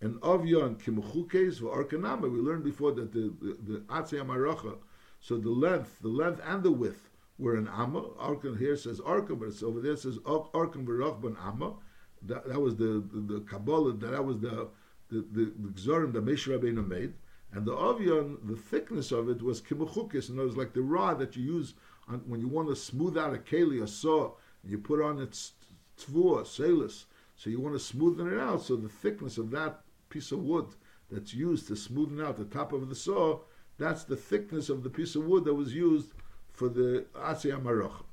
And 0.00 0.20
avyon 0.22 0.76
kimuchukes 0.82 1.60
v'arkanama. 1.60 2.22
We 2.22 2.40
learned 2.40 2.64
before 2.64 2.92
that 2.92 3.12
the 3.12 3.32
the, 3.40 3.80
atzei. 3.88 4.78
So 5.20 5.36
the 5.36 5.50
length, 5.50 5.98
the 6.00 6.08
length 6.08 6.40
and 6.44 6.62
the 6.62 6.72
width 6.72 7.10
were 7.38 7.56
an 7.56 7.68
amma. 7.68 8.02
Arkan 8.18 8.58
here 8.58 8.76
says 8.76 9.00
arkan, 9.00 9.38
but 9.38 9.48
it's 9.48 9.62
over 9.62 9.80
there 9.80 9.96
says 9.96 10.18
arkan 10.18 10.86
v'rachban 10.86 11.36
amma. 11.44 11.74
That, 12.22 12.48
that 12.48 12.60
was 12.60 12.76
the 12.76 13.04
the, 13.12 13.34
the 13.34 13.40
Kabbalah. 13.40 13.92
That 13.94 14.24
was 14.24 14.38
the 14.40 14.68
the 15.10 15.24
the, 15.32 15.52
the 15.56 16.08
that 16.12 16.24
Moshe 16.24 16.48
Rabbeinu 16.48 16.86
made. 16.86 17.14
And 17.52 17.66
the 17.66 17.74
avion, 17.74 18.46
the 18.46 18.56
thickness 18.56 19.10
of 19.10 19.28
it 19.28 19.42
was 19.42 19.60
kimuchukis, 19.60 20.28
and 20.28 20.38
it 20.38 20.42
was 20.42 20.56
like 20.56 20.72
the 20.72 20.82
rod 20.82 21.18
that 21.18 21.36
you 21.36 21.42
use 21.42 21.74
on, 22.08 22.20
when 22.26 22.40
you 22.40 22.48
want 22.48 22.68
to 22.68 22.76
smooth 22.76 23.18
out 23.18 23.34
a 23.34 23.38
keli, 23.38 23.82
a 23.82 23.88
saw, 23.88 24.32
and 24.62 24.70
you 24.70 24.78
put 24.78 25.02
on 25.02 25.20
its 25.20 25.52
tvua, 25.98 26.46
salis. 26.46 27.06
So 27.36 27.50
you 27.50 27.60
want 27.60 27.78
to 27.78 27.96
smoothen 27.96 28.32
it 28.32 28.38
out. 28.38 28.62
So 28.62 28.76
the 28.76 28.88
thickness 28.88 29.38
of 29.38 29.50
that 29.50 29.80
piece 30.10 30.30
of 30.30 30.40
wood 30.44 30.66
that's 31.10 31.34
used 31.34 31.66
to 31.68 31.74
smoothen 31.74 32.24
out 32.24 32.36
the 32.36 32.44
top 32.44 32.72
of 32.72 32.88
the 32.88 32.94
saw, 32.94 33.40
that's 33.78 34.04
the 34.04 34.16
thickness 34.16 34.68
of 34.68 34.82
the 34.82 34.90
piece 34.90 35.16
of 35.16 35.24
wood 35.24 35.44
that 35.44 35.54
was 35.54 35.74
used 35.74 36.12
for 36.52 36.68
the 36.68 37.06
atzei 37.14 37.58
amarach. 37.58 38.04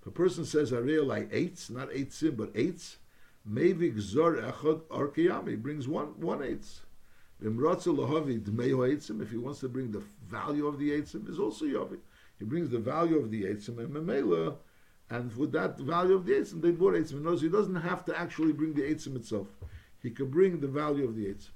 If 0.00 0.06
a 0.06 0.10
person 0.10 0.46
says 0.46 0.72
areya 0.72 1.06
like 1.06 1.28
eights, 1.30 1.68
not 1.68 1.90
eight 1.92 2.12
sim, 2.12 2.36
but 2.36 2.52
eights, 2.54 2.96
maybe 3.44 3.92
gzor 3.92 4.42
echad 4.50 4.80
arkiyami 4.84 5.60
brings 5.60 5.86
one 5.86 6.18
one 6.18 6.42
eights. 6.42 6.80
If 7.42 9.30
he 9.30 9.36
wants 9.38 9.60
to 9.60 9.68
bring 9.68 9.90
the 9.92 10.02
value 10.28 10.66
of 10.66 10.78
the 10.78 10.90
Eitzim, 10.90 11.28
is 11.28 11.38
also 11.38 11.64
Yavi. 11.64 11.98
He 12.38 12.44
brings 12.44 12.70
the 12.70 12.78
value 12.78 13.18
of 13.18 13.30
the 13.30 13.44
Eitzim 13.44 13.78
and 13.78 13.94
Memela, 13.94 14.56
and 15.08 15.34
with 15.36 15.52
that 15.52 15.78
value 15.78 16.14
of 16.14 16.26
the 16.26 16.32
Eitzim, 16.32 16.60
they 16.60 16.70
bought 16.70 16.94
Eitzim. 16.94 17.22
Knows 17.22 17.40
he 17.40 17.48
doesn't 17.48 17.76
have 17.76 18.04
to 18.04 18.18
actually 18.18 18.52
bring 18.52 18.74
the 18.74 18.82
Eitzim 18.82 19.16
itself. 19.16 19.48
He 20.02 20.10
can 20.10 20.28
bring 20.28 20.60
the 20.60 20.68
value 20.68 21.04
of 21.04 21.16
the 21.16 21.26
Eitzim. 21.26 21.50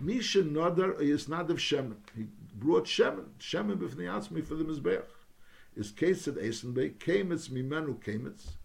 Misha 0.00 0.42
Nadar 0.44 0.94
Yisnadav 1.00 1.58
Shemen. 1.58 1.96
He 2.16 2.26
brought 2.54 2.84
Shemen, 2.84 3.26
Shemen 3.40 3.76
b'fnei 3.78 4.06
Atzmi 4.06 4.44
for 4.44 4.54
the 4.54 4.64
Mizbeach. 4.64 5.02
Is 5.76 5.90
Kesed 5.90 6.36
Eisenbei, 6.40 6.94
Kamitz 6.94 7.48
Mimenu 7.48 7.96
Kamitz. 8.02 8.56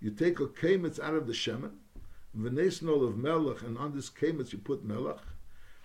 You 0.00 0.10
take 0.12 0.38
a 0.38 0.46
Kamitz 0.46 1.00
out 1.00 1.14
of 1.14 1.26
the 1.26 1.32
Shemen, 1.32 1.72
V'nesnol 2.38 3.02
of 3.06 3.16
Melech, 3.16 3.62
and 3.62 3.76
on 3.76 3.92
this 3.94 4.08
Kamitz 4.08 4.52
you 4.52 4.58
put 4.58 4.84
Melech, 4.84 5.18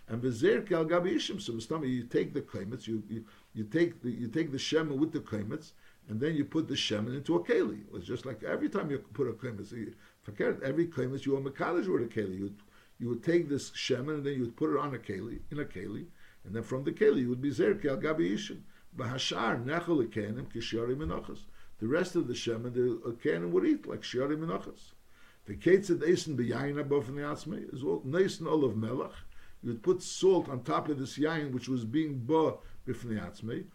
and 0.07 0.21
v'zer 0.21 0.67
kel 0.67 0.85
gabishim. 0.85 1.41
So 1.41 1.53
you 1.83 2.03
take 2.03 2.33
the 2.33 2.41
kaimitz, 2.41 2.87
you, 2.87 3.03
you 3.09 3.25
you 3.53 3.63
take 3.63 4.01
the 4.01 4.11
you 4.11 4.27
take 4.27 4.51
the 4.51 4.57
shemen 4.57 4.97
with 4.97 5.11
the 5.11 5.19
kaimitz, 5.19 5.71
and 6.09 6.19
then 6.19 6.35
you 6.35 6.45
put 6.45 6.67
the 6.67 6.75
shemen 6.75 7.15
into 7.15 7.35
a 7.35 7.43
keli. 7.43 7.81
It's 7.93 8.05
just 8.05 8.25
like 8.25 8.43
every 8.43 8.69
time 8.69 8.91
you 8.91 8.99
put 8.99 9.27
a 9.27 9.33
kaimitz, 9.33 9.73
forget 10.21 10.61
every 10.61 10.87
kaimitz 10.87 11.25
you 11.25 11.35
own 11.35 11.43
mekadosh 11.43 11.87
with 11.87 12.03
a 12.03 12.13
keli. 12.13 12.37
You 12.37 12.53
you 12.99 13.09
would 13.09 13.23
take 13.23 13.49
this 13.49 13.71
shemen 13.71 14.15
and 14.15 14.25
then 14.25 14.33
you 14.33 14.41
would 14.41 14.55
put 14.55 14.73
it 14.73 14.79
on 14.79 14.95
a 14.95 14.97
keli, 14.97 15.39
in 15.51 15.59
a 15.59 15.65
keli, 15.65 16.05
and 16.45 16.55
then 16.55 16.63
from 16.63 16.83
the 16.83 16.91
keli 16.91 17.21
you 17.21 17.29
would 17.29 17.41
be 17.41 17.49
zerki 17.49 17.85
al 17.85 17.97
gabi 17.97 18.33
ishin. 18.33 18.61
Bahashar 18.97 19.65
nechel 19.65 20.05
kenim 20.07 20.45
kishari 20.45 20.95
menachas. 20.95 21.39
The 21.79 21.87
rest 21.87 22.15
of 22.15 22.27
the 22.27 22.33
shemen, 22.33 22.73
the 22.73 23.01
uh, 23.05 23.11
kenim 23.13 23.49
would 23.49 23.65
eat 23.65 23.85
like 23.87 24.01
shiari 24.01 24.37
menachas. 24.37 24.93
The 25.45 25.55
ketzed 25.55 26.01
eisen 26.03 26.37
beyayin 26.37 26.79
above 26.79 27.09
in 27.09 27.15
the 27.15 27.69
is 27.73 27.83
all 27.83 28.01
neisen 28.01 28.47
olav 28.47 28.75
melach. 28.75 29.13
You 29.65 29.71
would 29.71 29.81
put 29.81 30.03
salt 30.03 30.47
on 30.47 30.61
top 30.61 30.89
of 30.89 30.99
this 30.99 31.17
yayin 31.17 31.51
which 31.51 31.67
was 31.67 31.85
being 31.85 32.19
ba 32.19 32.53
b'fnei 32.87 33.19
atzmei. 33.19 33.65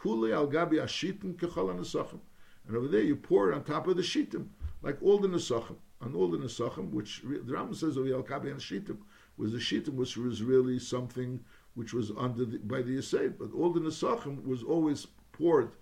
Kule 0.00 0.32
al 0.32 0.48
gabi 0.48 0.80
ashitim. 0.80 2.20
And 2.66 2.76
over 2.76 2.88
there 2.88 3.02
you 3.02 3.16
pour 3.16 3.52
it 3.52 3.54
on 3.54 3.64
top 3.64 3.86
of 3.86 3.96
the 3.96 4.02
shitim, 4.02 4.46
like 4.80 4.96
all 5.02 5.18
the 5.18 5.28
nesachim. 5.28 5.76
On 6.00 6.14
all 6.14 6.30
the 6.30 6.38
nesachim, 6.38 6.90
which 6.90 7.20
the 7.20 7.52
Rambam 7.52 7.76
says 7.76 7.98
over 7.98 8.14
al 8.14 8.22
gabi 8.22 8.54
shitim, 8.54 8.96
was 9.36 9.52
the 9.52 9.58
shitim 9.58 9.92
which 9.92 10.16
was 10.16 10.42
really 10.42 10.78
something 10.78 11.38
which 11.74 11.92
was 11.92 12.10
under 12.16 12.46
the, 12.46 12.56
by 12.60 12.80
the 12.80 12.96
Yisrael. 12.96 13.34
But 13.38 13.52
all 13.54 13.74
the 13.74 13.80
nesachim 13.80 14.42
was 14.46 14.62
always 14.62 15.06
poured 15.32 15.72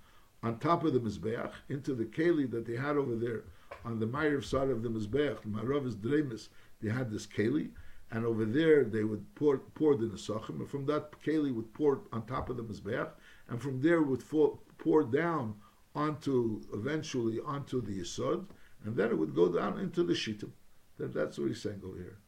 on 0.43 0.59
top 0.59 0.83
of 0.83 0.95
the 0.95 1.01
mizbeach 1.01 1.53
into 1.69 1.95
the 1.95 2.07
keli 2.07 2.51
that 2.51 2.67
they 2.67 2.75
had 2.75 2.97
over 2.97 3.15
there 3.15 3.45
on 3.85 4.01
the 4.01 4.07
Ma'ariv 4.07 4.45
side 4.45 4.69
of 4.69 4.83
the 4.83 4.89
mizbeach, 4.89 5.39
the 5.45 5.87
is 5.87 5.95
dremis. 5.95 6.49
They 6.83 6.91
had 6.91 7.11
this 7.11 7.27
keli, 7.27 7.71
and 8.11 8.25
over 8.25 8.45
there 8.45 8.85
they 8.85 9.05
would 9.05 9.35
pour 9.35 9.59
pour 9.59 9.97
the 9.97 10.07
nesachim, 10.07 10.61
and 10.61 10.69
from 10.69 10.87
that 10.87 11.13
keli 11.25 11.53
would 11.55 11.73
pour 11.73 12.03
on 12.13 12.27
top 12.27 12.51
of 12.51 12.57
the 12.57 12.65
mizbeach, 12.65 13.11
and 13.49 13.61
from 13.61 13.81
there 13.81 14.03
would 14.03 14.23
fall, 14.23 14.63
pour 14.79 15.05
down 15.05 15.55
onto 15.95 16.61
eventually 16.73 17.39
onto 17.45 17.81
the 17.81 18.01
yisod, 18.01 18.47
and 18.85 18.97
then 18.97 19.11
it 19.11 19.19
would 19.19 19.35
go 19.35 19.49
down 19.49 19.79
into 19.79 20.03
the 20.03 20.15
shittim. 20.15 20.53
That, 20.99 21.13
that's 21.15 21.39
what 21.39 21.49
he's 21.49 21.61
saying 21.61 21.83
over 21.85 21.97
here. 21.97 22.19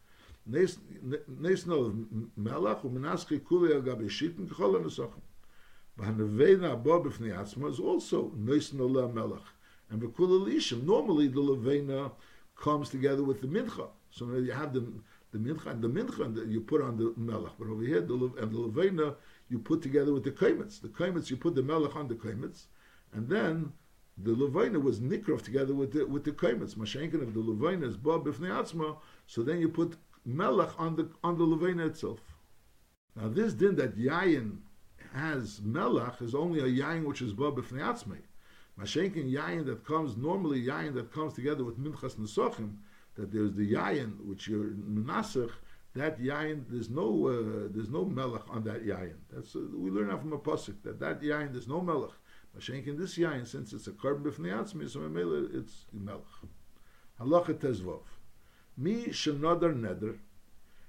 Nesno 0.48 2.06
melach 2.38 2.82
u'menaskei 2.82 3.44
kuli 3.44 3.74
al 3.74 3.82
gabi 3.82 4.08
shittim 4.08 4.48
k'chol 4.48 4.82
nesachim. 4.82 5.22
V'hanavena 5.98 6.72
abo 6.72 7.04
b'fnei 7.04 7.36
atzma 7.36 7.70
is 7.70 7.78
also 7.78 8.30
nesno 8.30 8.92
la 8.92 9.08
melach. 9.08 9.52
And 9.90 10.02
v'kula 10.02 10.46
lishim, 10.46 10.84
normally 10.84 11.28
the 11.28 11.40
levena 11.40 12.12
comes 12.56 12.88
together 12.88 13.22
with 13.22 13.40
the 13.40 13.46
mincha. 13.46 13.88
So 14.10 14.32
you 14.34 14.52
have 14.52 14.72
the 14.72 14.86
the 15.32 15.38
mincha 15.38 15.66
and 15.66 15.82
the 15.82 15.88
mincha 15.88 16.34
the, 16.34 16.44
you 16.44 16.60
put 16.60 16.82
on 16.82 16.96
the 16.96 17.12
melech. 17.16 17.52
But 17.58 17.68
over 17.68 17.82
here, 17.82 18.00
the 18.02 18.14
and 18.14 18.52
the 18.52 18.58
levena 18.58 19.16
you 19.48 19.58
put 19.58 19.82
together 19.82 20.12
with 20.12 20.24
the 20.24 20.30
kaimitz. 20.30 20.80
The 20.80 20.88
kaimitz 20.88 21.30
you 21.30 21.36
put 21.36 21.54
the 21.54 21.62
melech 21.62 21.96
on 21.96 22.08
the 22.08 22.14
kaimitz, 22.14 22.66
and 23.12 23.28
then 23.28 23.72
the 24.18 24.34
levena 24.34 24.80
was 24.80 25.00
nikrov 25.00 25.42
together 25.42 25.74
with 25.74 25.92
the 25.92 26.04
with 26.04 26.24
the 26.24 26.32
kaimitz. 26.32 26.74
Mashenkin 26.74 27.22
of 27.22 27.32
the 27.32 27.40
levena 27.40 27.84
is 27.84 27.96
b'fnei 27.96 28.50
atzma. 28.50 28.96
So 29.26 29.42
then 29.42 29.58
you 29.58 29.70
put 29.70 29.96
melech 30.26 30.78
on 30.78 30.96
the 30.96 31.08
on 31.24 31.38
the 31.38 31.44
levena 31.44 31.86
itself. 31.86 32.20
Now 33.16 33.28
this 33.28 33.54
din 33.54 33.76
that 33.76 33.96
yayin 33.96 34.58
has 35.14 35.62
melech 35.62 36.20
is 36.20 36.34
only 36.34 36.60
a 36.60 36.64
yayin 36.64 37.04
which 37.04 37.22
is 37.22 37.32
ba 37.32 37.50
b'fnei 37.50 37.80
atzmei. 37.80 38.20
Mashenkin 38.78 39.32
yayin 39.32 39.64
that 39.64 39.86
comes 39.86 40.14
normally 40.14 40.62
yayin 40.62 40.92
that 40.94 41.10
comes 41.10 41.32
together 41.32 41.64
with 41.64 41.78
minchas 41.78 42.16
nesochim 42.16 42.76
that 43.16 43.32
there's 43.32 43.52
the 43.54 43.72
yayin 43.72 44.24
which 44.24 44.48
you're 44.48 44.70
menasach 44.70 45.50
that 45.94 46.18
yayin 46.20 46.64
there's 46.68 46.88
no 46.88 47.26
uh, 47.26 47.68
there's 47.70 47.90
no 47.90 48.04
melech 48.04 48.42
on 48.48 48.64
that 48.64 48.84
yayin. 48.84 49.16
That's 49.30 49.54
uh, 49.54 49.60
we 49.74 49.90
learn 49.90 50.08
that 50.08 50.20
from 50.20 50.32
a 50.32 50.38
pasuk 50.38 50.82
that 50.84 50.98
that 51.00 51.20
yayin 51.20 51.52
there's 51.52 51.68
no 51.68 51.80
melech. 51.80 52.12
Mashenkin 52.56 52.98
this 52.98 53.18
yayin 53.18 53.46
since 53.46 53.72
it's 53.72 53.86
a 53.86 53.92
korban 53.92 54.22
b'fnei 54.22 54.88
so 54.88 55.58
it's 55.58 55.86
melech. 55.92 56.22
Halacha 57.20 57.54
tezvov. 57.54 58.00
Mi 58.76 59.06
shenodar 59.06 59.74
neder 59.74 60.18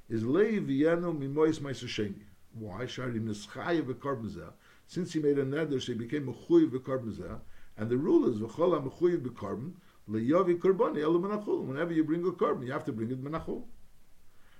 is 0.09 0.23
lei 0.23 0.59
v'yenu 0.59 1.17
mimois 1.17 1.59
ma'isasheni. 1.59 2.23
Why? 2.53 2.85
Shari 2.85 3.19
nischayev 3.19 3.93
v'karbon 3.93 4.51
Since 4.87 5.13
he 5.13 5.19
made 5.19 5.37
a 5.39 5.45
neder, 5.45 5.81
so 5.81 5.91
he 5.91 5.97
became 5.97 6.29
a 6.29 6.33
chuy 6.33 7.39
and 7.75 7.89
the 7.89 7.97
rule 7.97 8.29
is 8.29 8.39
v'chol 8.39 8.79
ha-mechuyev 8.79 9.27
b'karbon 9.27 9.73
le'yavi 10.09 10.59
karboni 10.59 10.99
elu 10.99 11.21
menachul. 11.21 11.63
Whenever 11.63 11.93
you 11.93 12.03
bring 12.03 12.25
a 12.25 12.31
carbon, 12.31 12.65
you 12.65 12.73
have 12.73 12.85
to 12.85 12.91
bring 12.91 13.11
it 13.11 13.23
menachul. 13.23 13.63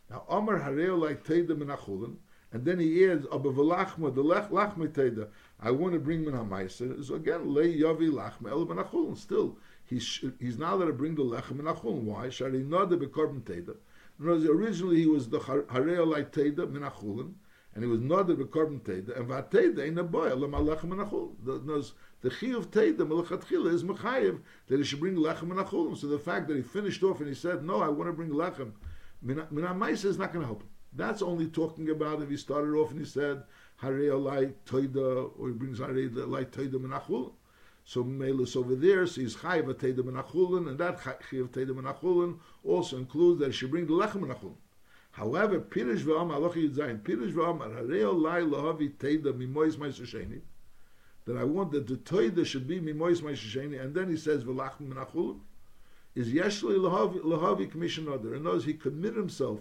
Now, 0.10 0.23
Omar 0.29 0.60
hareo 0.60 0.97
like 0.99 1.23
teida 1.23 1.49
menachulin, 1.49 2.15
and 2.51 2.65
then 2.65 2.79
he 2.79 3.06
adds 3.06 3.25
abavalachma 3.27 4.13
the 4.13 4.21
lech 4.21 4.49
lachma 4.49 4.88
teida. 4.88 5.27
I 5.60 5.71
want 5.71 5.93
to 5.93 5.99
bring 5.99 6.23
min 6.25 6.34
ha'maiser. 6.34 7.03
So 7.03 7.15
again 7.15 7.45
le'yavi 7.47 8.12
lachma 8.12 8.51
elu 8.51 8.67
menachulin. 8.67 9.17
Still, 9.17 9.58
he's 9.86 10.23
he's 10.39 10.58
now 10.58 10.75
going 10.75 10.88
to 10.88 10.93
bring 10.93 11.15
the 11.15 11.23
lechem 11.23 11.62
menachulin. 11.62 12.03
Why? 12.03 12.29
Shari 12.29 12.63
nada 12.63 12.97
b'karbon 12.97 13.41
teida. 13.41 13.75
Originally, 14.21 14.97
he 14.97 15.08
was 15.08 15.29
the 15.29 15.39
hareo 15.39 16.06
like 16.06 16.32
teida 16.32 16.67
menachulin 16.67 17.34
and 17.75 17.83
he 17.83 17.89
was 17.89 17.99
nodded 17.99 18.38
with 18.38 18.51
korban 18.51 18.79
teda, 18.81 19.17
and 19.17 19.27
vateda 19.27 19.88
in 19.88 19.97
a 19.97 20.03
boy, 20.03 20.31
alam 20.31 20.51
alechem 20.51 20.89
menachul. 20.89 21.93
The 22.21 22.29
chiyuv 22.29 22.67
teda 22.67 22.97
melachatchila 22.97 23.73
is 23.73 23.83
mechayiv 23.83 24.39
that 24.67 24.77
he 24.77 24.83
should 24.83 24.99
bring 24.99 25.15
lechem 25.15 25.49
menachulim. 25.49 25.97
So 25.97 26.07
the 26.07 26.19
fact 26.19 26.47
that 26.47 26.55
he 26.55 26.62
finished 26.62 27.03
off 27.03 27.19
and 27.19 27.27
he 27.27 27.36
said, 27.36 27.63
"No, 27.65 27.81
I 27.81 27.89
want 27.89 28.09
to 28.09 28.13
bring 28.13 28.29
lechem," 28.29 28.73
minamaisa 29.25 30.05
is 30.05 30.17
not 30.17 30.31
going 30.31 30.41
to 30.41 30.47
help 30.47 30.62
him. 30.62 30.69
That's 30.95 31.21
only 31.21 31.47
talking 31.47 31.89
about 31.89 32.21
if 32.21 32.29
he 32.29 32.38
started 32.38 32.75
off 32.75 32.91
and 32.91 32.99
he 32.99 33.05
said, 33.05 33.43
"Harei 33.81 34.09
alai 34.09 34.53
toida," 34.65 35.31
or 35.38 35.47
he 35.47 35.53
brings 35.53 35.79
harei 35.79 36.09
alai 36.09 36.45
toida 36.45 36.75
menachulim. 36.75 37.33
So 37.86 38.03
Melus 38.03 38.55
over 38.55 38.75
there, 38.75 39.05
so 39.07 39.19
he's 39.19 39.36
chayiv 39.36 39.73
teda 39.73 40.03
menachulin, 40.03 40.69
and 40.69 40.77
that 40.77 40.99
chiyuv 41.01 41.49
teda 41.49 41.73
menachulin 41.73 42.39
also 42.63 42.97
includes 42.97 43.39
that 43.39 43.47
he 43.47 43.51
should 43.51 43.71
bring 43.71 43.88
the 43.88 43.93
lechem 43.93 44.21
menachulin. 44.21 44.55
However, 45.13 45.60
Pirish 45.60 45.99
v'am 45.99 46.32
aloch 46.32 46.56
yidzayin, 46.56 47.02
Pirish 47.04 47.34
v'am 47.34 47.60
hareo 47.60 48.19
lai 48.19 48.41
lahavi 48.41 48.91
teida 48.97 49.32
mimois 49.32 49.78
ma'isasheni, 49.78 50.41
that 51.26 51.38
I 51.38 51.43
want 51.43 51.71
that 51.73 51.86
the 51.86 51.97
teida 51.97 52.43
should 52.43 52.67
be 52.67 52.80
mimois 52.80 53.21
ma'isasheni, 53.21 53.80
and 53.80 53.93
then 53.93 54.10
he 54.10 54.17
says 54.17 54.43
v'lach 54.43 54.82
menachul, 54.82 55.39
is 56.15 56.34
yeshli 56.34 56.78
lahavi 56.80 57.69
commission 57.69 58.08
other. 58.08 58.36
Other 58.36 58.43
words, 58.43 58.65
he 58.65 58.73
commit 58.73 59.15
himself 59.15 59.60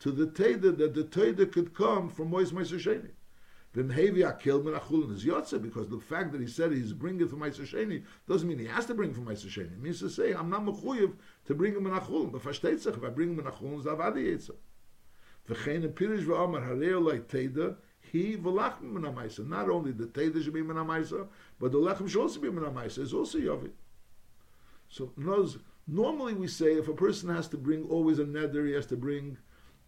to 0.00 0.10
the 0.10 0.26
teida 0.26 0.76
that 0.76 0.94
the 0.94 1.04
teida 1.04 1.50
could 1.50 1.74
come 1.74 2.10
from 2.10 2.30
mois 2.30 2.50
ma'isasheni. 2.50 3.10
V'mhevi 3.76 4.28
akil 4.28 4.60
menachulin 4.62 5.14
is 5.14 5.24
yotze, 5.24 5.62
because 5.62 5.88
the 5.88 6.00
fact 6.00 6.32
that 6.32 6.40
he 6.40 6.48
said 6.48 6.72
he's 6.72 6.92
bringing 6.92 7.28
from 7.28 7.38
ma'isasheni 7.38 8.02
doesn't 8.26 8.48
mean 8.48 8.58
he 8.58 8.66
has 8.66 8.86
to 8.86 8.94
bring 8.94 9.14
from 9.14 9.26
ma'isasheni. 9.26 9.74
It 9.74 9.80
means 9.80 10.00
to 10.00 10.10
say, 10.10 10.32
I'm 10.32 10.50
not 10.50 10.64
mechuyev 10.64 11.12
to 11.44 11.54
bring 11.54 11.76
him 11.76 11.84
menachulin, 11.84 12.32
but 12.32 12.44
if 12.44 13.04
I 13.04 13.08
bring 13.10 13.36
him 13.36 13.44
menachulin, 13.44 13.84
zavadi 13.84 14.26
yitzah. 14.26 14.56
V'chein 15.48 15.84
and 15.84 15.94
v'Amar 15.94 16.68
Hareo 16.68 17.02
like 17.04 17.28
Teda, 17.28 17.76
he 18.00 18.36
v'lach 18.36 18.80
min 18.82 19.02
Not 19.48 19.70
only 19.70 19.92
the 19.92 20.06
Teda 20.06 20.42
should 20.42 20.52
be 20.52 20.62
min 20.62 20.76
but 21.58 21.72
the 21.72 21.78
lechem 21.78 22.08
should 22.08 22.20
also 22.20 22.40
be 22.40 22.50
min 22.50 22.64
It's 22.84 23.12
also 23.12 23.38
Yovi. 23.38 23.70
So 24.88 25.12
knows, 25.16 25.58
normally 25.86 26.34
we 26.34 26.48
say 26.48 26.74
if 26.74 26.88
a 26.88 26.94
person 26.94 27.28
has 27.28 27.48
to 27.48 27.56
bring 27.56 27.84
always 27.88 28.18
a 28.18 28.24
neder, 28.24 28.66
he 28.66 28.72
has 28.72 28.86
to 28.86 28.96
bring 28.96 29.36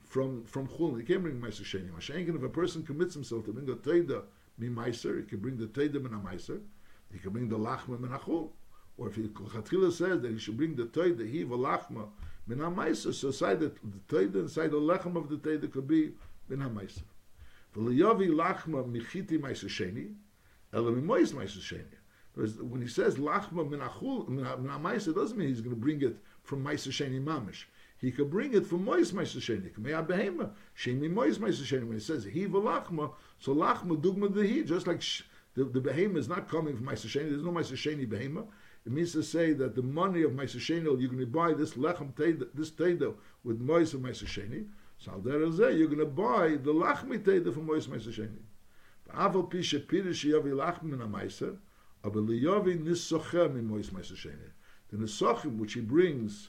from 0.01 0.44
from 0.44 0.66
chulin. 0.66 0.99
He 0.99 1.07
can't 1.07 1.23
bring 1.23 1.40
meiser 1.40 1.62
sheni. 1.62 1.90
Mashenkin, 1.90 2.37
if 2.37 2.42
a 2.42 2.49
person 2.49 2.83
commits 2.83 3.14
himself 3.14 3.44
to 3.46 3.53
bring 3.53 3.68
a 3.70 3.77
teda 3.77 4.23
mimeiser, 4.61 5.20
he 5.20 5.27
can 5.27 5.38
bring 5.38 5.57
the 5.57 5.66
teda 5.66 6.01
min 6.01 6.61
He 7.12 7.18
can 7.18 7.33
bring 7.33 7.49
the 7.49 7.59
lachma 7.59 7.99
min 7.99 8.11
Or 8.99 9.09
if 9.09 9.16
he 9.16 9.31
says 9.90 10.20
that 10.20 10.31
he 10.31 10.38
should 10.38 10.57
bring 10.57 10.77
the 10.77 10.85
teda 10.85 11.27
he 11.27 11.44
v'lachma 11.44 12.09
Min 12.50 12.58
ha'maiser, 12.58 13.14
so 13.14 13.30
side 13.30 13.60
the 13.60 13.70
teida 14.08 14.34
inside 14.40 14.72
the 14.72 14.76
lechem 14.76 15.14
of 15.14 15.28
the 15.28 15.36
teida 15.36 15.70
could 15.70 15.86
be 15.86 16.10
min 16.48 16.60
ha'maiser. 16.60 17.02
V'liyavi 17.76 18.28
lachma 18.28 18.84
michiti 18.84 19.38
maiser 19.38 19.68
sheni, 19.68 20.14
ela 20.72 20.90
mimois 20.90 21.32
maiser 21.32 21.60
sheni. 21.60 22.60
When 22.60 22.82
he 22.82 22.88
says 22.88 23.14
lachma 23.14 23.70
min 23.70 23.78
achul, 23.78 24.26
min 24.28 24.44
ha'maiser, 24.44 25.14
doesn't 25.14 25.38
mean 25.38 25.46
he's 25.46 25.60
going 25.60 25.76
to 25.76 25.80
bring 25.80 26.02
it 26.02 26.16
from 26.42 26.64
maiser 26.64 26.90
sheni 26.90 27.22
mamish. 27.22 27.66
He 27.98 28.10
could 28.10 28.30
bring 28.30 28.52
it 28.54 28.66
from 28.66 28.84
mois 28.84 29.12
maiser 29.12 29.38
sheni. 29.38 29.72
Kamei 29.72 29.94
ha'behema, 29.94 30.50
sheni 30.77 31.08
mois 31.08 31.38
maiser 31.38 31.62
sheni. 31.62 31.85
When 31.85 31.98
he 31.98 32.00
says 32.00 32.25
he 32.25 32.48
v'lachma, 32.48 33.12
so 33.38 33.54
lachma 33.54 33.96
dugma 33.96 34.29
dehi, 34.29 34.66
just 34.66 34.88
like 34.88 35.04
the, 35.54 35.66
the 35.66 35.81
behema 35.81 36.16
is 36.16 36.29
not 36.29 36.48
coming 36.48 36.77
from 36.77 36.87
maiser 36.87 37.06
sheni, 37.06 37.31
there's 37.31 37.44
no 37.44 37.52
maiser 37.52 37.77
sheni 37.77 38.08
behema, 38.08 38.44
it 38.87 38.92
means 38.92 39.12
to 39.12 39.22
say 39.22 39.52
that 39.52 39.74
the 39.74 39.83
money 39.83 40.22
of 40.22 40.33
Meiser 40.33 40.56
Sheni, 40.56 40.85
you're 40.85 41.10
going 41.10 41.18
to 41.18 41.26
buy 41.26 41.52
this 41.52 41.74
lechem 41.74 42.14
teda, 42.14 42.46
this 42.54 42.70
teda 42.70 43.14
with 43.44 43.60
Mois 43.60 43.92
of 43.92 44.00
Meiser 44.00 44.24
Sheni. 44.24 44.66
So 44.98 45.12
al 45.12 45.20
derazeh, 45.20 45.78
you're 45.78 45.88
going 45.88 45.98
to 45.98 46.06
buy 46.06 46.50
the 46.50 46.72
lachmi 46.72 47.22
teda 47.22 47.52
from 47.52 47.66
Mois 47.66 47.87
Meiser 47.87 48.08
Sheni. 48.08 48.38
Aval 49.14 49.50
pi 49.50 49.58
shepirish 49.58 50.24
yavi 50.24 50.52
lachmi 50.54 50.85
min 50.85 51.00
ha-Meiser, 51.00 51.56
aber 52.02 52.20
liyavi 52.20 52.83
nisochem 52.83 53.58
in 53.58 53.66
Mois 53.66 53.90
Meiser 53.90 54.16
Sheni. 54.16 54.50
The 54.90 54.96
nisochem 54.96 55.58
which 55.58 55.74
he 55.74 55.81
brings 55.83 56.48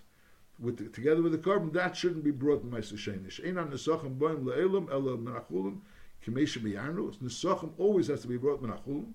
with 0.58 0.78
the, 0.78 0.86
together 0.86 1.22
with 1.22 1.34
the 1.34 1.38
korban, 1.38 1.74
that 1.74 1.98
shouldn't 1.98 2.24
be 2.24 2.32
brought 2.32 2.64
in 2.64 2.72
Meiser 2.72 2.94
Sheni. 2.94 3.30
She'enan 3.30 3.72
nisochem 3.72 4.18
boim 4.18 4.46
le'elam 4.46 4.90
ela 4.90 5.18
menachulim 5.18 5.80
kimesha 6.26 6.60
biyarnu. 6.60 7.18
Nisochem 7.18 7.72
always 7.78 8.08
has 8.08 8.22
to 8.22 8.30
be 8.30 8.38
brought. 8.38 8.62
Shenamar 8.62 9.06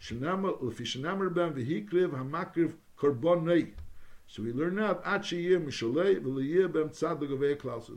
v'hikriv 0.00 2.10
hamakriv. 2.10 3.72
So 4.28 4.42
we 4.42 4.52
learn 4.52 4.80
out. 4.80 5.02
It's 5.06 5.32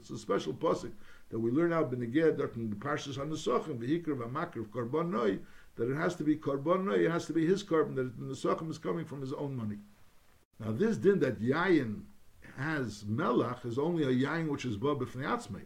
a 0.09 0.17
special 0.17 0.53
pasuk 0.53 0.91
that 1.29 1.39
we 1.39 1.51
learn 1.51 1.73
out 1.73 1.91
Beneged 1.91 2.37
that 2.37 2.55
in 2.55 2.69
the 2.69 2.75
Parshas 2.75 3.17
Hanesachim 3.17 3.79
V'Hikr 3.79 4.17
V'Makr 4.17 4.65
Korban 4.67 5.09
Noi 5.09 5.39
that 5.75 5.89
it 5.89 5.95
has 5.95 6.15
to 6.15 6.23
be 6.23 6.35
Korban 6.35 6.85
Noi. 6.85 7.05
It 7.05 7.11
has 7.11 7.25
to 7.27 7.33
be 7.33 7.45
his 7.45 7.63
korban. 7.63 7.95
That 7.95 8.19
the 8.19 8.25
Nesachim 8.25 8.69
is 8.69 8.77
coming 8.77 9.05
from 9.05 9.21
his 9.21 9.33
own 9.33 9.55
money. 9.55 9.77
Now 10.59 10.71
this 10.71 10.97
din 10.97 11.19
that 11.19 11.39
Yayin 11.39 12.01
has 12.57 13.03
Melach 13.03 13.65
is 13.65 13.79
only 13.79 14.03
a 14.03 14.27
Yayin 14.27 14.49
which 14.49 14.65
is 14.65 14.75
Bob 14.75 14.99
B'Fnei 14.99 15.65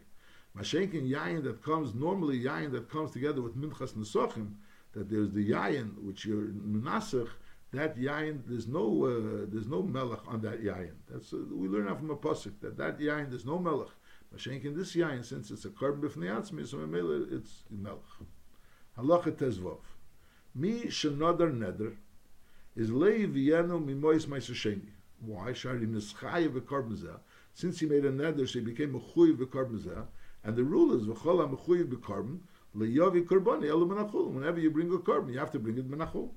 Mashenkin 0.55 1.09
Yayin 1.09 1.43
that 1.43 1.63
comes 1.63 1.95
normally 1.95 2.39
Yayin 2.39 2.71
that 2.73 2.89
comes 2.89 3.11
together 3.11 3.41
with 3.41 3.57
Minchas 3.57 3.93
Nesachim 3.93 4.53
that 4.93 5.09
there's 5.09 5.31
the 5.31 5.51
Yayin 5.51 6.03
which 6.03 6.25
you're 6.25 6.47
Menasach 6.47 7.29
that 7.73 7.97
yain 7.97 8.41
there's 8.47 8.67
no 8.67 9.05
uh, 9.05 9.45
there's 9.51 9.67
no 9.67 9.81
melech 9.81 10.19
on 10.27 10.41
that 10.41 10.63
yain. 10.63 10.91
That's 11.11 11.33
uh, 11.33 11.37
we 11.51 11.67
learn 11.67 11.87
out 11.87 11.97
from 11.97 12.11
a 12.11 12.15
pasuk 12.15 12.53
that 12.61 12.77
that 12.77 12.99
yain 12.99 13.29
there's 13.29 13.45
no 13.45 13.57
melech. 13.57 13.89
Mashenk 14.33 14.63
in 14.63 14.77
this 14.77 14.95
yain 14.95 15.25
since 15.25 15.49
it's 15.49 15.65
a 15.65 15.69
korban 15.69 16.01
b'fnei 16.01 16.67
so 16.67 17.35
it's 17.35 17.63
melech. 17.71 17.99
Halacha 18.97 19.31
tezvov. 19.31 19.79
Mi 20.53 20.83
shenodar 20.83 21.51
neder 21.51 21.95
is 22.75 22.91
lei 22.91 23.25
v'yenu 23.25 23.83
mimois 23.83 24.27
ma'isasheni. 24.27 24.91
Why? 25.19 25.53
Shari 25.53 25.87
nischayev 25.87 26.59
v'karbon 26.59 27.19
Since 27.55 27.79
he 27.79 27.87
made 27.87 28.05
a 28.05 28.11
neder, 28.11 28.47
so 28.47 28.59
he 28.59 28.65
became 28.65 28.93
a 28.93 28.99
chuy 28.99 30.07
And 30.43 30.55
the 30.55 30.63
rule 30.63 30.93
is 30.95 31.07
v'chol 31.07 31.41
ha-mechuyev 31.41 31.85
v'karbon 31.85 32.39
le'yavi 32.77 33.25
karboni 33.25 33.65
elu 33.65 33.87
menachul. 33.87 34.31
Whenever 34.31 34.59
you 34.59 34.71
bring 34.71 34.93
a 34.93 34.97
korban, 34.97 35.31
you 35.33 35.39
have 35.39 35.51
to 35.51 35.59
bring 35.59 35.77
it 35.77 35.89
menachul. 35.89 36.29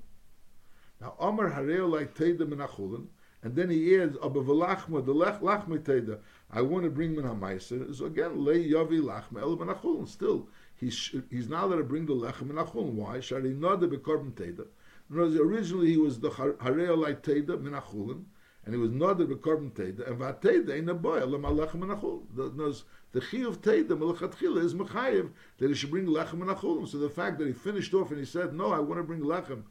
Now, 0.99 1.13
Omar 1.19 1.51
Hareo 1.51 1.87
like 1.87 2.15
Teda 2.15 2.39
Menachulin, 2.39 3.05
and 3.43 3.55
then 3.55 3.69
he 3.69 3.95
adds, 3.99 4.17
Abba 4.17 4.41
Velachma, 4.41 5.05
the 5.05 5.13
Lech 5.13 5.41
Lachma 5.41 5.77
Teda, 5.77 6.17
I 6.49 6.61
want 6.63 6.85
to 6.85 6.89
bring 6.89 7.15
Menamaiser. 7.15 7.95
So 7.95 8.05
again, 8.05 8.43
Le 8.43 8.55
Yavi 8.55 8.99
Lachma 8.99 9.41
El 9.41 9.57
Menachulin. 9.57 10.07
Still, 10.07 10.47
he's, 10.75 11.13
he's 11.29 11.49
now 11.49 11.65
allowed 11.65 11.77
to 11.77 11.83
bring 11.83 12.07
the 12.07 12.15
Lechem 12.15 12.49
Menachulin. 12.51 12.93
Why? 12.93 13.19
Shari 13.19 13.53
Noda 13.53 13.87
Bekorban 13.87 14.31
Teda. 14.31 14.65
Originally, 15.13 15.91
he 15.91 15.97
was 15.97 16.19
the 16.19 16.31
Hareo 16.31 16.97
like 16.97 17.21
Teda 17.21 17.57
Menachulin, 17.57 18.23
and 18.67 18.75
he 18.75 18.81
was 18.81 18.89
Noda 18.89 19.25
Bekorban 19.25 19.71
Teda, 19.71 20.05
and 20.09 20.19
Vateda 20.19 20.77
in 20.77 20.89
a 20.89 20.93
boy, 20.93 21.21
Elam 21.21 21.43
Alechem 21.43 21.75
Menachulin. 21.75 22.83
The 23.13 23.21
Chi 23.21 23.37
of 23.37 23.61
Teda, 23.61 23.87
Melachatchila, 23.91 24.61
is 24.61 24.73
Mechayev, 24.73 25.31
that 25.57 25.69
he 25.69 25.73
should 25.73 25.89
bring 25.89 26.05
Lechem 26.05 26.41
Menachulin. 26.41 26.85
So 26.85 26.97
the 26.97 27.09
fact 27.09 27.39
that 27.39 27.47
he 27.47 27.53
finished 27.53 27.93
off 27.93 28.09
and 28.11 28.19
he 28.19 28.25
said, 28.25 28.53
No, 28.53 28.73
I 28.73 28.79
want 28.79 28.99
to 28.99 29.03
bring 29.03 29.21
Lechem. 29.21 29.63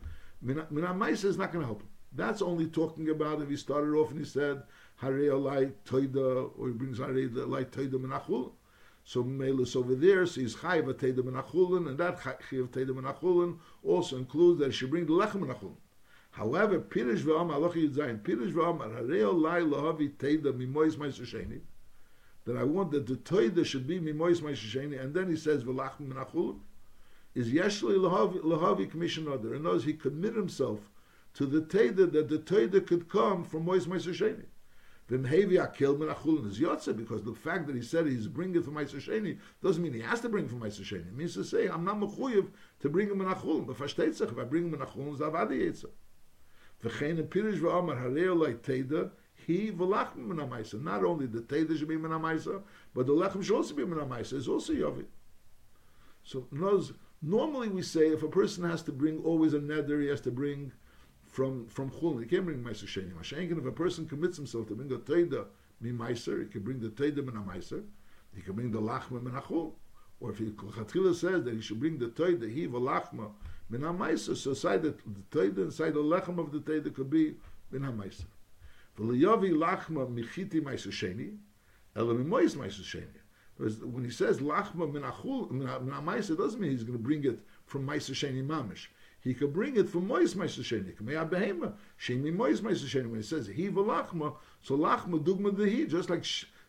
Minamaisa 0.43 1.27
is 1.27 1.37
not 1.37 1.53
going 1.53 1.61
to 1.61 1.67
help 1.67 1.83
him. 1.83 1.89
That's 2.15 2.41
only 2.41 2.69
talking 2.69 3.11
about 3.11 3.43
if 3.43 3.51
he 3.51 3.57
started 3.59 3.95
off 3.95 4.13
and 4.13 4.19
he 4.19 4.25
said, 4.25 4.63
Harei 5.03 5.29
Alai 5.29 5.73
Toida, 5.85 6.51
or 6.59 6.69
he 6.69 6.73
brings 6.73 6.99
Harei 6.99 7.29
Alai 7.29 7.67
Toida 7.67 7.97
Menachul. 7.97 8.53
So 9.05 9.23
Melis 9.23 9.77
over 9.77 9.95
there, 9.95 10.25
so 10.25 10.41
he's 10.41 10.57
Chayiv 10.57 10.91
Teda 10.95 11.19
Menachulin, 11.19 11.87
and 11.87 11.99
that 11.99 12.19
Chayiv 12.19 12.69
Teda 12.71 12.93
Menachulin 12.93 13.59
also 13.85 14.17
includes 14.17 14.61
that 14.61 14.69
he 14.69 14.73
should 14.73 14.89
bring 14.89 15.05
the 15.05 15.13
Lechem 15.13 15.43
Menachulin. 15.43 15.77
However, 16.37 16.81
Pirish 16.81 17.21
V'am 17.21 17.49
Alochi 17.49 17.89
Yudzayin, 17.89 18.21
Pirish 18.21 18.53
V'am 18.53 18.79
Harei 18.81 19.23
Alai 19.23 19.67
Lahavi 19.67 20.13
Teda 20.19 20.53
Mimois 20.53 20.95
Maisasheni, 20.97 21.61
that 22.45 22.59
I 22.59 22.63
want 22.63 22.91
that 22.91 23.07
the 23.07 23.15
Toida 23.17 23.65
should 23.65 23.87
be 23.87 23.99
Mimois 23.99 24.43
Maisasheni, 24.43 25.01
and 25.01 25.15
then 25.15 25.31
he 25.31 25.37
says 25.37 25.65
V'lachem 25.65 26.13
Menachulin, 26.13 26.59
is 27.35 27.51
Yeshli 27.51 27.97
Lahavi 27.97 28.91
Commission 28.91 29.29
Order. 29.29 29.55
In 29.55 29.67
other 29.67 29.79
he 29.79 29.95
commit 29.95 30.35
himself 30.35 30.91
to 31.33 31.47
the 31.47 31.63
Teda 31.63 32.13
that 32.13 32.29
the 32.29 32.39
Teda 32.41 32.87
could 32.87 33.09
come 33.09 33.43
from 33.43 33.65
Mois 33.65 33.87
Meiser 33.87 34.13
Sheni. 34.13 34.45
V'mhevi 35.11 35.59
akil 35.59 35.97
min 35.97 36.11
achulin 36.11 36.51
is 36.51 36.61
yotze 36.61 36.95
because 36.95 37.23
the 37.23 37.33
fact 37.33 37.67
that 37.67 37.77
he 37.77 37.81
said 37.81 38.07
he's 38.07 38.29
bringing 38.29 38.63
from 38.63 38.75
Meiser 38.75 39.01
Sheni 39.01 39.39
doesn't 39.63 39.83
mean 39.83 39.95
he 39.95 40.01
has 40.01 40.21
to 40.21 40.29
bring 40.29 40.49
from 40.49 40.61
Meiser 40.61 40.83
Sheni. 40.83 41.09
It 41.09 41.17
means 41.17 41.33
to 41.33 41.45
say 41.45 41.67
I'm 41.67 41.87
not 41.87 41.99
mechuyev 41.99 42.49
to 42.81 42.91
bring 42.91 43.09
him 43.09 43.21
sich, 43.89 44.21
if 44.21 44.39
I 44.39 44.45
bring 44.45 44.71
him 44.71 44.79
achulin, 44.79 45.17
zavadi 45.17 45.63
yetzer. 45.63 45.89
V'chein 46.83 47.19
in 47.19 47.27
pirish 47.27 47.59
v'amar 47.59 48.01
hareo 48.03 48.39
like 48.39 48.63
Teda 48.63 49.11
he 49.47 49.71
v'lachm 49.71 50.27
min 50.27 50.39
amaisa. 50.39 50.83
Not 50.83 51.05
only 51.05 51.27
the 51.27 51.41
Teda 51.41 51.79
should 51.79 51.89
be 51.89 51.97
min 51.97 52.11
but 52.95 53.07
the 53.07 53.13
lechem 53.13 53.43
should 53.43 53.57
also 53.57 53.75
be 53.75 53.85
min 53.85 53.99
amaisa. 53.99 54.35
Is 54.35 54.49
also 54.49 54.73
yovi. 54.73 55.05
So 56.23 56.47
Normally, 57.23 57.69
we 57.69 57.83
say 57.83 58.09
if 58.09 58.23
a 58.23 58.29
person 58.29 58.69
has 58.69 58.83
to 58.83 58.93
bring 58.93 59.23
always 59.25 59.55
a 59.55 59.59
neder, 59.59 60.01
he 60.03 60.09
has 60.09 60.21
to 60.23 60.31
bring 60.31 60.73
from 61.25 61.67
from 61.67 61.91
chulin. 61.91 62.21
He 62.21 62.27
can't 62.27 62.45
bring 62.45 62.63
meiser 62.63 62.85
sheni. 62.85 63.13
Mashenkin, 63.13 63.59
if 63.59 63.65
a 63.65 63.73
person 63.73 64.07
commits 64.07 64.37
himself 64.37 64.69
to 64.69 64.75
bring 64.75 64.93
a 64.93 64.99
teida 64.99 65.47
mi 65.81 65.91
he 65.91 66.47
can 66.47 66.63
bring 66.63 66.81
the 66.81 66.91
teida 66.91 67.25
min. 67.25 67.85
He 68.35 68.43
can 68.43 68.55
bring 68.55 68.71
the 68.71 68.81
lachma 68.81 69.23
min. 69.23 69.35
Or 70.21 70.31
if 70.31 70.39
he 70.39 70.47
Chatchila 70.47 71.15
says 71.15 71.45
that 71.45 71.55
he 71.55 71.61
should 71.61 71.81
bring 71.81 71.99
the 71.99 72.09
teida 72.09 72.51
he 72.51 72.69
v'lachma 72.69 73.31
min 73.69 73.81
meiser, 73.81 74.37
so 74.37 74.55
side 74.55 74.83
the 74.83 74.95
teida 75.31 75.59
inside 75.59 75.95
the 75.95 76.01
lechem 76.01 76.39
of 76.39 76.53
the 76.53 76.61
teida 76.61 76.95
could 76.95 77.11
be 77.11 77.35
min 77.71 77.83
meiser. 77.83 78.27
V'liyavi 78.99 79.53
lachma 79.53 80.07
michiti 80.09 80.63
meiser 80.63 80.93
sheni, 80.93 81.37
ela 81.95 82.15
mi 82.15 82.25
mois 82.25 82.55
meiser 82.55 82.83
sheni. 82.83 83.21
When 83.59 84.05
he 84.05 84.11
says 84.11 84.39
lachma 84.39 84.91
min 84.93 85.03
min 85.03 86.19
it 86.19 86.37
doesn't 86.37 86.61
mean 86.61 86.73
he's 86.73 86.85
going 86.85 86.99
to 86.99 87.03
bring 87.03 87.25
it 87.25 87.39
from 87.65 87.87
ma'aser 87.87 88.13
sheni 88.13 88.47
mamish. 88.47 88.89
He 89.23 89.33
could 89.33 89.55
bring 89.55 89.77
it 89.77 89.89
from 89.89 90.07
mois 90.07 90.35
ma'aser 90.35 90.61
sheni. 90.61 90.95
Kamei 90.95 91.29
behema 91.29 91.73
sheni 91.99 92.33
mois 92.35 92.61
ma'aser 92.61 92.87
sheni. 92.87 93.07
When 93.07 93.21
he 93.21 93.23
says 93.23 93.47
he 93.47 93.71
lachma, 93.71 94.35
so 94.61 94.77
lachma 94.77 95.19
dugma 95.25 95.53
dehi, 95.53 95.89
just 95.89 96.11
like 96.11 96.25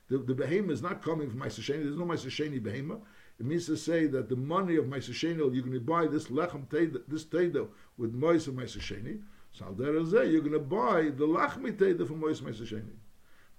the, 0.07 0.17
the 0.19 0.33
behema 0.33 0.71
is 0.71 0.81
not 0.81 1.03
coming 1.03 1.29
from 1.29 1.41
ma'aser 1.41 1.59
sheni. 1.59 1.83
There's 1.83 1.97
no 1.97 2.05
ma'aser 2.05 2.31
sheni 2.31 2.61
behema. 2.61 3.01
It 3.39 3.45
means 3.45 3.65
to 3.67 3.77
say 3.77 4.07
that 4.07 4.29
the 4.29 4.35
money 4.35 4.77
of 4.77 4.85
ma'aser 4.85 5.11
sheni, 5.11 5.37
you're 5.37 5.63
going 5.63 5.73
to 5.73 5.79
buy 5.79 6.07
this 6.07 6.27
lechem 6.27 6.67
teda, 6.67 7.01
this 7.07 7.25
teda 7.25 7.67
with 7.97 8.13
mois 8.13 8.47
of 8.47 8.55
ma'aser 8.55 8.79
sheni. 8.79 9.21
So 9.51 9.65
al 9.65 10.25
you're 10.25 10.41
going 10.41 10.53
to 10.53 10.59
buy 10.59 11.03
the 11.03 11.27
lachmi 11.27 11.77
teda 11.77 12.05
from 12.07 12.19
mois 12.19 12.41
ma'aser 12.41 12.67
sheni. 12.67 12.95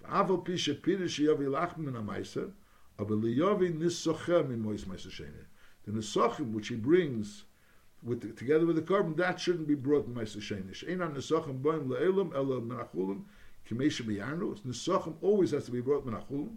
Aval 0.05 0.45
pisha 0.45 0.75
pirish 0.81 1.19
yavi 1.25 1.47
lachmi 1.47 1.93
min 1.93 1.95
ma'aser. 1.95 2.53
Aber 2.99 3.15
liyavi 3.15 3.73
nisochem 3.79 4.51
in 4.53 4.61
mois 4.61 4.85
ma'asasheni. 4.85 5.45
The 5.87 5.93
nisochem 5.93 6.53
which 6.53 6.69
he 6.69 6.75
brings 6.75 7.45
with 8.03 8.37
together 8.37 8.67
with 8.67 8.77
the 8.77 8.83
korban 8.83 9.17
that 9.17 9.41
shouldn't 9.41 9.69
be 9.69 9.75
brought 9.75 10.07
in 10.07 10.15
ma'asasheni. 10.15 10.73
Sheina 10.73 11.15
nisochem 11.15 11.61
boim 11.63 11.87
le'elam 11.87 12.35
ela 12.35 12.61
menachulim 12.61 13.23
kimesha 13.71 14.03
b'yarnu. 14.03 14.61
Nisochem 14.63 15.15
always 15.23 15.53
has 15.53 15.67
to 15.67 15.71
be 15.71 15.81
brought 15.81 16.05
menachulim. 16.05 16.57